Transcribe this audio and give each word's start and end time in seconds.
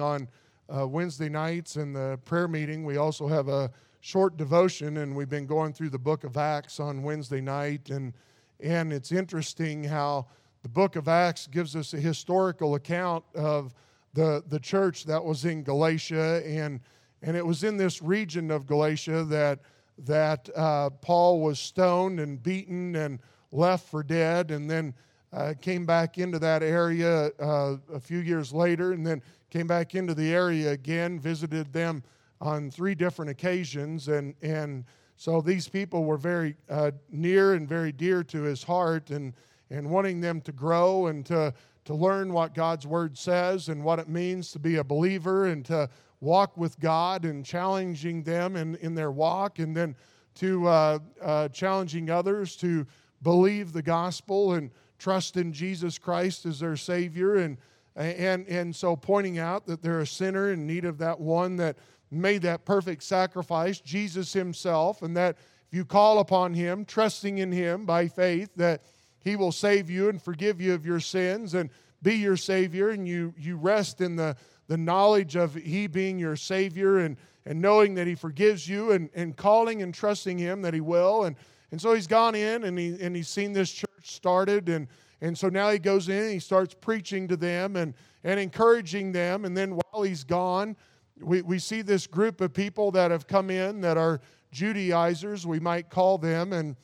on 0.00 0.28
uh, 0.74 0.86
Wednesday 0.86 1.28
nights 1.28 1.76
in 1.76 1.92
the 1.92 2.18
prayer 2.24 2.48
meeting. 2.48 2.84
We 2.84 2.96
also 2.96 3.26
have 3.26 3.48
a 3.48 3.70
short 4.00 4.36
devotion, 4.36 4.98
and 4.98 5.16
we've 5.16 5.28
been 5.28 5.46
going 5.46 5.72
through 5.72 5.90
the 5.90 5.98
book 5.98 6.24
of 6.24 6.36
Acts 6.36 6.80
on 6.80 7.02
Wednesday 7.02 7.40
night. 7.40 7.90
And, 7.90 8.12
and 8.60 8.92
it's 8.92 9.12
interesting 9.12 9.84
how 9.84 10.26
the 10.62 10.68
book 10.68 10.96
of 10.96 11.08
Acts 11.08 11.46
gives 11.46 11.74
us 11.74 11.94
a 11.94 12.00
historical 12.00 12.74
account 12.74 13.24
of 13.34 13.74
the, 14.14 14.42
the 14.48 14.58
church 14.58 15.04
that 15.04 15.24
was 15.24 15.44
in 15.44 15.62
Galatia. 15.62 16.42
And, 16.44 16.80
and 17.22 17.36
it 17.36 17.44
was 17.44 17.64
in 17.64 17.76
this 17.76 18.02
region 18.02 18.50
of 18.50 18.66
Galatia 18.66 19.24
that, 19.24 19.60
that 19.98 20.48
uh, 20.56 20.90
Paul 20.90 21.40
was 21.40 21.58
stoned 21.58 22.20
and 22.20 22.42
beaten 22.42 22.96
and 22.96 23.20
left 23.52 23.88
for 23.88 24.02
dead. 24.02 24.50
And 24.50 24.70
then 24.70 24.94
uh, 25.32 25.54
came 25.60 25.84
back 25.84 26.18
into 26.18 26.38
that 26.38 26.62
area 26.62 27.30
uh, 27.40 27.76
a 27.92 28.00
few 28.00 28.18
years 28.18 28.52
later 28.52 28.92
and 28.92 29.06
then 29.06 29.22
came 29.50 29.66
back 29.66 29.94
into 29.94 30.14
the 30.14 30.32
area 30.32 30.72
again, 30.72 31.18
visited 31.18 31.72
them 31.72 32.02
on 32.40 32.70
three 32.70 32.94
different 32.94 33.30
occasions. 33.30 34.08
And, 34.08 34.34
and 34.42 34.84
so 35.16 35.40
these 35.40 35.68
people 35.68 36.04
were 36.04 36.16
very 36.16 36.56
uh, 36.70 36.92
near 37.10 37.54
and 37.54 37.68
very 37.68 37.92
dear 37.92 38.22
to 38.24 38.42
his 38.42 38.62
heart 38.62 39.10
and, 39.10 39.34
and 39.70 39.88
wanting 39.88 40.20
them 40.20 40.40
to 40.42 40.52
grow 40.52 41.08
and 41.08 41.24
to, 41.26 41.52
to 41.84 41.94
learn 41.94 42.32
what 42.32 42.54
God's 42.54 42.86
word 42.86 43.16
says 43.16 43.68
and 43.68 43.82
what 43.82 43.98
it 43.98 44.08
means 44.08 44.52
to 44.52 44.58
be 44.58 44.76
a 44.76 44.84
believer 44.84 45.46
and 45.46 45.64
to 45.66 45.88
walk 46.20 46.56
with 46.56 46.78
God 46.80 47.24
and 47.24 47.44
challenging 47.44 48.22
them 48.22 48.56
in, 48.56 48.76
in 48.76 48.94
their 48.94 49.10
walk 49.10 49.58
and 49.58 49.76
then 49.76 49.94
to 50.36 50.66
uh, 50.68 50.98
uh, 51.20 51.48
challenging 51.48 52.10
others 52.10 52.56
to 52.56 52.86
believe 53.22 53.72
the 53.72 53.82
gospel 53.82 54.54
and 54.54 54.70
trust 54.98 55.36
in 55.36 55.52
Jesus 55.52 55.98
Christ 55.98 56.46
as 56.46 56.60
their 56.60 56.76
Savior. 56.76 57.36
And, 57.36 57.56
and, 57.96 58.46
and 58.48 58.74
so 58.74 58.96
pointing 58.96 59.38
out 59.38 59.66
that 59.66 59.82
they're 59.82 60.00
a 60.00 60.06
sinner 60.06 60.52
in 60.52 60.66
need 60.66 60.84
of 60.84 60.98
that 60.98 61.20
one 61.20 61.56
that 61.56 61.76
made 62.10 62.42
that 62.42 62.64
perfect 62.64 63.02
sacrifice, 63.02 63.80
Jesus 63.80 64.32
Himself, 64.32 65.02
and 65.02 65.16
that 65.16 65.36
if 65.70 65.76
you 65.76 65.84
call 65.84 66.20
upon 66.20 66.54
Him, 66.54 66.84
trusting 66.84 67.38
in 67.38 67.52
Him 67.52 67.84
by 67.84 68.08
faith, 68.08 68.50
that 68.56 68.82
He 69.20 69.36
will 69.36 69.52
save 69.52 69.90
you 69.90 70.08
and 70.08 70.20
forgive 70.20 70.60
you 70.60 70.74
of 70.74 70.86
your 70.86 71.00
sins 71.00 71.54
and 71.54 71.70
be 72.02 72.14
your 72.14 72.36
Savior, 72.36 72.90
and 72.90 73.06
you, 73.06 73.34
you 73.36 73.56
rest 73.56 74.00
in 74.00 74.16
the, 74.16 74.36
the 74.68 74.76
knowledge 74.76 75.36
of 75.36 75.54
He 75.54 75.86
being 75.86 76.18
your 76.18 76.36
Savior 76.36 76.98
and, 76.98 77.16
and 77.44 77.60
knowing 77.60 77.94
that 77.94 78.06
He 78.06 78.14
forgives 78.14 78.68
you 78.68 78.92
and, 78.92 79.10
and 79.14 79.36
calling 79.36 79.82
and 79.82 79.92
trusting 79.92 80.38
Him 80.38 80.62
that 80.62 80.74
He 80.74 80.80
will. 80.80 81.24
And, 81.24 81.36
and 81.70 81.80
so 81.80 81.94
He's 81.94 82.06
gone 82.06 82.34
in 82.34 82.64
and, 82.64 82.78
he, 82.78 82.96
and 83.00 83.14
He's 83.14 83.28
seen 83.28 83.52
this 83.52 83.72
church 83.72 83.88
started 84.02 84.68
and 84.68 84.88
and 85.20 85.36
so 85.36 85.48
now 85.48 85.70
he 85.70 85.78
goes 85.78 86.08
in 86.08 86.22
and 86.22 86.32
he 86.32 86.38
starts 86.38 86.74
preaching 86.74 87.26
to 87.28 87.36
them 87.36 87.76
and, 87.76 87.94
and 88.22 88.38
encouraging 88.38 89.12
them. 89.12 89.44
And 89.44 89.56
then 89.56 89.76
while 89.76 90.02
he's 90.02 90.24
gone, 90.24 90.76
we, 91.20 91.42
we 91.42 91.58
see 91.58 91.82
this 91.82 92.06
group 92.06 92.40
of 92.40 92.52
people 92.52 92.90
that 92.92 93.10
have 93.10 93.26
come 93.26 93.50
in 93.50 93.80
that 93.80 93.96
are 93.96 94.20
Judaizers, 94.52 95.46
we 95.46 95.60
might 95.60 95.90
call 95.90 96.18
them, 96.18 96.52
and, 96.52 96.76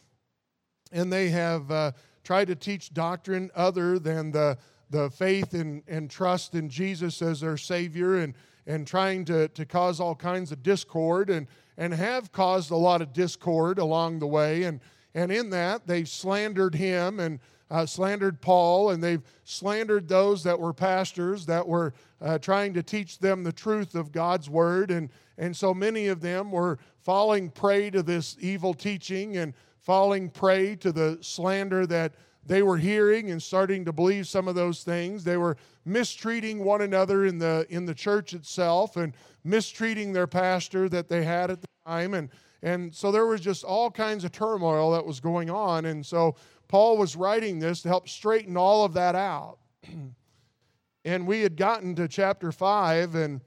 and 0.92 1.12
they 1.12 1.28
have 1.28 1.70
uh, 1.70 1.92
tried 2.24 2.48
to 2.48 2.56
teach 2.56 2.92
doctrine 2.92 3.50
other 3.54 3.98
than 3.98 4.32
the, 4.32 4.58
the 4.90 5.08
faith 5.10 5.54
and, 5.54 5.82
and 5.86 6.10
trust 6.10 6.54
in 6.54 6.68
Jesus 6.68 7.22
as 7.22 7.40
their 7.40 7.56
Savior 7.56 8.16
and, 8.16 8.34
and 8.66 8.86
trying 8.86 9.24
to, 9.26 9.48
to 9.48 9.64
cause 9.64 10.00
all 10.00 10.14
kinds 10.14 10.52
of 10.52 10.62
discord 10.62 11.30
and, 11.30 11.46
and 11.76 11.92
have 11.92 12.32
caused 12.32 12.70
a 12.70 12.76
lot 12.76 13.02
of 13.02 13.12
discord 13.12 13.78
along 13.78 14.18
the 14.18 14.26
way. 14.26 14.64
And, 14.64 14.80
and 15.14 15.30
in 15.30 15.50
that, 15.50 15.86
they've 15.86 16.08
slandered 16.08 16.74
him 16.74 17.20
and 17.20 17.40
uh, 17.70 17.86
slandered 17.86 18.40
Paul, 18.40 18.90
and 18.90 19.02
they've 19.02 19.22
slandered 19.44 20.06
those 20.08 20.44
that 20.44 20.58
were 20.58 20.72
pastors 20.72 21.46
that 21.46 21.66
were 21.66 21.92
uh, 22.20 22.38
trying 22.38 22.74
to 22.74 22.82
teach 22.82 23.18
them 23.18 23.42
the 23.42 23.52
truth 23.52 23.94
of 23.94 24.12
God's 24.12 24.48
word. 24.48 24.90
And, 24.90 25.08
and 25.38 25.56
so 25.56 25.74
many 25.74 26.08
of 26.08 26.20
them 26.20 26.50
were 26.50 26.78
falling 27.00 27.50
prey 27.50 27.90
to 27.90 28.02
this 28.02 28.36
evil 28.40 28.74
teaching 28.74 29.38
and 29.38 29.54
falling 29.80 30.30
prey 30.30 30.76
to 30.76 30.92
the 30.92 31.18
slander 31.20 31.86
that 31.86 32.12
they 32.46 32.62
were 32.62 32.76
hearing 32.76 33.30
and 33.30 33.42
starting 33.42 33.84
to 33.84 33.92
believe 33.92 34.26
some 34.26 34.48
of 34.48 34.54
those 34.54 34.82
things. 34.82 35.24
They 35.24 35.36
were 35.36 35.56
mistreating 35.84 36.64
one 36.64 36.82
another 36.82 37.26
in 37.26 37.38
the, 37.38 37.66
in 37.70 37.86
the 37.86 37.94
church 37.94 38.34
itself 38.34 38.96
and 38.96 39.14
mistreating 39.44 40.12
their 40.12 40.26
pastor 40.26 40.88
that 40.90 41.08
they 41.08 41.24
had 41.24 41.50
at 41.50 41.60
the 41.60 41.68
time. 41.86 42.14
And 42.14 42.28
and 42.64 42.94
so 42.94 43.12
there 43.12 43.26
was 43.26 43.42
just 43.42 43.62
all 43.62 43.90
kinds 43.90 44.24
of 44.24 44.32
turmoil 44.32 44.90
that 44.92 45.04
was 45.04 45.20
going 45.20 45.50
on. 45.50 45.84
And 45.84 46.04
so 46.04 46.34
Paul 46.66 46.96
was 46.96 47.14
writing 47.14 47.58
this 47.58 47.82
to 47.82 47.88
help 47.88 48.08
straighten 48.08 48.56
all 48.56 48.86
of 48.86 48.94
that 48.94 49.14
out. 49.14 49.58
and 51.04 51.26
we 51.26 51.42
had 51.42 51.58
gotten 51.58 51.94
to 51.96 52.08
chapter 52.08 52.50
5, 52.50 53.14
and 53.16 53.42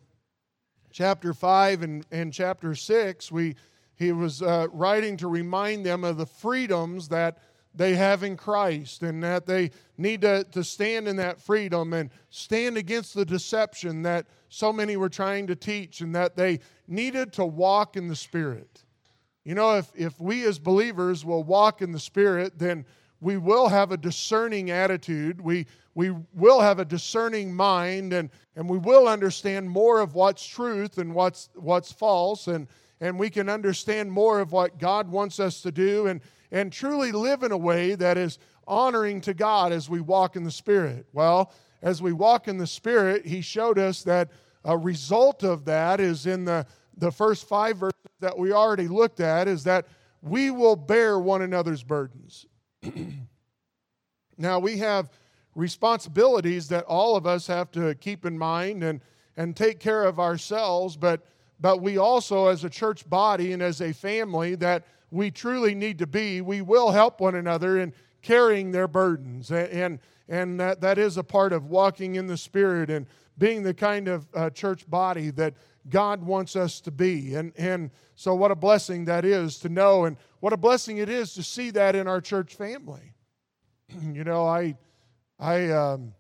chapter 0.92 1.34
5 1.34 1.82
and, 1.82 2.06
and 2.12 2.32
chapter 2.32 2.76
6, 2.76 3.32
we, 3.32 3.56
he 3.96 4.12
was 4.12 4.44
uh, 4.44 4.68
writing 4.72 5.18
to 5.18 5.28
remind 5.28 5.84
them 5.84 6.04
of 6.04 6.18
the 6.18 6.26
freedoms 6.28 7.08
that 7.08 7.40
they 7.78 7.96
have 7.96 8.24
in 8.24 8.36
Christ 8.36 9.04
and 9.04 9.24
that 9.24 9.46
they 9.46 9.72
need 9.98 10.22
to, 10.22 10.44
to 10.52 10.64
stand 10.64 11.08
in 11.08 11.16
that 11.18 11.40
freedom 11.40 11.94
and 11.94 12.10
stand 12.30 12.78
against 12.78 13.14
the 13.14 13.26
deception 13.26 14.02
that 14.04 14.26
so 14.50 14.74
many 14.74 14.98
were 14.98 15.10
trying 15.10 15.48
to 15.48 15.56
teach 15.56 16.02
and 16.02 16.16
that 16.16 16.36
they 16.36 16.60
needed 16.88 17.34
to 17.34 17.46
walk 17.46 17.96
in 17.96 18.08
the 18.08 18.16
Spirit. 18.16 18.84
You 19.44 19.56
know, 19.56 19.78
if, 19.78 19.92
if 19.96 20.20
we 20.20 20.46
as 20.46 20.60
believers 20.60 21.24
will 21.24 21.44
walk 21.44 21.82
in 21.82 21.92
the 21.92 22.00
Spirit, 22.00 22.58
then 22.58 22.86
we 23.22 23.38
will 23.38 23.68
have 23.68 23.92
a 23.92 23.98
discerning 23.98 24.72
attitude. 24.72 25.40
We, 25.40 25.68
we 25.96 26.12
will 26.34 26.60
have 26.60 26.80
a 26.80 26.86
discerning 26.86 27.54
mind, 27.54 28.14
and, 28.14 28.30
and 28.56 28.70
we 28.70 28.78
will 28.78 29.08
understand 29.08 29.70
more 29.70 30.00
of 30.00 30.16
what's 30.16 30.46
truth 30.46 30.98
and 30.98 31.14
what's, 31.16 31.50
what's 31.56 31.92
false, 31.92 32.48
and, 32.48 32.68
and 33.00 33.18
we 33.18 33.30
can 33.30 33.50
understand 33.50 34.12
more 34.12 34.40
of 34.40 34.52
what 34.52 34.80
God 34.80 35.10
wants 35.10 35.40
us 35.40 35.62
to 35.62 35.72
do 35.72 36.08
and, 36.08 36.22
and 36.52 36.72
truly 36.72 37.12
live 37.12 37.44
in 37.44 37.52
a 37.52 37.58
way 37.58 37.96
that 37.96 38.18
is 38.18 38.40
honoring 38.68 39.22
to 39.22 39.34
God 39.34 39.72
as 39.72 39.90
we 39.90 40.02
walk 40.02 40.36
in 40.36 40.44
the 40.44 40.52
Spirit. 40.52 41.06
Well, 41.14 41.52
as 41.82 42.02
we 42.02 42.14
walk 42.14 42.48
in 42.48 42.58
the 42.58 42.68
Spirit, 42.68 43.26
He 43.26 43.42
showed 43.42 43.80
us 43.80 44.04
that 44.04 44.30
a 44.66 44.78
result 44.78 45.44
of 45.44 45.66
that 45.66 46.00
is 46.00 46.26
in 46.26 46.46
the, 46.46 46.66
the 46.98 47.12
first 47.12 47.48
five 47.48 47.78
verses 47.78 47.94
that 48.20 48.38
we 48.38 48.52
already 48.52 48.88
looked 48.88 49.20
at 49.20 49.48
is 49.48 49.64
that 49.64 49.88
we 50.22 50.52
will 50.52 50.76
bear 50.76 51.20
one 51.20 51.42
another's 51.42 51.84
burdens. 51.84 52.46
now, 54.38 54.60
we 54.60 54.78
have 54.78 55.10
responsibilities 55.56 56.68
that 56.70 56.84
all 56.86 57.16
of 57.16 57.26
us 57.26 57.48
have 57.48 57.72
to 57.72 57.96
keep 57.96 58.26
in 58.26 58.38
mind 58.38 58.84
and, 58.84 59.02
and 59.38 59.56
take 59.56 59.80
care 59.80 60.04
of 60.04 60.20
ourselves, 60.20 60.98
but, 60.98 61.26
but 61.60 61.82
we 61.82 61.98
also, 61.98 62.48
as 62.48 62.64
a 62.64 62.70
church 62.70 63.08
body 63.10 63.54
and 63.54 63.62
as 63.62 63.82
a 63.82 63.94
family 63.94 64.56
that 64.56 64.86
we 65.12 65.32
truly 65.32 65.76
need 65.76 66.00
to 66.00 66.08
be, 66.08 66.42
we 66.42 66.62
will 66.62 66.92
help 66.92 67.22
one 67.22 67.36
another 67.36 67.80
in 67.80 67.94
carrying 68.22 68.72
their 68.72 68.88
burdens. 68.88 69.52
And, 69.52 70.00
and, 70.28 70.60
that, 70.60 70.82
that 70.82 70.98
is 70.98 71.18
a 71.18 71.24
part 71.24 71.54
of 71.54 71.68
walking 71.68 72.16
in 72.16 72.28
the 72.28 72.38
Spirit 72.38 72.90
and 72.90 73.06
being 73.38 73.64
the 73.64 73.74
kind 73.74 74.08
of 74.08 74.28
uh, 74.34 74.50
church 74.50 74.90
body 74.90 75.30
that 75.32 75.54
God 75.90 76.24
wants 76.24 76.56
us 76.56 76.82
to 76.82 76.92
be. 76.92 77.36
And, 77.36 77.54
and 77.58 77.92
so, 78.16 78.36
what 78.36 78.52
a 78.52 78.56
blessing 78.56 79.06
that 79.06 79.24
is 79.24 79.60
to 79.60 79.70
know, 79.70 80.06
and 80.06 80.18
what 80.40 80.52
a 80.52 80.58
blessing 80.58 80.98
it 80.98 81.08
is 81.08 81.34
to 81.36 81.44
see 81.44 81.70
that 81.72 81.96
in 81.96 82.08
our 82.08 82.20
church 82.20 82.56
family. 82.56 83.14
you 84.12 84.24
know, 84.24 84.46
I, 84.46 84.76
I, 85.40 85.70
um, 85.70 86.14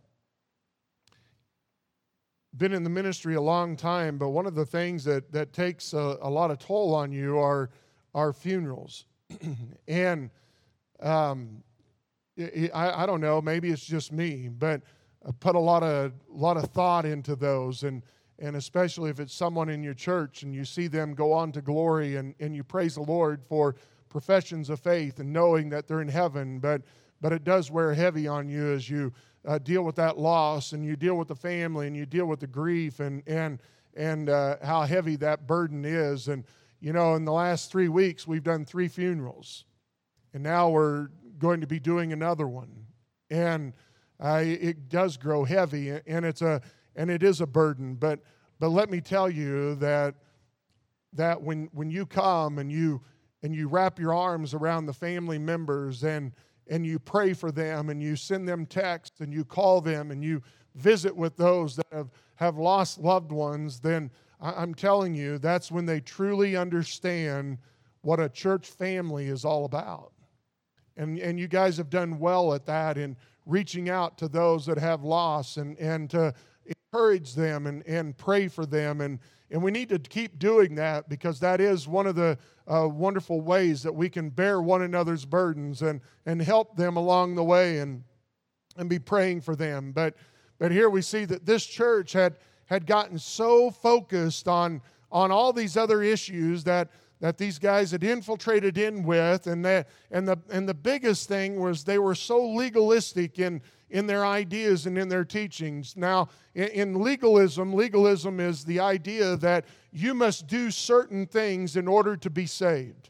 been 2.58 2.74
in 2.74 2.84
the 2.84 2.90
ministry 2.90 3.36
a 3.36 3.42
long 3.42 3.76
time, 3.76 4.18
but 4.18 4.30
one 4.30 4.46
of 4.46 4.56
the 4.56 4.66
things 4.66 5.03
that, 5.03 5.31
that 5.31 5.53
takes 5.53 5.94
a, 5.94 6.18
a 6.22 6.30
lot 6.30 6.50
of 6.50 6.59
toll 6.59 6.96
on 6.96 7.12
you 7.12 7.38
are, 7.38 7.70
are 8.13 8.34
funerals. 8.34 9.06
and 9.88 10.29
um, 11.01 11.63
I, 12.40 13.03
I 13.03 13.06
don't 13.06 13.22
know, 13.22 13.41
maybe 13.41 13.69
it's 13.69 13.85
just 13.85 14.12
me, 14.12 14.50
but 14.50 14.81
I 15.28 15.31
put 15.40 15.56
a 15.56 15.59
lot 15.59 15.84
of, 15.84 16.13
lot 16.29 16.57
of 16.57 16.66
thought 16.72 17.06
into 17.06 17.35
those. 17.35 17.84
And, 17.84 18.03
and 18.40 18.56
especially 18.56 19.09
if 19.09 19.19
it's 19.19 19.34
someone 19.34 19.70
in 19.70 19.84
your 19.84 19.93
church 19.93 20.43
and 20.43 20.53
you 20.53 20.64
see 20.64 20.87
them 20.87 21.14
go 21.14 21.34
on 21.34 21.52
to 21.53 21.61
glory 21.61 22.16
and, 22.17 22.35
and 22.40 22.55
you 22.55 22.64
praise 22.64 22.96
the 22.96 23.02
Lord 23.02 23.43
for 23.43 23.76
professions 24.09 24.70
of 24.70 24.79
faith 24.79 25.20
and 25.20 25.34
knowing 25.34 25.70
that 25.70 25.87
they're 25.87 26.02
in 26.02 26.08
heaven, 26.08 26.59
but, 26.59 26.82
but 27.20 27.34
it 27.34 27.43
does 27.43 27.72
wear 27.72 27.93
heavy 27.93 28.28
on 28.28 28.47
you 28.47 28.72
as 28.72 28.90
you 28.90 29.11
uh, 29.46 29.58
deal 29.58 29.84
with 29.84 29.96
that 29.96 30.17
loss 30.17 30.73
and 30.73 30.85
you 30.85 30.96
deal 30.96 31.16
with 31.16 31.28
the 31.28 31.35
family 31.35 31.87
and 31.87 31.96
you 31.96 32.05
deal 32.05 32.26
with 32.26 32.40
the 32.40 32.47
grief 32.47 32.99
and, 32.99 33.23
and, 33.28 33.59
and 33.96 34.29
uh, 34.29 34.58
how 34.64 34.84
heavy 34.84 35.16
that 35.16 35.47
burden 35.47 35.84
is. 35.84 36.28
And, 36.28 36.43
you 36.79 36.94
know, 36.94 37.16
in 37.16 37.26
the 37.26 37.32
last 37.32 37.72
three 37.72 37.90
weeks, 37.90 38.28
we've 38.28 38.44
done 38.44 38.66
three 38.66 38.88
funerals, 38.88 39.66
and 40.34 40.44
now 40.44 40.70
we're 40.70 41.09
going 41.40 41.62
to 41.62 41.68
be 41.68 41.79
doing 41.79 42.14
another 42.14 42.47
one. 42.47 42.85
And 43.29 43.74
uh, 44.20 44.44
it 44.44 44.90
does 44.90 45.18
grow 45.18 45.44
heavy, 45.44 45.90
and 45.90 46.26
it's 46.26 46.41
a 46.41 46.62
and 46.96 47.09
it 47.12 47.24
is 47.24 47.41
a 47.41 47.47
burden. 47.47 47.96
But 47.96 48.20
but 48.59 48.70
let 48.70 48.90
me 48.90 49.02
tell 49.02 49.29
you 49.29 49.76
that 49.76 50.16
that 51.14 51.41
when 51.41 51.70
when 51.74 51.90
you 51.90 52.06
come 52.06 52.59
and 52.59 52.72
you 52.72 53.02
and 53.44 53.56
you 53.56 53.68
wrap 53.68 54.00
your 54.00 54.14
arms 54.14 54.53
around 54.53 54.85
the 54.85 54.94
family 54.94 55.38
members 55.38 56.03
and 56.03 56.32
and 56.70 56.85
you 56.85 57.00
pray 57.00 57.34
for 57.34 57.52
them 57.52 57.90
and 57.90 58.02
you 58.02 58.16
send 58.16 58.47
them 58.47 58.66
texts 58.66 59.22
and 59.22 59.34
you 59.34 59.46
call 59.46 59.82
them 59.82 60.12
and 60.12 60.23
you 60.23 60.41
visit 60.76 61.16
with 61.16 61.35
those 61.38 61.76
that 61.76 61.88
have 61.91 62.12
have 62.35 62.58
lost 62.58 63.00
loved 63.00 63.32
ones, 63.32 63.80
then 63.80 64.12
I'm 64.39 64.75
telling 64.75 65.16
you, 65.16 65.37
that's 65.37 65.72
when 65.72 65.85
they 65.85 65.99
truly 65.99 66.55
understand 66.55 67.57
what 68.01 68.19
a 68.19 68.29
church 68.29 68.67
family 68.67 69.28
is 69.28 69.43
all 69.43 69.66
about. 69.66 70.11
And, 70.95 71.19
and 71.19 71.39
you 71.39 71.47
guys 71.47 71.78
have 71.78 71.89
done 71.89 72.19
well 72.19 72.53
at 72.53 72.66
that 72.66 72.97
in 72.97 73.17
reaching 73.45 73.89
out 73.89 74.17
to 74.19 74.28
those 74.28 74.66
that 74.66 74.78
have 74.78 75.03
loss 75.03 75.57
and, 75.57 75.78
and 75.78 76.09
to 76.11 76.34
encourage 76.66 77.34
them 77.34 77.67
and, 77.67 77.85
and 77.87 78.17
pray 78.17 78.47
for 78.47 78.66
them. 78.66 79.01
And, 79.01 79.19
and 79.49 79.61
we 79.61 79.72
need 79.72 79.89
to 79.89 79.99
keep 79.99 80.39
doing 80.39 80.75
that 80.75 81.07
because 81.09 81.39
that 81.39 81.61
is 81.61 81.87
one 81.87 82.07
of 82.07 82.16
the 82.16 82.37
uh, 82.67 82.87
wonderful 82.87 83.41
ways 83.41 83.84
that 83.84 83.93
we 83.93 84.09
can 84.09 84.29
bear 84.29 84.61
one 84.61 84.81
another's 84.81 85.25
burdens 85.25 85.81
and, 85.81 86.01
and 86.25 86.41
help 86.41 86.75
them 86.75 86.97
along 86.97 87.35
the 87.35 87.43
way 87.43 87.79
and, 87.79 88.03
and 88.75 88.89
be 88.89 88.99
praying 88.99 89.41
for 89.41 89.55
them. 89.55 89.91
But, 89.91 90.16
but 90.59 90.72
here 90.72 90.89
we 90.89 91.01
see 91.01 91.25
that 91.25 91.45
this 91.45 91.66
church 91.66 92.13
had, 92.13 92.37
had 92.67 92.85
gotten 92.85 93.17
so 93.17 93.72
focused 93.72 94.47
on, 94.47 94.81
on 95.11 95.31
all 95.31 95.52
these 95.52 95.75
other 95.75 96.03
issues 96.03 96.64
that, 96.66 96.90
that 97.19 97.37
these 97.37 97.58
guys 97.58 97.91
had 97.91 98.03
infiltrated 98.03 98.78
in 98.78 99.03
with. 99.03 99.47
And, 99.47 99.66
the, 99.66 99.85
and, 100.11 100.28
the, 100.28 100.37
and 100.52 100.69
the 100.69 100.73
biggest 100.73 101.28
thing 101.28 101.59
was 101.59 101.84
they 101.84 101.99
were 101.99 102.16
so 102.16 102.46
legalistic 102.46 103.40
in, 103.40 103.61
in 103.90 104.05
their 104.05 104.25
ideas 104.25 104.85
and 104.85 104.97
in 104.97 105.09
their 105.09 105.25
teachings. 105.25 105.96
Now, 105.97 106.29
in, 106.53 106.67
in 106.69 107.02
legalism, 107.02 107.73
legalism 107.73 108.40
is 108.40 108.64
the 108.64 108.79
idea 108.79 109.37
that 109.37 109.66
you 109.91 110.13
must 110.13 110.47
do 110.47 110.70
certain 110.70 111.25
things 111.25 111.75
in 111.75 111.87
order 111.87 112.16
to 112.17 112.29
be 112.29 112.46
saved. 112.46 113.09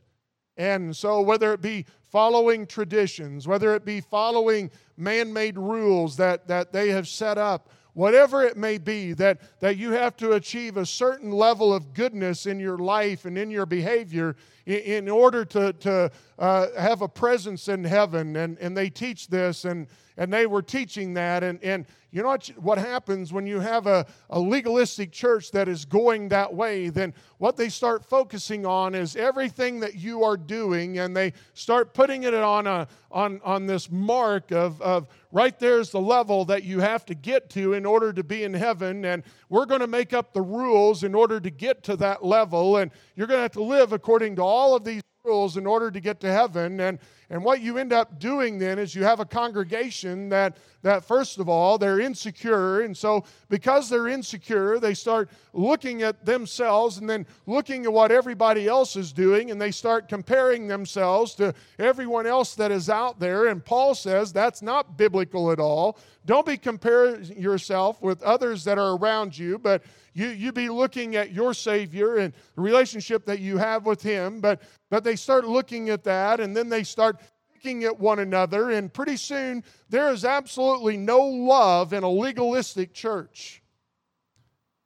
And 0.56 0.96
so, 0.96 1.22
whether 1.22 1.54
it 1.54 1.62
be 1.62 1.86
following 2.10 2.66
traditions, 2.66 3.48
whether 3.48 3.76
it 3.76 3.86
be 3.86 4.02
following 4.02 4.72
man 4.98 5.32
made 5.32 5.58
rules 5.58 6.18
that, 6.18 6.48
that 6.48 6.74
they 6.74 6.90
have 6.90 7.08
set 7.08 7.38
up, 7.38 7.70
whatever 7.98 8.44
it 8.44 8.56
may 8.56 8.78
be, 8.78 9.12
that, 9.14 9.40
that 9.60 9.76
you 9.76 9.90
have 9.90 10.16
to 10.16 10.34
achieve 10.34 10.78
a 10.78 10.86
certain 10.86 11.32
level 11.32 11.74
of 11.74 11.96
goodness 11.96 12.46
in 12.46 12.60
your 12.60 12.78
life 12.78 13.26
and 13.26 13.40
in 13.40 13.50
your 13.50 13.66
behavior 13.66 14.36
in, 14.68 14.80
in 14.82 15.10
order 15.10 15.44
to, 15.44 15.74
to 15.74 16.12
uh, 16.38 16.68
have 16.78 17.02
a 17.02 17.08
presence 17.08 17.68
in 17.68 17.84
heaven. 17.84 18.36
And, 18.36 18.56
and 18.60 18.78
they 18.78 18.92
teach 18.92 19.30
this, 19.30 19.66
and, 19.66 19.88
and 20.18 20.34
they 20.34 20.48
were 20.48 20.62
teaching 20.62 21.14
that. 21.14 21.44
And, 21.44 21.64
and 21.64 21.86
you 22.12 22.24
know 22.24 22.30
what, 22.30 22.48
what 22.58 22.78
happens 22.78 23.32
when 23.32 23.46
you 23.46 23.60
have 23.60 23.86
a, 23.86 24.06
a 24.30 24.40
legalistic 24.40 25.12
church 25.12 25.52
that 25.52 25.68
is 25.68 25.86
going 25.86 26.30
that 26.30 26.54
way? 26.54 26.90
Then 26.90 27.14
what 27.38 27.58
they 27.58 27.70
start 27.70 28.04
focusing 28.04 28.66
on 28.66 28.96
is 28.96 29.16
everything 29.16 29.80
that 29.82 29.96
you 29.96 30.24
are 30.24 30.38
doing, 30.38 31.00
and 31.00 31.16
they 31.16 31.34
start 31.54 31.94
putting 31.94 32.24
it 32.24 32.34
on, 32.34 32.66
a, 32.66 32.88
on, 33.12 33.40
on 33.44 33.68
this 33.68 33.92
mark 33.92 34.52
of, 34.52 34.82
of 34.82 35.08
right 35.32 35.58
there's 35.60 35.92
the 35.92 36.02
level 36.02 36.46
that 36.46 36.64
you 36.64 36.80
have 36.80 37.06
to 37.06 37.14
get 37.14 37.50
to 37.52 37.74
in 37.74 37.86
order 37.86 38.12
to 38.12 38.24
be 38.24 38.44
in 38.44 38.54
heaven. 38.54 39.06
And 39.06 39.24
we're 39.50 39.66
going 39.66 39.82
to 39.82 39.88
make 39.88 40.14
up 40.14 40.34
the 40.34 40.42
rules 40.42 41.04
in 41.04 41.14
order 41.14 41.40
to 41.40 41.50
get 41.50 41.84
to 41.84 41.96
that 41.98 42.26
level. 42.26 42.78
And 42.78 42.90
you're 43.16 43.28
going 43.28 43.38
to 43.38 43.44
have 43.44 43.52
to 43.52 43.64
live 43.64 43.94
according 43.94 44.38
to 44.38 44.42
all 44.42 44.76
of 44.76 44.84
these 44.84 45.04
rules 45.28 45.58
in 45.58 45.68
order 45.68 45.92
to 45.92 46.00
get 46.00 46.20
to 46.22 46.32
heaven. 46.32 46.80
And, 46.80 46.98
and 47.30 47.44
what 47.44 47.62
you 47.62 47.78
end 47.78 47.92
up 47.92 48.20
doing 48.20 48.58
then 48.58 48.80
is 48.80 48.96
you 48.96 49.04
have 49.04 49.20
a 49.20 49.26
congregation 49.26 50.30
that, 50.30 50.58
that, 50.82 51.04
first 51.04 51.40
of 51.40 51.50
all, 51.50 51.78
they're 51.78 52.00
insecure. 52.00 52.82
And 52.82 52.96
so, 52.96 53.26
because 53.50 53.90
they're 53.90 54.08
insecure, 54.08 54.80
they 54.80 54.94
start 54.94 55.30
looking 55.54 56.04
at 56.04 56.26
themselves 56.26 56.98
and 56.98 57.10
then 57.10 57.26
looking 57.46 57.86
at 57.86 57.92
what 57.92 58.12
everybody 58.12 58.68
else 58.68 58.96
is 58.96 59.12
doing, 59.12 59.52
and 59.52 59.62
they 59.62 59.72
start 59.72 60.08
comparing 60.08 60.68
themselves 60.68 61.36
to 61.36 61.54
everyone 61.78 62.26
else 62.26 62.56
that 62.56 62.72
is 62.72 62.90
out 62.90 63.20
there. 63.20 63.48
And 63.48 63.64
Paul 63.64 63.94
says 63.94 64.32
that's 64.32 64.62
not 64.62 64.98
biblical 64.98 65.52
at 65.52 65.60
all. 65.60 65.98
Don't 66.26 66.46
be 66.46 66.58
comparing 66.58 67.26
yourself 67.38 68.02
with 68.02 68.22
others 68.24 68.64
that 68.64 68.78
are 68.78 68.98
around 68.98 69.38
you, 69.38 69.60
but 69.60 69.84
you, 70.18 70.30
you 70.30 70.52
be 70.52 70.68
looking 70.68 71.16
at 71.16 71.32
your 71.32 71.54
Savior 71.54 72.18
and 72.18 72.34
the 72.56 72.62
relationship 72.62 73.24
that 73.28 73.40
you 73.40 73.58
have 73.58 73.86
with 73.86 74.02
Him. 74.02 74.42
But, 74.42 74.64
but 74.90 75.04
they 75.04 75.16
start 75.16 75.46
looking 75.46 75.92
at 75.92 76.04
that, 76.06 76.40
and 76.40 76.58
then 76.58 76.70
they 76.70 76.82
start 76.84 77.22
looking 77.54 77.84
at 77.84 78.00
one 78.00 78.18
another, 78.18 78.72
and 78.72 78.92
pretty 78.92 79.16
soon 79.16 79.64
there 79.90 80.10
is 80.10 80.26
absolutely 80.26 80.98
no 80.98 81.20
love 81.20 81.94
in 81.94 82.02
a 82.02 82.10
legalistic 82.10 82.94
church. 82.94 83.62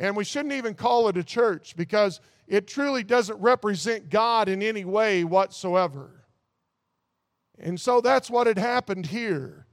And 0.01 0.17
we 0.17 0.25
shouldn't 0.25 0.53
even 0.53 0.73
call 0.73 1.07
it 1.07 1.15
a 1.15 1.23
church 1.23 1.77
because 1.77 2.19
it 2.45 2.67
truly 2.67 3.03
doesn't 3.03 3.39
represent 3.39 4.09
God 4.09 4.49
in 4.49 4.61
any 4.61 4.83
way 4.83 5.23
whatsoever. 5.23 6.25
And 7.57 7.79
so 7.79 8.01
that's 8.01 8.29
what 8.29 8.47
had 8.47 8.57
happened 8.57 9.05
here. 9.05 9.65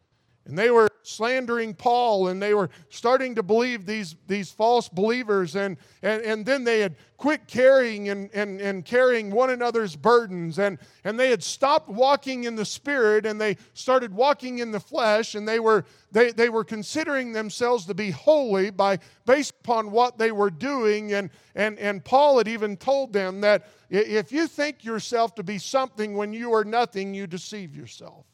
And 0.48 0.56
they 0.56 0.70
were 0.70 0.88
slandering 1.02 1.74
Paul 1.74 2.28
and 2.28 2.42
they 2.42 2.54
were 2.54 2.70
starting 2.88 3.34
to 3.34 3.42
believe 3.42 3.84
these, 3.84 4.16
these 4.26 4.50
false 4.50 4.88
believers. 4.88 5.56
And, 5.56 5.76
and, 6.02 6.22
and 6.22 6.46
then 6.46 6.64
they 6.64 6.80
had 6.80 6.96
quit 7.18 7.46
carrying 7.46 8.08
and, 8.08 8.30
and, 8.32 8.58
and 8.58 8.82
carrying 8.82 9.30
one 9.30 9.50
another's 9.50 9.94
burdens. 9.94 10.58
And, 10.58 10.78
and 11.04 11.20
they 11.20 11.28
had 11.28 11.42
stopped 11.42 11.90
walking 11.90 12.44
in 12.44 12.56
the 12.56 12.64
Spirit 12.64 13.26
and 13.26 13.38
they 13.38 13.58
started 13.74 14.12
walking 14.12 14.60
in 14.60 14.70
the 14.70 14.80
flesh. 14.80 15.34
And 15.34 15.46
they 15.46 15.60
were, 15.60 15.84
they, 16.12 16.32
they 16.32 16.48
were 16.48 16.64
considering 16.64 17.32
themselves 17.32 17.84
to 17.86 17.94
be 17.94 18.10
holy 18.10 18.70
by, 18.70 19.00
based 19.26 19.54
upon 19.60 19.90
what 19.90 20.16
they 20.16 20.32
were 20.32 20.50
doing. 20.50 21.12
And, 21.12 21.28
and, 21.54 21.78
and 21.78 22.02
Paul 22.02 22.38
had 22.38 22.48
even 22.48 22.78
told 22.78 23.12
them 23.12 23.42
that 23.42 23.66
if 23.90 24.32
you 24.32 24.46
think 24.46 24.82
yourself 24.82 25.34
to 25.34 25.42
be 25.42 25.58
something 25.58 26.16
when 26.16 26.32
you 26.32 26.54
are 26.54 26.64
nothing, 26.64 27.12
you 27.12 27.26
deceive 27.26 27.76
yourself. 27.76 28.24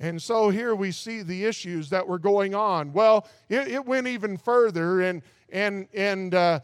And 0.00 0.20
so 0.20 0.48
here 0.48 0.74
we 0.74 0.92
see 0.92 1.20
the 1.22 1.44
issues 1.44 1.90
that 1.90 2.08
were 2.08 2.18
going 2.18 2.54
on. 2.54 2.94
Well, 2.94 3.28
it, 3.50 3.68
it 3.68 3.84
went 3.84 4.06
even 4.06 4.38
further, 4.38 5.02
and 5.02 5.20
and 5.50 5.86
and 5.92 6.34
uh, 6.34 6.60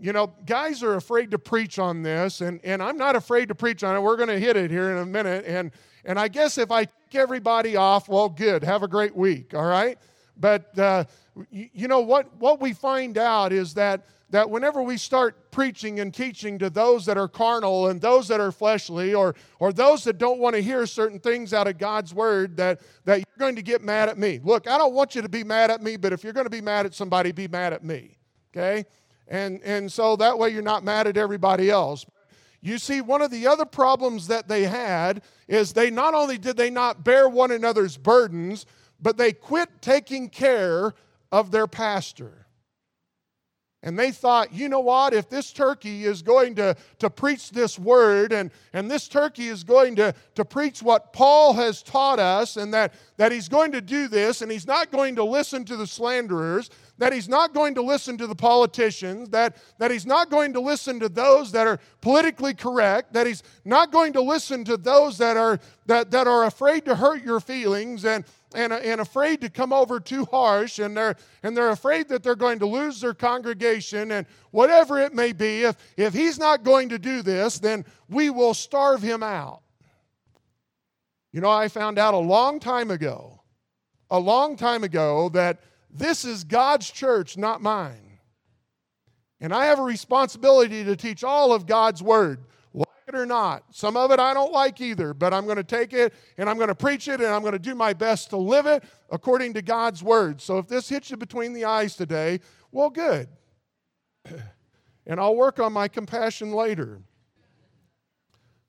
you 0.00 0.12
know, 0.12 0.32
guys 0.44 0.82
are 0.82 0.96
afraid 0.96 1.30
to 1.30 1.38
preach 1.38 1.78
on 1.78 2.02
this, 2.02 2.40
and 2.40 2.60
and 2.64 2.82
I'm 2.82 2.96
not 2.96 3.14
afraid 3.14 3.46
to 3.48 3.54
preach 3.54 3.84
on 3.84 3.94
it. 3.94 4.00
We're 4.00 4.16
going 4.16 4.28
to 4.28 4.40
hit 4.40 4.56
it 4.56 4.72
here 4.72 4.90
in 4.90 4.98
a 4.98 5.06
minute, 5.06 5.44
and 5.46 5.70
and 6.04 6.18
I 6.18 6.26
guess 6.26 6.58
if 6.58 6.72
I 6.72 6.84
take 6.84 7.14
everybody 7.14 7.76
off, 7.76 8.08
well, 8.08 8.28
good. 8.28 8.64
Have 8.64 8.82
a 8.82 8.88
great 8.88 9.14
week. 9.14 9.54
All 9.54 9.66
right, 9.66 9.96
but 10.36 10.76
uh, 10.76 11.04
you, 11.50 11.68
you 11.72 11.88
know 11.88 12.00
what? 12.00 12.34
What 12.38 12.60
we 12.60 12.72
find 12.72 13.18
out 13.18 13.52
is 13.52 13.74
that 13.74 14.04
that 14.30 14.48
whenever 14.48 14.82
we 14.82 14.96
start 14.96 15.50
preaching 15.50 16.00
and 16.00 16.14
teaching 16.14 16.58
to 16.58 16.70
those 16.70 17.04
that 17.06 17.18
are 17.18 17.28
carnal 17.28 17.88
and 17.88 18.00
those 18.00 18.28
that 18.28 18.40
are 18.40 18.52
fleshly 18.52 19.12
or, 19.12 19.34
or 19.58 19.72
those 19.72 20.04
that 20.04 20.18
don't 20.18 20.38
want 20.38 20.54
to 20.54 20.62
hear 20.62 20.86
certain 20.86 21.18
things 21.18 21.52
out 21.52 21.66
of 21.66 21.78
God's 21.78 22.14
word, 22.14 22.56
that, 22.56 22.80
that 23.04 23.18
you're 23.18 23.38
going 23.38 23.56
to 23.56 23.62
get 23.62 23.82
mad 23.82 24.08
at 24.08 24.18
me. 24.18 24.40
Look, 24.42 24.68
I 24.68 24.78
don't 24.78 24.94
want 24.94 25.14
you 25.14 25.22
to 25.22 25.28
be 25.28 25.42
mad 25.42 25.70
at 25.70 25.82
me, 25.82 25.96
but 25.96 26.12
if 26.12 26.22
you're 26.22 26.32
going 26.32 26.46
to 26.46 26.50
be 26.50 26.60
mad 26.60 26.86
at 26.86 26.94
somebody, 26.94 27.32
be 27.32 27.48
mad 27.48 27.72
at 27.72 27.84
me. 27.84 28.18
Okay? 28.52 28.84
And, 29.26 29.60
and 29.62 29.90
so 29.90 30.16
that 30.16 30.38
way 30.38 30.50
you're 30.50 30.62
not 30.62 30.84
mad 30.84 31.06
at 31.06 31.16
everybody 31.16 31.70
else. 31.70 32.06
You 32.60 32.78
see, 32.78 33.00
one 33.00 33.22
of 33.22 33.30
the 33.30 33.46
other 33.46 33.64
problems 33.64 34.26
that 34.26 34.46
they 34.46 34.64
had 34.64 35.22
is 35.48 35.72
they 35.72 35.90
not 35.90 36.14
only 36.14 36.36
did 36.36 36.56
they 36.56 36.70
not 36.70 37.04
bear 37.04 37.28
one 37.28 37.50
another's 37.50 37.96
burdens, 37.96 38.66
but 39.00 39.16
they 39.16 39.32
quit 39.32 39.68
taking 39.80 40.28
care 40.28 40.94
of 41.32 41.50
their 41.50 41.66
pastor. 41.66 42.39
And 43.82 43.98
they 43.98 44.10
thought, 44.10 44.52
you 44.52 44.68
know 44.68 44.80
what, 44.80 45.14
if 45.14 45.30
this 45.30 45.52
turkey 45.54 46.04
is 46.04 46.20
going 46.20 46.54
to, 46.56 46.76
to 46.98 47.08
preach 47.08 47.50
this 47.50 47.78
word 47.78 48.30
and, 48.30 48.50
and 48.74 48.90
this 48.90 49.08
turkey 49.08 49.48
is 49.48 49.64
going 49.64 49.96
to, 49.96 50.14
to 50.34 50.44
preach 50.44 50.82
what 50.82 51.14
Paul 51.14 51.54
has 51.54 51.82
taught 51.82 52.18
us, 52.18 52.58
and 52.58 52.74
that, 52.74 52.92
that 53.16 53.32
he's 53.32 53.48
going 53.48 53.72
to 53.72 53.80
do 53.80 54.06
this, 54.06 54.42
and 54.42 54.52
he's 54.52 54.66
not 54.66 54.90
going 54.90 55.16
to 55.16 55.24
listen 55.24 55.64
to 55.64 55.76
the 55.76 55.86
slanderers, 55.86 56.68
that 56.98 57.14
he's 57.14 57.28
not 57.28 57.54
going 57.54 57.74
to 57.74 57.80
listen 57.80 58.18
to 58.18 58.26
the 58.26 58.34
politicians, 58.34 59.30
that, 59.30 59.56
that 59.78 59.90
he's 59.90 60.04
not 60.04 60.28
going 60.28 60.52
to 60.52 60.60
listen 60.60 61.00
to 61.00 61.08
those 61.08 61.50
that 61.52 61.66
are 61.66 61.80
politically 62.02 62.52
correct, 62.52 63.14
that 63.14 63.26
he's 63.26 63.42
not 63.64 63.90
going 63.90 64.12
to 64.12 64.20
listen 64.20 64.62
to 64.64 64.76
those 64.76 65.16
that 65.16 65.38
are, 65.38 65.58
that, 65.86 66.10
that 66.10 66.26
are 66.26 66.44
afraid 66.44 66.84
to 66.84 66.96
hurt 66.96 67.24
your 67.24 67.40
feelings, 67.40 68.04
and, 68.04 68.26
and, 68.54 68.72
and 68.72 69.00
afraid 69.00 69.40
to 69.42 69.50
come 69.50 69.72
over 69.72 70.00
too 70.00 70.24
harsh, 70.26 70.78
and 70.78 70.96
they're, 70.96 71.16
and 71.42 71.56
they're 71.56 71.70
afraid 71.70 72.08
that 72.08 72.22
they're 72.22 72.34
going 72.34 72.58
to 72.58 72.66
lose 72.66 73.00
their 73.00 73.14
congregation, 73.14 74.10
and 74.12 74.26
whatever 74.50 74.98
it 74.98 75.14
may 75.14 75.32
be, 75.32 75.62
if, 75.62 75.76
if 75.96 76.12
he's 76.12 76.38
not 76.38 76.64
going 76.64 76.88
to 76.88 76.98
do 76.98 77.22
this, 77.22 77.58
then 77.58 77.84
we 78.08 78.30
will 78.30 78.54
starve 78.54 79.02
him 79.02 79.22
out. 79.22 79.62
You 81.32 81.40
know, 81.40 81.50
I 81.50 81.68
found 81.68 81.98
out 81.98 82.14
a 82.14 82.18
long 82.18 82.58
time 82.58 82.90
ago, 82.90 83.40
a 84.10 84.18
long 84.18 84.56
time 84.56 84.82
ago, 84.82 85.28
that 85.30 85.60
this 85.90 86.24
is 86.24 86.44
God's 86.44 86.90
church, 86.90 87.36
not 87.36 87.62
mine. 87.62 88.18
And 89.40 89.54
I 89.54 89.66
have 89.66 89.78
a 89.78 89.84
responsibility 89.84 90.84
to 90.84 90.96
teach 90.96 91.24
all 91.24 91.52
of 91.52 91.66
God's 91.66 92.02
word 92.02 92.40
it 93.14 93.18
or 93.18 93.26
not. 93.26 93.64
Some 93.70 93.96
of 93.96 94.10
it 94.10 94.18
I 94.18 94.32
don't 94.32 94.52
like 94.52 94.80
either, 94.80 95.12
but 95.12 95.34
I'm 95.34 95.44
going 95.44 95.56
to 95.56 95.64
take 95.64 95.92
it 95.92 96.14
and 96.38 96.48
I'm 96.48 96.56
going 96.56 96.68
to 96.68 96.74
preach 96.74 97.08
it 97.08 97.20
and 97.20 97.28
I'm 97.28 97.42
going 97.42 97.52
to 97.52 97.58
do 97.58 97.74
my 97.74 97.92
best 97.92 98.30
to 98.30 98.36
live 98.36 98.66
it 98.66 98.84
according 99.10 99.54
to 99.54 99.62
God's 99.62 100.02
word. 100.02 100.40
So 100.40 100.58
if 100.58 100.68
this 100.68 100.88
hits 100.88 101.10
you 101.10 101.16
between 101.16 101.52
the 101.52 101.64
eyes 101.64 101.96
today, 101.96 102.40
well, 102.72 102.90
good. 102.90 103.28
And 105.06 105.18
I'll 105.18 105.34
work 105.34 105.58
on 105.58 105.72
my 105.72 105.88
compassion 105.88 106.52
later. 106.52 107.00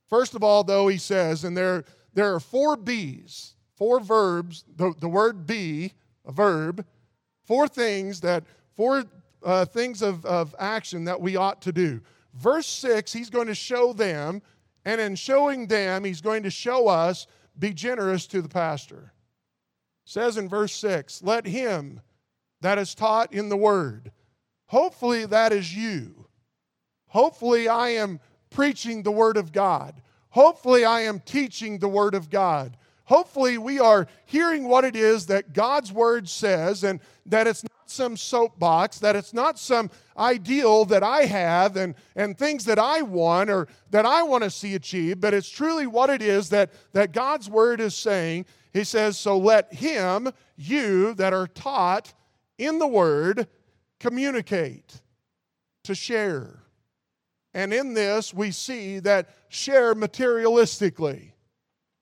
First 0.10 0.34
of 0.34 0.44
all, 0.44 0.64
though, 0.64 0.88
he 0.88 0.98
says, 0.98 1.44
and 1.44 1.56
there, 1.56 1.84
there 2.16 2.34
are 2.34 2.40
four 2.40 2.76
B's, 2.76 3.54
four 3.76 4.00
verbs, 4.00 4.64
the, 4.76 4.94
the 5.00 5.10
word 5.10 5.46
be, 5.46 5.94
a 6.26 6.32
verb, 6.32 6.86
four 7.44 7.68
things 7.68 8.22
that 8.22 8.44
four 8.76 9.04
uh, 9.44 9.66
things 9.66 10.02
of, 10.02 10.26
of 10.26 10.56
action 10.60 11.06
that 11.06 11.20
we 11.20 11.36
ought 11.36 11.62
to 11.62 11.72
do. 11.72 12.02
Verse 12.34 12.68
6, 12.68 13.12
he's 13.12 13.30
going 13.30 13.48
to 13.48 13.56
show 13.56 13.94
them, 13.94 14.42
and 14.86 15.02
in 15.02 15.16
showing 15.16 15.68
them, 15.68 16.04
he's 16.04 16.22
going 16.22 16.44
to 16.44 16.50
show 16.50 16.88
us 16.88 17.28
be 17.58 17.74
generous 17.74 18.28
to 18.28 18.42
the 18.42 18.50
pastor. 18.50 19.14
It 20.06 20.10
says 20.10 20.38
in 20.38 20.50
verse 20.50 20.74
6, 20.74 21.22
let 21.24 21.46
him 21.46 22.02
that 22.62 22.78
is 22.78 22.96
taught 22.96 23.34
in 23.34 23.50
the 23.50 23.58
word. 23.58 24.12
Hopefully, 24.68 25.26
that 25.26 25.52
is 25.52 25.76
you. 25.76 26.28
Hopefully, 27.08 27.68
I 27.68 27.90
am 27.90 28.20
preaching 28.50 29.04
the 29.04 29.12
word 29.12 29.36
of 29.36 29.52
God. 29.52 30.02
Hopefully, 30.30 30.86
I 30.86 31.02
am 31.02 31.20
teaching 31.20 31.78
the 31.78 31.90
word 31.90 32.16
of 32.16 32.30
God. 32.30 32.78
Hopefully, 33.12 33.58
we 33.58 33.78
are 33.78 34.08
hearing 34.26 34.70
what 34.70 34.86
it 34.86 34.96
is 34.96 35.26
that 35.26 35.52
God's 35.52 35.92
word 35.92 36.30
says 36.30 36.86
and 36.86 37.02
that 37.26 37.46
it's 37.46 37.62
not 37.62 37.92
some 37.92 38.16
soapbox, 38.16 39.00
that 39.00 39.18
it's 39.18 39.34
not 39.34 39.60
some 39.60 39.92
ideal 40.18 40.86
that 40.86 41.04
I 41.04 41.26
have 41.26 41.76
and, 41.76 41.94
and 42.16 42.38
things 42.38 42.64
that 42.64 42.80
I 42.80 43.02
want 43.02 43.50
or 43.50 43.68
that 43.90 44.06
I 44.06 44.24
want 44.24 44.46
to 44.46 44.50
see 44.50 44.76
achieved, 44.76 45.20
but 45.20 45.34
it's 45.34 45.50
truly 45.50 45.88
what 45.88 46.10
it 46.10 46.22
is 46.22 46.48
that, 46.52 46.72
that 46.94 47.12
God's 47.12 47.50
word 47.50 47.82
is 47.82 47.96
saying. 47.96 48.46
He 48.72 48.86
says, 48.86 49.20
So 49.20 49.38
let 49.38 49.74
him, 49.74 50.32
you 50.56 51.14
that 51.16 51.34
are 51.34 51.48
taught 51.48 52.14
in 52.58 52.80
the 52.80 52.88
word, 52.88 53.50
communicate, 54.00 55.02
to 55.84 55.94
share. 55.94 56.64
And 57.54 57.74
in 57.74 57.94
this, 57.94 58.34
we 58.34 58.52
see 58.52 59.00
that 59.00 59.36
share 59.50 59.96
materialistically. 59.96 61.32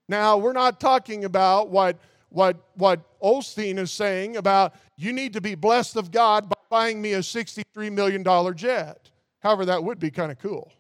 Now, 0.10 0.38
we're 0.38 0.54
not 0.54 0.80
talking 0.80 1.24
about 1.24 1.70
what, 1.70 2.00
what, 2.30 2.58
what 2.74 3.00
Osteen 3.22 3.78
is 3.78 3.92
saying 3.92 4.38
about 4.38 4.74
you 4.98 5.14
need 5.14 5.34
to 5.34 5.42
be 5.42 5.54
blessed 5.54 5.98
of 5.98 6.10
God 6.10 6.50
by 6.50 6.56
buying 6.68 7.00
me 7.00 7.14
a 7.14 7.20
$63 7.20 7.92
million 7.92 8.24
jet. 8.56 9.12
However, 9.40 9.66
that 9.66 9.84
would 9.84 10.00
be 10.00 10.10
kind 10.10 10.32
of 10.32 10.40
cool. 10.40 10.74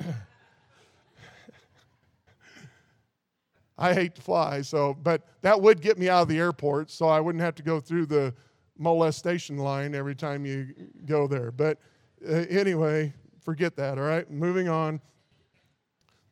I 3.76 3.92
hate 3.92 4.14
to 4.14 4.22
fly, 4.22 4.62
so 4.62 4.96
but 5.02 5.22
that 5.42 5.60
would 5.60 5.80
get 5.80 5.98
me 5.98 6.08
out 6.08 6.22
of 6.22 6.28
the 6.28 6.38
airport, 6.38 6.92
so 6.92 7.08
I 7.08 7.18
wouldn't 7.18 7.42
have 7.42 7.56
to 7.56 7.64
go 7.64 7.80
through 7.80 8.06
the 8.06 8.32
molestation 8.78 9.56
line 9.56 9.96
every 9.96 10.14
time 10.14 10.46
you 10.46 10.68
go 11.06 11.26
there. 11.26 11.50
But 11.50 11.78
uh, 12.24 12.32
anyway, 12.48 13.12
forget 13.40 13.74
that, 13.76 13.98
all 13.98 14.04
right? 14.04 14.30
Moving 14.30 14.68
on. 14.68 15.00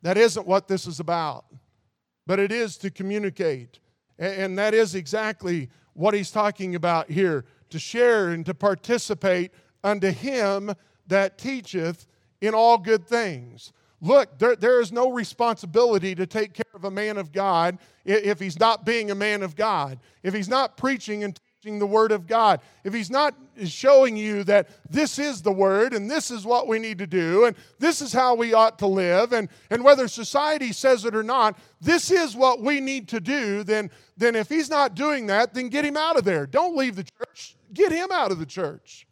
That 0.03 0.17
isn't 0.17 0.47
what 0.47 0.69
this 0.69 0.87
is 0.87 1.01
about 1.01 1.47
but 2.27 2.39
it 2.39 2.53
is 2.53 2.77
to 2.79 2.91
communicate. 2.91 3.79
And 4.19 4.59
that 4.59 4.75
is 4.75 4.95
exactly 4.95 5.69
what 5.95 6.15
he's 6.15 6.31
talking 6.31 6.75
about 6.75 7.11
here 7.11 7.45
to 7.71 7.79
share 7.79 8.29
and 8.29 8.45
to 8.47 8.55
participate 8.55 9.53
unto 9.83 10.11
him 10.11 10.73
that 11.07 11.39
teacheth 11.39 12.07
in 12.41 12.55
all 12.55 12.79
good 12.79 13.07
things. 13.07 13.73
Look, 14.01 14.39
there, 14.39 14.57
there 14.57 14.81
is 14.81 14.93
no 14.93 15.11
responsibility 15.11 16.15
to 16.15 16.27
take 16.27 16.53
care 16.53 16.65
of 16.75 16.85
a 16.85 16.91
man 16.91 17.17
of 17.17 17.33
God 17.33 17.79
if 18.05 18.39
he's 18.39 18.59
not 18.59 18.85
being 18.85 19.11
a 19.11 19.15
man 19.15 19.43
of 19.43 19.57
God, 19.57 19.99
if 20.23 20.35
he's 20.35 20.49
not 20.49 20.77
preaching 20.77 21.25
and 21.25 21.39
the 21.67 21.87
Word 21.87 22.13
of 22.13 22.27
God, 22.27 22.61
if 22.85 22.95
He's 22.95 23.11
not 23.11 23.35
showing 23.65 24.17
you 24.17 24.45
that 24.45 24.69
this 24.89 25.19
is 25.19 25.43
the 25.43 25.53
Word 25.53 25.93
and 25.93 26.11
this 26.11 26.31
is 26.31 26.45
what 26.45 26.69
we 26.69 26.79
need 26.79 26.99
to 26.99 27.07
do 27.07 27.45
and 27.45 27.57
this 27.79 28.01
is 28.01 28.13
how 28.13 28.35
we 28.35 28.55
ought 28.55 28.79
to 28.79 28.87
live, 28.87 29.33
and, 29.33 29.49
and 29.71 29.83
whether 29.83 30.09
society 30.09 30.73
says 30.73 31.05
it 31.05 31.15
or 31.15 31.23
not, 31.23 31.59
this 31.81 32.11
is 32.11 32.37
what 32.37 32.63
we 32.63 32.81
need 32.81 33.09
to 33.09 33.21
do, 33.21 33.65
then, 33.65 33.91
then 34.17 34.37
if 34.37 34.49
He's 34.49 34.71
not 34.71 34.95
doing 34.95 35.27
that, 35.27 35.53
then 35.53 35.69
get 35.69 35.85
Him 35.85 35.97
out 35.97 36.17
of 36.17 36.25
there. 36.25 36.47
Don't 36.47 36.77
leave 36.77 36.97
the 36.97 37.05
church, 37.05 37.57
get 37.75 37.91
Him 37.91 38.09
out 38.13 38.31
of 38.31 38.39
the 38.39 38.47
church. 38.47 39.07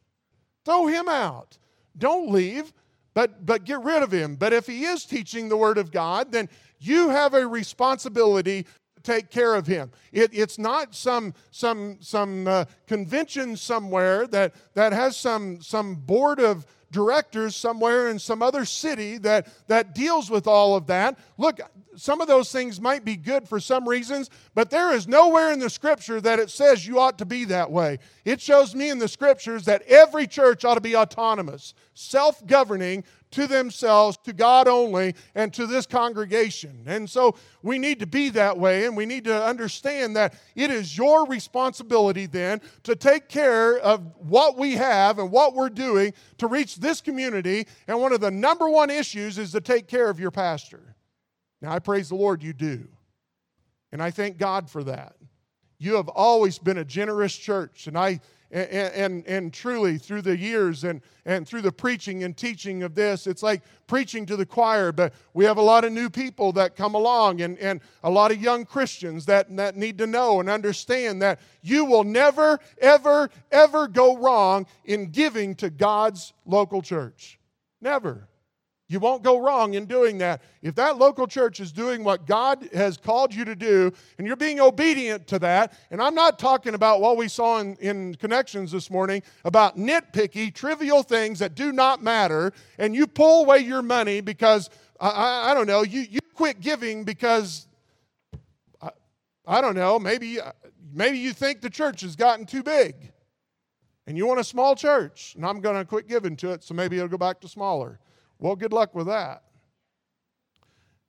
Throw 0.64 0.86
Him 0.86 1.08
out. 1.08 1.58
Don't 1.98 2.30
leave, 2.30 2.72
but, 3.12 3.44
but 3.44 3.64
get 3.64 3.82
rid 3.82 4.02
of 4.02 4.12
Him. 4.12 4.36
But 4.36 4.52
if 4.52 4.66
He 4.66 4.84
is 4.84 5.04
teaching 5.04 5.48
the 5.48 5.56
Word 5.56 5.78
of 5.78 5.90
God, 5.90 6.32
then 6.32 6.48
you 6.78 7.08
have 7.10 7.34
a 7.34 7.46
responsibility 7.46 8.66
take 9.04 9.30
care 9.30 9.54
of 9.54 9.66
him. 9.66 9.90
It, 10.12 10.30
it's 10.32 10.58
not 10.58 10.94
some, 10.94 11.34
some, 11.50 11.98
some 12.00 12.48
uh, 12.48 12.64
convention 12.86 13.56
somewhere 13.56 14.26
that, 14.28 14.54
that 14.74 14.92
has 14.92 15.16
some, 15.16 15.60
some 15.60 15.94
board 15.94 16.40
of 16.40 16.66
directors 16.94 17.56
somewhere 17.56 18.08
in 18.08 18.18
some 18.18 18.40
other 18.40 18.64
city 18.64 19.18
that, 19.18 19.48
that 19.66 19.94
deals 19.94 20.30
with 20.30 20.46
all 20.46 20.76
of 20.76 20.86
that. 20.86 21.18
Look, 21.36 21.60
some 21.96 22.20
of 22.20 22.28
those 22.28 22.50
things 22.50 22.80
might 22.80 23.04
be 23.04 23.16
good 23.16 23.48
for 23.48 23.60
some 23.60 23.88
reasons, 23.88 24.30
but 24.54 24.70
there 24.70 24.94
is 24.94 25.06
nowhere 25.06 25.52
in 25.52 25.58
the 25.58 25.68
scripture 25.68 26.20
that 26.20 26.38
it 26.38 26.50
says 26.50 26.86
you 26.86 26.98
ought 27.00 27.18
to 27.18 27.26
be 27.26 27.44
that 27.46 27.70
way. 27.70 27.98
It 28.24 28.40
shows 28.40 28.74
me 28.74 28.90
in 28.90 28.98
the 28.98 29.08
scriptures 29.08 29.64
that 29.64 29.82
every 29.82 30.26
church 30.26 30.64
ought 30.64 30.74
to 30.76 30.80
be 30.80 30.96
autonomous, 30.96 31.74
self 31.94 32.44
governing, 32.46 33.04
to 33.34 33.46
themselves, 33.46 34.16
to 34.24 34.32
God 34.32 34.68
only, 34.68 35.14
and 35.34 35.52
to 35.54 35.66
this 35.66 35.86
congregation. 35.86 36.84
And 36.86 37.08
so 37.08 37.36
we 37.62 37.78
need 37.78 38.00
to 38.00 38.06
be 38.06 38.30
that 38.30 38.56
way, 38.56 38.86
and 38.86 38.96
we 38.96 39.06
need 39.06 39.24
to 39.24 39.44
understand 39.44 40.16
that 40.16 40.34
it 40.54 40.70
is 40.70 40.96
your 40.96 41.26
responsibility 41.26 42.26
then 42.26 42.60
to 42.84 42.96
take 42.96 43.28
care 43.28 43.78
of 43.78 44.02
what 44.18 44.56
we 44.56 44.74
have 44.74 45.18
and 45.18 45.30
what 45.30 45.54
we're 45.54 45.68
doing 45.68 46.14
to 46.38 46.46
reach 46.46 46.76
this 46.76 47.00
community. 47.00 47.66
And 47.88 48.00
one 48.00 48.12
of 48.12 48.20
the 48.20 48.30
number 48.30 48.68
one 48.68 48.90
issues 48.90 49.36
is 49.36 49.52
to 49.52 49.60
take 49.60 49.88
care 49.88 50.08
of 50.08 50.20
your 50.20 50.30
pastor. 50.30 50.94
Now, 51.60 51.72
I 51.72 51.80
praise 51.80 52.08
the 52.08 52.14
Lord 52.16 52.42
you 52.42 52.52
do. 52.52 52.88
And 53.90 54.02
I 54.02 54.10
thank 54.10 54.38
God 54.38 54.68
for 54.70 54.84
that. 54.84 55.16
You 55.78 55.96
have 55.96 56.08
always 56.08 56.58
been 56.58 56.78
a 56.78 56.84
generous 56.84 57.36
church, 57.36 57.88
and 57.88 57.98
I 57.98 58.20
and, 58.54 58.94
and, 58.94 59.26
and, 59.26 59.52
truly 59.52 59.98
through 59.98 60.22
the 60.22 60.36
years 60.36 60.84
and, 60.84 61.00
and 61.24 61.46
through 61.46 61.62
the 61.62 61.72
preaching 61.72 62.22
and 62.22 62.36
teaching 62.36 62.84
of 62.84 62.94
this, 62.94 63.26
it's 63.26 63.42
like 63.42 63.62
preaching 63.88 64.24
to 64.26 64.36
the 64.36 64.46
choir, 64.46 64.92
but 64.92 65.12
we 65.34 65.44
have 65.44 65.56
a 65.56 65.62
lot 65.62 65.84
of 65.84 65.92
new 65.92 66.08
people 66.08 66.52
that 66.52 66.76
come 66.76 66.94
along 66.94 67.40
and, 67.40 67.58
and 67.58 67.80
a 68.04 68.10
lot 68.10 68.30
of 68.30 68.40
young 68.40 68.64
Christians 68.64 69.26
that, 69.26 69.54
that 69.56 69.76
need 69.76 69.98
to 69.98 70.06
know 70.06 70.38
and 70.38 70.48
understand 70.48 71.20
that 71.20 71.40
you 71.62 71.84
will 71.84 72.04
never, 72.04 72.60
ever, 72.78 73.28
ever 73.50 73.88
go 73.88 74.16
wrong 74.16 74.66
in 74.84 75.10
giving 75.10 75.56
to 75.56 75.68
God's 75.68 76.32
local 76.46 76.80
church. 76.80 77.40
Never. 77.80 78.28
You 78.86 79.00
won't 79.00 79.22
go 79.22 79.40
wrong 79.40 79.74
in 79.74 79.86
doing 79.86 80.18
that. 80.18 80.42
If 80.60 80.74
that 80.74 80.98
local 80.98 81.26
church 81.26 81.58
is 81.58 81.72
doing 81.72 82.04
what 82.04 82.26
God 82.26 82.68
has 82.74 82.98
called 82.98 83.34
you 83.34 83.44
to 83.46 83.56
do 83.56 83.90
and 84.18 84.26
you're 84.26 84.36
being 84.36 84.60
obedient 84.60 85.26
to 85.28 85.38
that, 85.38 85.72
and 85.90 86.02
I'm 86.02 86.14
not 86.14 86.38
talking 86.38 86.74
about 86.74 87.00
what 87.00 87.16
we 87.16 87.26
saw 87.28 87.60
in, 87.60 87.76
in 87.76 88.14
connections 88.16 88.70
this 88.70 88.90
morning 88.90 89.22
about 89.44 89.78
nitpicky, 89.78 90.54
trivial 90.54 91.02
things 91.02 91.38
that 91.38 91.54
do 91.54 91.72
not 91.72 92.02
matter, 92.02 92.52
and 92.78 92.94
you 92.94 93.06
pull 93.06 93.44
away 93.44 93.60
your 93.60 93.80
money 93.80 94.20
because, 94.20 94.68
I, 95.00 95.08
I, 95.08 95.50
I 95.50 95.54
don't 95.54 95.66
know, 95.66 95.82
you, 95.82 96.00
you 96.02 96.20
quit 96.34 96.60
giving 96.60 97.04
because, 97.04 97.66
I, 98.82 98.90
I 99.46 99.60
don't 99.62 99.76
know, 99.76 99.98
maybe, 99.98 100.42
uh, 100.42 100.52
maybe 100.92 101.16
you 101.16 101.32
think 101.32 101.62
the 101.62 101.70
church 101.70 102.02
has 102.02 102.16
gotten 102.16 102.44
too 102.44 102.62
big 102.62 103.12
and 104.06 104.18
you 104.18 104.26
want 104.26 104.40
a 104.40 104.44
small 104.44 104.76
church, 104.76 105.34
and 105.36 105.46
I'm 105.46 105.62
going 105.62 105.76
to 105.76 105.86
quit 105.86 106.06
giving 106.06 106.36
to 106.36 106.52
it, 106.52 106.62
so 106.62 106.74
maybe 106.74 106.96
it'll 106.96 107.08
go 107.08 107.16
back 107.16 107.40
to 107.40 107.48
smaller. 107.48 107.98
Well, 108.38 108.56
good 108.56 108.72
luck 108.72 108.94
with 108.94 109.06
that. 109.06 109.42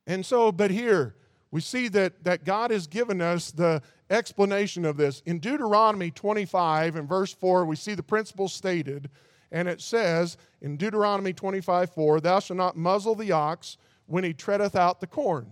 And 0.07 0.25
so, 0.25 0.51
but 0.51 0.71
here, 0.71 1.15
we 1.51 1.61
see 1.61 1.87
that, 1.89 2.23
that 2.23 2.43
God 2.43 2.71
has 2.71 2.85
given 2.87 3.21
us 3.21 3.51
the 3.51 3.81
explanation 4.09 4.85
of 4.85 4.97
this. 4.97 5.21
In 5.25 5.39
Deuteronomy 5.39 6.11
25 6.11 6.95
and 6.95 7.07
verse 7.07 7.33
4, 7.33 7.65
we 7.65 7.75
see 7.75 7.95
the 7.95 8.03
principle 8.03 8.47
stated, 8.47 9.09
and 9.51 9.67
it 9.67 9.81
says 9.81 10.37
in 10.61 10.77
Deuteronomy 10.77 11.33
25 11.33 11.91
4, 11.91 12.21
Thou 12.21 12.39
shalt 12.39 12.57
not 12.57 12.75
muzzle 12.75 13.15
the 13.15 13.31
ox 13.31 13.77
when 14.05 14.23
he 14.23 14.33
treadeth 14.33 14.75
out 14.75 14.99
the 14.99 15.07
corn. 15.07 15.47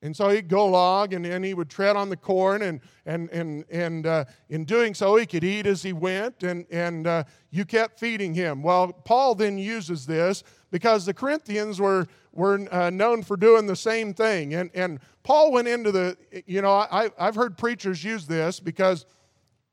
And 0.00 0.16
so 0.16 0.28
he'd 0.28 0.48
go 0.48 0.64
along 0.68 1.14
and, 1.14 1.26
and 1.26 1.44
he 1.44 1.54
would 1.54 1.68
tread 1.68 1.96
on 1.96 2.08
the 2.08 2.16
corn, 2.16 2.62
and, 2.62 2.80
and, 3.04 3.28
and, 3.30 3.64
and 3.68 4.06
uh, 4.06 4.24
in 4.48 4.64
doing 4.64 4.94
so, 4.94 5.16
he 5.16 5.26
could 5.26 5.42
eat 5.42 5.66
as 5.66 5.82
he 5.82 5.92
went, 5.92 6.44
and, 6.44 6.66
and 6.70 7.06
uh, 7.06 7.24
you 7.50 7.64
kept 7.64 7.98
feeding 7.98 8.32
him. 8.32 8.62
Well, 8.62 8.92
Paul 8.92 9.34
then 9.34 9.58
uses 9.58 10.06
this 10.06 10.44
because 10.70 11.06
the 11.06 11.14
Corinthians 11.14 11.80
were, 11.80 12.06
were 12.32 12.66
uh, 12.72 12.90
known 12.90 13.22
for 13.22 13.36
doing 13.36 13.66
the 13.66 13.76
same 13.76 14.12
thing. 14.12 14.54
And, 14.54 14.70
and 14.74 15.00
Paul 15.22 15.52
went 15.52 15.68
into 15.68 15.92
the, 15.92 16.16
you 16.46 16.62
know, 16.62 16.72
I, 16.72 17.10
I've 17.18 17.34
heard 17.34 17.56
preachers 17.56 18.02
use 18.04 18.26
this 18.26 18.60
because 18.60 19.06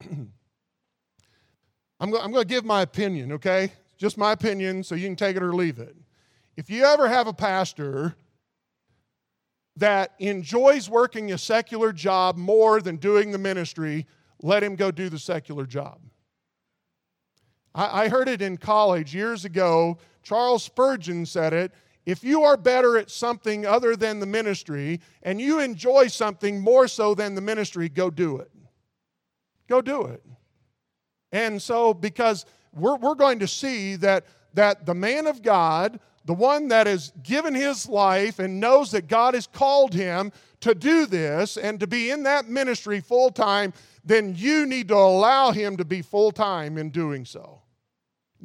I'm, 2.00 2.12
go, 2.12 2.20
I'm 2.20 2.32
going 2.32 2.44
to 2.44 2.54
give 2.54 2.66
my 2.66 2.82
opinion, 2.82 3.34
okay? 3.34 3.72
Just 3.98 4.18
my 4.18 4.32
opinion, 4.32 4.84
so 4.84 4.96
you 4.96 5.08
can 5.08 5.16
take 5.16 5.36
it 5.36 5.44
or 5.44 5.54
leave 5.54 5.80
it. 5.80 5.96
If 6.58 6.70
you 6.70 6.84
ever 6.84 7.08
have 7.08 7.28
a 7.28 7.34
pastor 7.34 8.16
that 9.78 10.14
enjoys 10.20 10.90
working 10.90 11.32
a 11.34 11.38
secular 11.38 11.92
job 11.92 12.38
more 12.38 12.82
than 12.82 12.96
doing 12.98 13.32
the 13.32 13.38
ministry, 13.38 14.06
let 14.42 14.64
him 14.64 14.76
go 14.76 14.92
do 14.92 15.10
the 15.10 15.20
secular 15.20 15.66
job. 15.66 16.00
I, 17.74 18.04
I 18.04 18.10
heard 18.10 18.30
it 18.30 18.42
in 18.42 18.58
college 18.58 19.14
years 19.14 19.46
ago. 19.46 19.98
Charles 20.26 20.64
Spurgeon 20.64 21.26
said 21.26 21.54
it. 21.54 21.72
If 22.06 22.24
you 22.24 22.44
are 22.44 22.58
better 22.58 22.98
at 22.98 23.10
something 23.10 23.66
other 23.66 23.96
than 23.96 24.20
the 24.20 24.26
ministry 24.26 25.00
and 25.24 25.40
you 25.40 25.60
enjoy 25.60 26.08
something 26.08 26.60
more 26.60 26.88
so 26.88 27.14
than 27.14 27.36
the 27.36 27.42
ministry, 27.42 27.90
go 27.90 28.10
do 28.10 28.38
it. 28.38 28.52
Go 29.68 29.82
do 29.82 30.04
it. 30.04 30.24
And 31.32 31.62
so, 31.62 31.94
because 31.94 32.46
we're, 32.74 32.98
we're 32.98 33.16
going 33.16 33.40
to 33.40 33.48
see 33.48 33.96
that, 33.98 34.26
that 34.54 34.86
the 34.86 34.94
man 34.96 35.28
of 35.28 35.42
God, 35.42 36.00
the 36.26 36.34
one 36.34 36.70
that 36.70 36.88
has 36.88 37.12
given 37.24 37.54
his 37.54 37.88
life 37.88 38.40
and 38.40 38.60
knows 38.60 38.92
that 38.92 39.08
God 39.08 39.36
has 39.36 39.46
called 39.48 39.94
him 39.94 40.32
to 40.62 40.74
do 40.74 41.06
this 41.06 41.58
and 41.58 41.80
to 41.80 41.88
be 41.88 42.10
in 42.10 42.24
that 42.24 42.48
ministry 42.48 43.00
full 43.00 43.32
time, 43.32 43.74
then 44.04 44.34
you 44.36 44.66
need 44.66 44.88
to 44.88 44.96
allow 44.96 45.52
him 45.52 45.78
to 45.78 45.86
be 45.86 46.02
full 46.02 46.32
time 46.32 46.78
in 46.78 46.90
doing 46.90 47.26
so. 47.26 47.62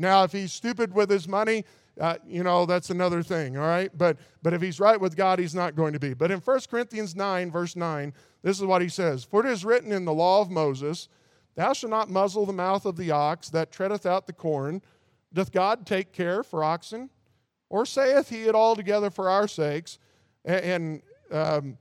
Now, 0.00 0.24
if 0.24 0.32
he's 0.32 0.52
stupid 0.52 0.94
with 0.94 1.10
his 1.10 1.28
money, 1.28 1.64
uh, 2.00 2.16
you 2.26 2.42
know, 2.42 2.64
that's 2.64 2.88
another 2.88 3.22
thing, 3.22 3.58
all 3.58 3.66
right? 3.66 3.90
But, 3.96 4.16
but 4.42 4.54
if 4.54 4.62
he's 4.62 4.80
right 4.80 4.98
with 4.98 5.14
God, 5.14 5.38
he's 5.38 5.54
not 5.54 5.76
going 5.76 5.92
to 5.92 6.00
be. 6.00 6.14
But 6.14 6.30
in 6.30 6.40
1 6.40 6.60
Corinthians 6.70 7.14
9, 7.14 7.50
verse 7.50 7.76
9, 7.76 8.14
this 8.42 8.58
is 8.58 8.64
what 8.64 8.80
he 8.80 8.88
says 8.88 9.24
For 9.24 9.44
it 9.46 9.52
is 9.52 9.64
written 9.64 9.92
in 9.92 10.06
the 10.06 10.14
law 10.14 10.40
of 10.40 10.50
Moses, 10.50 11.08
Thou 11.54 11.74
shalt 11.74 11.90
not 11.90 12.08
muzzle 12.08 12.46
the 12.46 12.54
mouth 12.54 12.86
of 12.86 12.96
the 12.96 13.10
ox 13.10 13.50
that 13.50 13.70
treadeth 13.70 14.06
out 14.06 14.26
the 14.26 14.32
corn. 14.32 14.80
Doth 15.34 15.52
God 15.52 15.84
take 15.84 16.12
care 16.12 16.42
for 16.42 16.64
oxen? 16.64 17.10
Or 17.68 17.84
saith 17.84 18.30
he 18.30 18.44
it 18.44 18.54
altogether 18.54 19.10
for 19.10 19.28
our 19.28 19.46
sakes? 19.46 19.98
And, 20.44 21.02
um, 21.30 21.76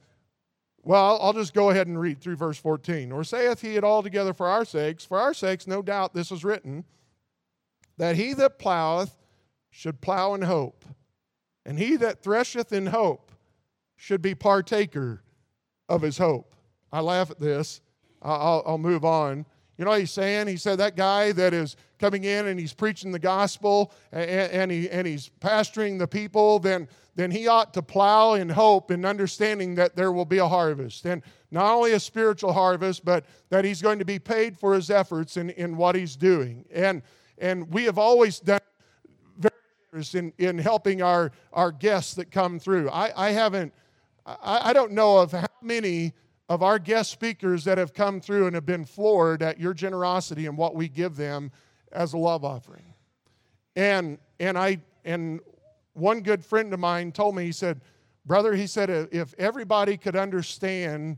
well, 0.84 1.18
I'll 1.22 1.34
just 1.34 1.54
go 1.54 1.70
ahead 1.70 1.88
and 1.88 2.00
read 2.00 2.20
through 2.20 2.36
verse 2.36 2.58
14. 2.58 3.12
Or 3.14 3.24
saith 3.24 3.62
he 3.62 3.78
it 3.78 3.84
altogether 3.86 4.34
for 4.34 4.48
our 4.48 4.66
sakes? 4.66 5.06
For 5.06 5.18
our 5.18 5.34
sakes, 5.34 5.66
no 5.66 5.82
doubt, 5.82 6.14
this 6.14 6.32
is 6.32 6.44
written, 6.44 6.84
that 8.00 8.16
he 8.16 8.34
that 8.34 8.58
ploweth 8.58 9.12
should 9.70 10.02
plow 10.02 10.34
in 10.34 10.42
hope, 10.42 10.86
and 11.66 11.78
he 11.78 11.98
that 11.98 12.24
thresheth 12.24 12.74
in 12.74 12.88
hope 12.88 13.32
should 13.96 14.22
be 14.22 14.34
partaker 14.34 15.22
of 15.88 16.02
his 16.02 16.18
hope. 16.18 16.56
I 16.92 17.02
laugh 17.02 17.30
at 17.30 17.40
this. 17.40 17.82
I'll, 18.22 18.64
I'll 18.66 18.78
move 18.78 19.06
on. 19.06 19.46
You 19.78 19.86
know 19.86 19.92
what 19.92 20.00
he's 20.00 20.12
saying? 20.12 20.48
He 20.48 20.58
said 20.58 20.78
that 20.80 20.96
guy 20.96 21.32
that 21.34 21.54
is 21.54 21.76
coming 22.00 22.24
in 22.24 22.48
and 22.48 22.60
he's 22.60 22.74
preaching 22.74 23.12
the 23.12 23.20
gospel 23.20 23.94
and, 24.12 24.30
and, 24.30 24.72
he, 24.72 24.90
and 24.90 25.06
he's 25.08 25.30
pastoring 25.40 26.00
the 26.00 26.08
people, 26.08 26.60
then, 26.60 26.88
then 27.16 27.32
he 27.32 27.48
ought 27.48 27.74
to 27.74 27.82
plow 27.82 28.34
in 28.34 28.50
hope 28.50 28.92
and 28.92 29.06
understanding 29.06 29.76
that 29.76 29.96
there 29.96 30.12
will 30.12 30.26
be 30.26 30.40
a 30.40 30.48
harvest. 30.48 31.06
And 31.06 31.22
not 31.52 31.74
only 31.74 31.94
a 31.94 32.00
spiritual 32.00 32.52
harvest, 32.52 33.06
but 33.06 33.26
that 33.50 33.64
he's 33.64 33.82
going 33.82 34.00
to 34.00 34.06
be 34.06 34.20
paid 34.20 34.58
for 34.58 34.74
his 34.74 34.90
efforts 34.90 35.38
in, 35.38 35.50
in 35.52 35.78
what 35.78 35.96
he's 35.96 36.16
doing. 36.18 36.66
And, 36.74 37.02
and 37.40 37.72
we 37.74 37.86
have 37.86 37.98
always 37.98 38.40
done 38.40 38.60
in, 40.14 40.32
in 40.38 40.58
helping 40.58 41.02
our, 41.02 41.32
our 41.52 41.72
guests 41.72 42.14
that 42.16 42.30
come 42.32 42.60
through. 42.60 42.90
I, 42.90 43.12
I 43.16 43.32
haven't, 43.32 43.74
I, 44.26 44.70
I 44.70 44.74
don't 44.74 44.92
know 44.92 45.18
of 45.18 45.32
how 45.32 45.48
many 45.62 46.14
of 46.48 46.64
our 46.64 46.80
guest 46.80 47.12
speakers 47.12 47.64
that 47.64 47.78
have 47.78 47.94
come 47.94 48.22
through 48.22 48.48
and 48.48 48.56
have 48.56 48.66
been 48.66 48.86
floored 48.86 49.42
at 49.42 49.60
your 49.60 49.74
generosity 49.74 50.46
and 50.46 50.58
what 50.58 50.76
we 50.76 50.88
give 50.88 51.16
them 51.16 51.52
as 51.92 52.14
a 52.14 52.18
love 52.18 52.44
offering. 52.44 52.94
And, 53.76 54.18
and, 54.40 54.58
I, 54.58 54.80
and 55.06 55.40
one 55.94 56.22
good 56.22 56.44
friend 56.44 56.74
of 56.74 56.80
mine 56.80 57.12
told 57.12 57.36
me, 57.36 57.46
he 57.46 57.52
said, 57.52 57.82
Brother, 58.26 58.54
he 58.54 58.68
said, 58.68 58.90
if 59.12 59.34
everybody 59.38 59.98
could 59.98 60.16
understand 60.16 61.18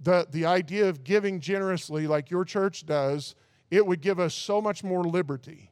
the, 0.00 0.26
the 0.30 0.46
idea 0.46 0.88
of 0.88 1.04
giving 1.04 1.40
generously 1.40 2.06
like 2.06 2.30
your 2.30 2.44
church 2.44 2.86
does, 2.86 3.34
it 3.70 3.86
would 3.86 4.00
give 4.00 4.18
us 4.18 4.34
so 4.34 4.60
much 4.60 4.82
more 4.82 5.04
liberty 5.04 5.70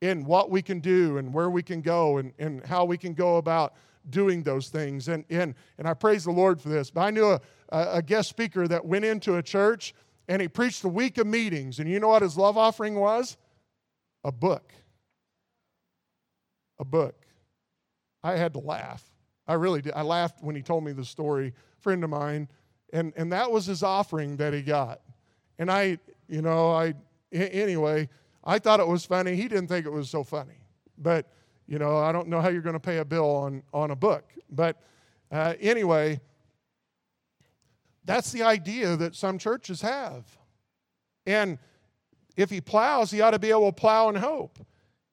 in 0.00 0.24
what 0.24 0.50
we 0.50 0.62
can 0.62 0.80
do 0.80 1.18
and 1.18 1.32
where 1.32 1.50
we 1.50 1.62
can 1.62 1.80
go 1.80 2.18
and, 2.18 2.32
and 2.38 2.64
how 2.64 2.84
we 2.84 2.96
can 2.96 3.14
go 3.14 3.36
about 3.36 3.74
doing 4.10 4.42
those 4.42 4.68
things. 4.68 5.08
And, 5.08 5.24
and, 5.28 5.54
and 5.76 5.88
I 5.88 5.94
praise 5.94 6.24
the 6.24 6.30
Lord 6.30 6.60
for 6.60 6.68
this. 6.68 6.90
But 6.90 7.00
I 7.02 7.10
knew 7.10 7.26
a, 7.26 7.40
a 7.70 8.02
guest 8.02 8.28
speaker 8.28 8.68
that 8.68 8.84
went 8.84 9.04
into 9.04 9.36
a 9.36 9.42
church 9.42 9.94
and 10.28 10.40
he 10.42 10.48
preached 10.48 10.84
a 10.84 10.88
week 10.88 11.18
of 11.18 11.26
meetings. 11.26 11.78
And 11.78 11.88
you 11.88 12.00
know 12.00 12.08
what 12.08 12.22
his 12.22 12.36
love 12.36 12.56
offering 12.56 12.94
was? 12.94 13.36
A 14.24 14.32
book. 14.32 14.72
A 16.78 16.84
book. 16.84 17.26
I 18.22 18.36
had 18.36 18.52
to 18.52 18.60
laugh. 18.60 19.02
I 19.46 19.54
really 19.54 19.80
did. 19.80 19.94
I 19.94 20.02
laughed 20.02 20.42
when 20.42 20.54
he 20.54 20.62
told 20.62 20.84
me 20.84 20.92
the 20.92 21.04
story, 21.04 21.54
friend 21.80 22.04
of 22.04 22.10
mine, 22.10 22.48
and, 22.92 23.12
and 23.16 23.32
that 23.32 23.50
was 23.50 23.66
his 23.66 23.82
offering 23.82 24.36
that 24.36 24.52
he 24.52 24.62
got. 24.62 25.00
And 25.58 25.70
I, 25.70 25.98
you 26.28 26.42
know, 26.42 26.70
I, 26.70 26.94
anyway, 27.32 28.08
I 28.44 28.58
thought 28.58 28.80
it 28.80 28.88
was 28.88 29.04
funny. 29.04 29.36
He 29.36 29.48
didn't 29.48 29.68
think 29.68 29.86
it 29.86 29.92
was 29.92 30.08
so 30.08 30.24
funny. 30.24 30.60
But, 30.96 31.30
you 31.66 31.78
know, 31.78 31.96
I 31.96 32.12
don't 32.12 32.28
know 32.28 32.40
how 32.40 32.48
you're 32.48 32.62
going 32.62 32.74
to 32.74 32.80
pay 32.80 32.98
a 32.98 33.04
bill 33.04 33.30
on, 33.30 33.62
on 33.72 33.90
a 33.90 33.96
book. 33.96 34.32
But 34.50 34.80
uh, 35.30 35.54
anyway, 35.60 36.20
that's 38.04 38.32
the 38.32 38.42
idea 38.42 38.96
that 38.96 39.14
some 39.14 39.38
churches 39.38 39.82
have. 39.82 40.24
And 41.26 41.58
if 42.36 42.50
he 42.50 42.60
plows, 42.60 43.10
he 43.10 43.20
ought 43.20 43.32
to 43.32 43.38
be 43.38 43.50
able 43.50 43.70
to 43.70 43.78
plow 43.78 44.08
in 44.08 44.14
hope. 44.14 44.58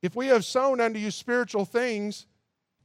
If 0.01 0.15
we 0.15 0.28
have 0.28 0.45
sown 0.45 0.80
unto 0.80 0.99
you 0.99 1.12
spiritual 1.12 1.65
things, 1.65 2.28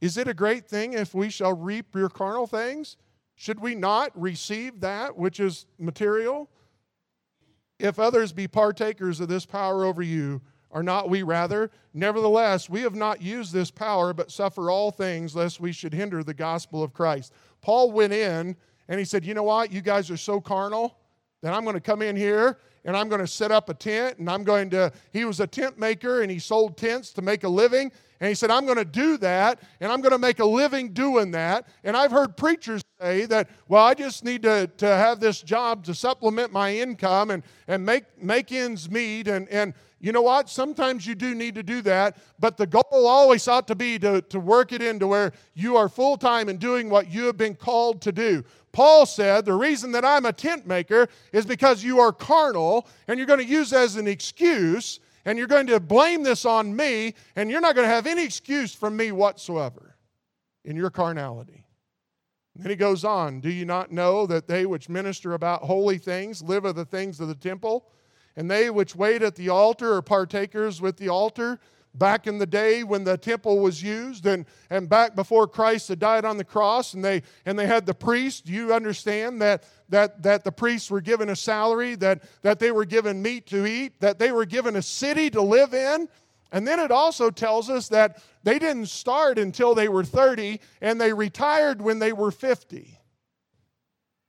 is 0.01 0.17
it 0.17 0.27
a 0.27 0.33
great 0.33 0.67
thing 0.67 0.93
if 0.93 1.13
we 1.13 1.29
shall 1.29 1.53
reap 1.53 1.95
your 1.95 2.09
carnal 2.09 2.47
things? 2.47 2.97
Should 3.35 3.59
we 3.59 3.75
not 3.75 4.11
receive 4.19 4.81
that 4.81 5.15
which 5.15 5.39
is 5.39 5.65
material? 5.79 6.49
If 7.81 7.97
others 7.97 8.31
be 8.31 8.47
partakers 8.47 9.19
of 9.19 9.27
this 9.27 9.45
power 9.45 9.85
over 9.85 10.01
you, 10.01 10.41
are 10.71 10.83
not 10.83 11.09
we 11.09 11.23
rather? 11.23 11.71
Nevertheless, 11.93 12.69
we 12.69 12.81
have 12.81 12.95
not 12.95 13.21
used 13.21 13.51
this 13.51 13.71
power, 13.71 14.13
but 14.13 14.31
suffer 14.31 14.69
all 14.69 14.91
things, 14.91 15.35
lest 15.35 15.59
we 15.59 15.71
should 15.71 15.93
hinder 15.93 16.23
the 16.23 16.33
gospel 16.33 16.83
of 16.83 16.93
Christ. 16.93 17.33
Paul 17.61 17.91
went 17.91 18.13
in 18.13 18.55
and 18.87 18.99
he 18.99 19.05
said, 19.05 19.25
You 19.25 19.33
know 19.33 19.43
what? 19.43 19.71
You 19.71 19.81
guys 19.81 20.09
are 20.11 20.17
so 20.17 20.39
carnal 20.39 20.95
that 21.41 21.53
I'm 21.53 21.63
going 21.63 21.75
to 21.75 21.81
come 21.81 22.01
in 22.01 22.15
here 22.15 22.57
and 22.83 22.97
I'm 22.97 23.09
going 23.09 23.21
to 23.21 23.27
set 23.27 23.51
up 23.51 23.69
a 23.69 23.73
tent 23.73 24.17
and 24.17 24.29
I'm 24.29 24.43
going 24.43 24.69
to. 24.71 24.91
He 25.13 25.25
was 25.25 25.39
a 25.39 25.47
tent 25.47 25.77
maker 25.77 26.21
and 26.21 26.31
he 26.31 26.39
sold 26.39 26.77
tents 26.77 27.11
to 27.13 27.21
make 27.21 27.43
a 27.43 27.49
living. 27.49 27.91
And 28.19 28.27
he 28.27 28.35
said, 28.35 28.51
I'm 28.51 28.65
going 28.65 28.77
to 28.77 28.85
do 28.85 29.17
that 29.17 29.59
and 29.79 29.91
I'm 29.91 30.01
going 30.01 30.11
to 30.11 30.19
make 30.19 30.39
a 30.39 30.45
living 30.45 30.93
doing 30.93 31.31
that. 31.31 31.67
And 31.83 31.97
I've 31.97 32.11
heard 32.11 32.37
preachers 32.37 32.83
say 32.99 33.25
that, 33.25 33.49
well, 33.67 33.83
I 33.83 33.95
just 33.95 34.23
need 34.23 34.43
to, 34.43 34.67
to 34.77 34.85
have 34.85 35.19
this 35.19 35.41
job 35.41 35.83
to 35.85 35.95
supplement 35.95 36.51
my 36.53 36.75
income 36.75 37.31
and, 37.31 37.43
and 37.67 37.83
make, 37.83 38.03
make 38.21 38.51
ends 38.51 38.89
meet. 38.89 39.27
And, 39.27 39.49
and 39.49 39.73
you 39.99 40.11
know 40.11 40.21
what? 40.21 40.49
Sometimes 40.49 41.05
you 41.05 41.15
do 41.15 41.35
need 41.35 41.55
to 41.55 41.63
do 41.63 41.81
that, 41.83 42.17
but 42.39 42.57
the 42.57 42.65
goal 42.65 42.83
always 43.07 43.47
ought 43.47 43.67
to 43.67 43.75
be 43.75 43.99
to, 43.99 44.21
to 44.21 44.39
work 44.39 44.71
it 44.71 44.81
into 44.81 45.07
where 45.07 45.31
you 45.53 45.77
are 45.77 45.89
full 45.89 46.17
time 46.17 46.49
in 46.49 46.57
doing 46.57 46.89
what 46.89 47.11
you 47.11 47.25
have 47.25 47.37
been 47.37 47.55
called 47.55 48.01
to 48.01 48.11
do. 48.11 48.43
Paul 48.71 49.05
said, 49.05 49.45
The 49.45 49.53
reason 49.53 49.91
that 49.93 50.05
I'm 50.05 50.25
a 50.25 50.33
tent 50.33 50.65
maker 50.65 51.07
is 51.33 51.45
because 51.45 51.83
you 51.83 51.99
are 51.99 52.11
carnal 52.11 52.87
and 53.07 53.17
you're 53.17 53.27
going 53.27 53.39
to 53.39 53.45
use 53.45 53.73
as 53.73 53.95
an 53.95 54.07
excuse 54.07 54.99
and 55.25 55.37
you're 55.37 55.47
going 55.47 55.67
to 55.67 55.79
blame 55.79 56.23
this 56.23 56.45
on 56.45 56.75
me 56.75 57.13
and 57.35 57.51
you're 57.51 57.61
not 57.61 57.75
going 57.75 57.87
to 57.87 57.93
have 57.93 58.07
any 58.07 58.23
excuse 58.23 58.73
from 58.73 58.97
me 58.97 59.11
whatsoever 59.11 59.95
in 60.63 60.75
your 60.75 60.89
carnality. 60.89 61.65
And 62.55 62.63
then 62.63 62.69
he 62.69 62.75
goes 62.75 63.03
on, 63.03 63.39
Do 63.39 63.49
you 63.49 63.65
not 63.65 63.91
know 63.91 64.25
that 64.27 64.47
they 64.47 64.65
which 64.65 64.89
minister 64.89 65.33
about 65.33 65.63
holy 65.63 65.97
things 65.97 66.41
live 66.41 66.65
of 66.65 66.75
the 66.75 66.85
things 66.85 67.19
of 67.19 67.27
the 67.27 67.35
temple? 67.35 67.87
And 68.35 68.49
they 68.49 68.69
which 68.69 68.95
wait 68.95 69.21
at 69.21 69.35
the 69.35 69.49
altar 69.49 69.93
are 69.93 70.01
partakers 70.01 70.81
with 70.81 70.97
the 70.97 71.09
altar 71.09 71.59
back 71.93 72.27
in 72.27 72.37
the 72.37 72.45
day 72.45 72.83
when 72.83 73.03
the 73.03 73.17
temple 73.17 73.59
was 73.59 73.81
used 73.83 74.25
and, 74.25 74.45
and 74.69 74.87
back 74.87 75.15
before 75.15 75.47
Christ 75.47 75.89
had 75.89 75.99
died 75.99 76.25
on 76.25 76.37
the 76.37 76.43
cross 76.43 76.93
and 76.93 77.03
they 77.03 77.23
and 77.45 77.57
they 77.57 77.67
had 77.67 77.85
the 77.85 77.93
priest, 77.93 78.47
you 78.47 78.73
understand 78.73 79.41
that 79.41 79.63
that 79.89 80.21
that 80.23 80.43
the 80.43 80.51
priests 80.51 80.89
were 80.89 81.01
given 81.01 81.29
a 81.29 81.35
salary, 81.35 81.95
that 81.95 82.23
that 82.41 82.59
they 82.59 82.71
were 82.71 82.85
given 82.85 83.21
meat 83.21 83.47
to 83.47 83.65
eat, 83.65 83.99
that 83.99 84.19
they 84.19 84.31
were 84.31 84.45
given 84.45 84.75
a 84.75 84.81
city 84.81 85.29
to 85.29 85.41
live 85.41 85.73
in. 85.73 86.07
And 86.53 86.67
then 86.67 86.79
it 86.79 86.91
also 86.91 87.29
tells 87.29 87.69
us 87.69 87.87
that 87.89 88.21
they 88.43 88.59
didn't 88.59 88.87
start 88.87 89.39
until 89.39 89.73
they 89.73 89.87
were 89.87 90.03
30 90.03 90.59
and 90.81 90.99
they 90.99 91.13
retired 91.13 91.81
when 91.81 91.99
they 91.99 92.11
were 92.11 92.31
50. 92.31 92.97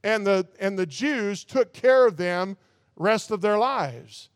And 0.04 0.26
the 0.26 0.48
and 0.58 0.78
the 0.78 0.86
Jews 0.86 1.44
took 1.44 1.72
care 1.72 2.06
of 2.06 2.16
them 2.16 2.56
rest 2.96 3.30
of 3.30 3.40
their 3.40 3.58
lives. 3.58 4.30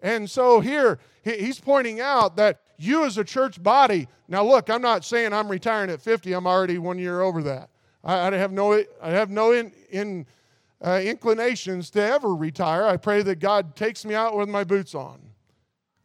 And 0.00 0.30
so 0.30 0.60
here 0.60 1.00
he's 1.24 1.58
pointing 1.58 2.00
out 2.00 2.36
that 2.36 2.60
you 2.78 3.04
as 3.04 3.18
a 3.18 3.24
church 3.24 3.62
body, 3.62 4.08
now 4.28 4.44
look, 4.44 4.70
I'm 4.70 4.82
not 4.82 5.04
saying 5.04 5.32
I'm 5.32 5.48
retiring 5.48 5.90
at 5.90 6.00
50, 6.00 6.32
I'm 6.32 6.46
already 6.46 6.78
one 6.78 6.98
year 6.98 7.20
over 7.20 7.42
that. 7.42 7.70
I, 8.04 8.28
I 8.28 8.34
have 8.34 8.52
no, 8.52 8.82
I 9.02 9.10
have 9.10 9.30
no 9.30 9.52
in, 9.52 9.72
in, 9.90 10.26
uh, 10.80 11.00
inclinations 11.02 11.90
to 11.90 12.02
ever 12.02 12.34
retire. 12.34 12.84
I 12.84 12.96
pray 12.96 13.22
that 13.22 13.40
God 13.40 13.74
takes 13.74 14.04
me 14.04 14.14
out 14.14 14.36
with 14.36 14.48
my 14.48 14.64
boots 14.64 14.94
on. 14.94 15.20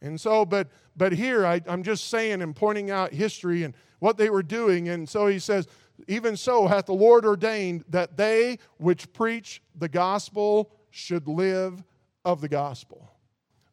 And 0.02 0.20
so, 0.20 0.44
but, 0.44 0.68
but 0.96 1.12
here 1.12 1.46
I, 1.46 1.60
I'm 1.66 1.82
just 1.82 2.08
saying 2.08 2.42
and 2.42 2.54
pointing 2.54 2.90
out 2.90 3.12
history 3.12 3.62
and 3.62 3.74
what 4.00 4.16
they 4.16 4.30
were 4.30 4.42
doing. 4.42 4.88
And 4.88 5.08
so 5.08 5.28
he 5.28 5.38
says, 5.38 5.68
even 6.08 6.36
so 6.36 6.66
hath 6.66 6.86
the 6.86 6.92
Lord 6.92 7.24
ordained 7.24 7.84
that 7.88 8.16
they 8.16 8.58
which 8.78 9.10
preach 9.12 9.62
the 9.76 9.88
gospel 9.88 10.72
should 10.90 11.28
live 11.28 11.82
of 12.24 12.40
the 12.40 12.48
gospel. 12.48 13.10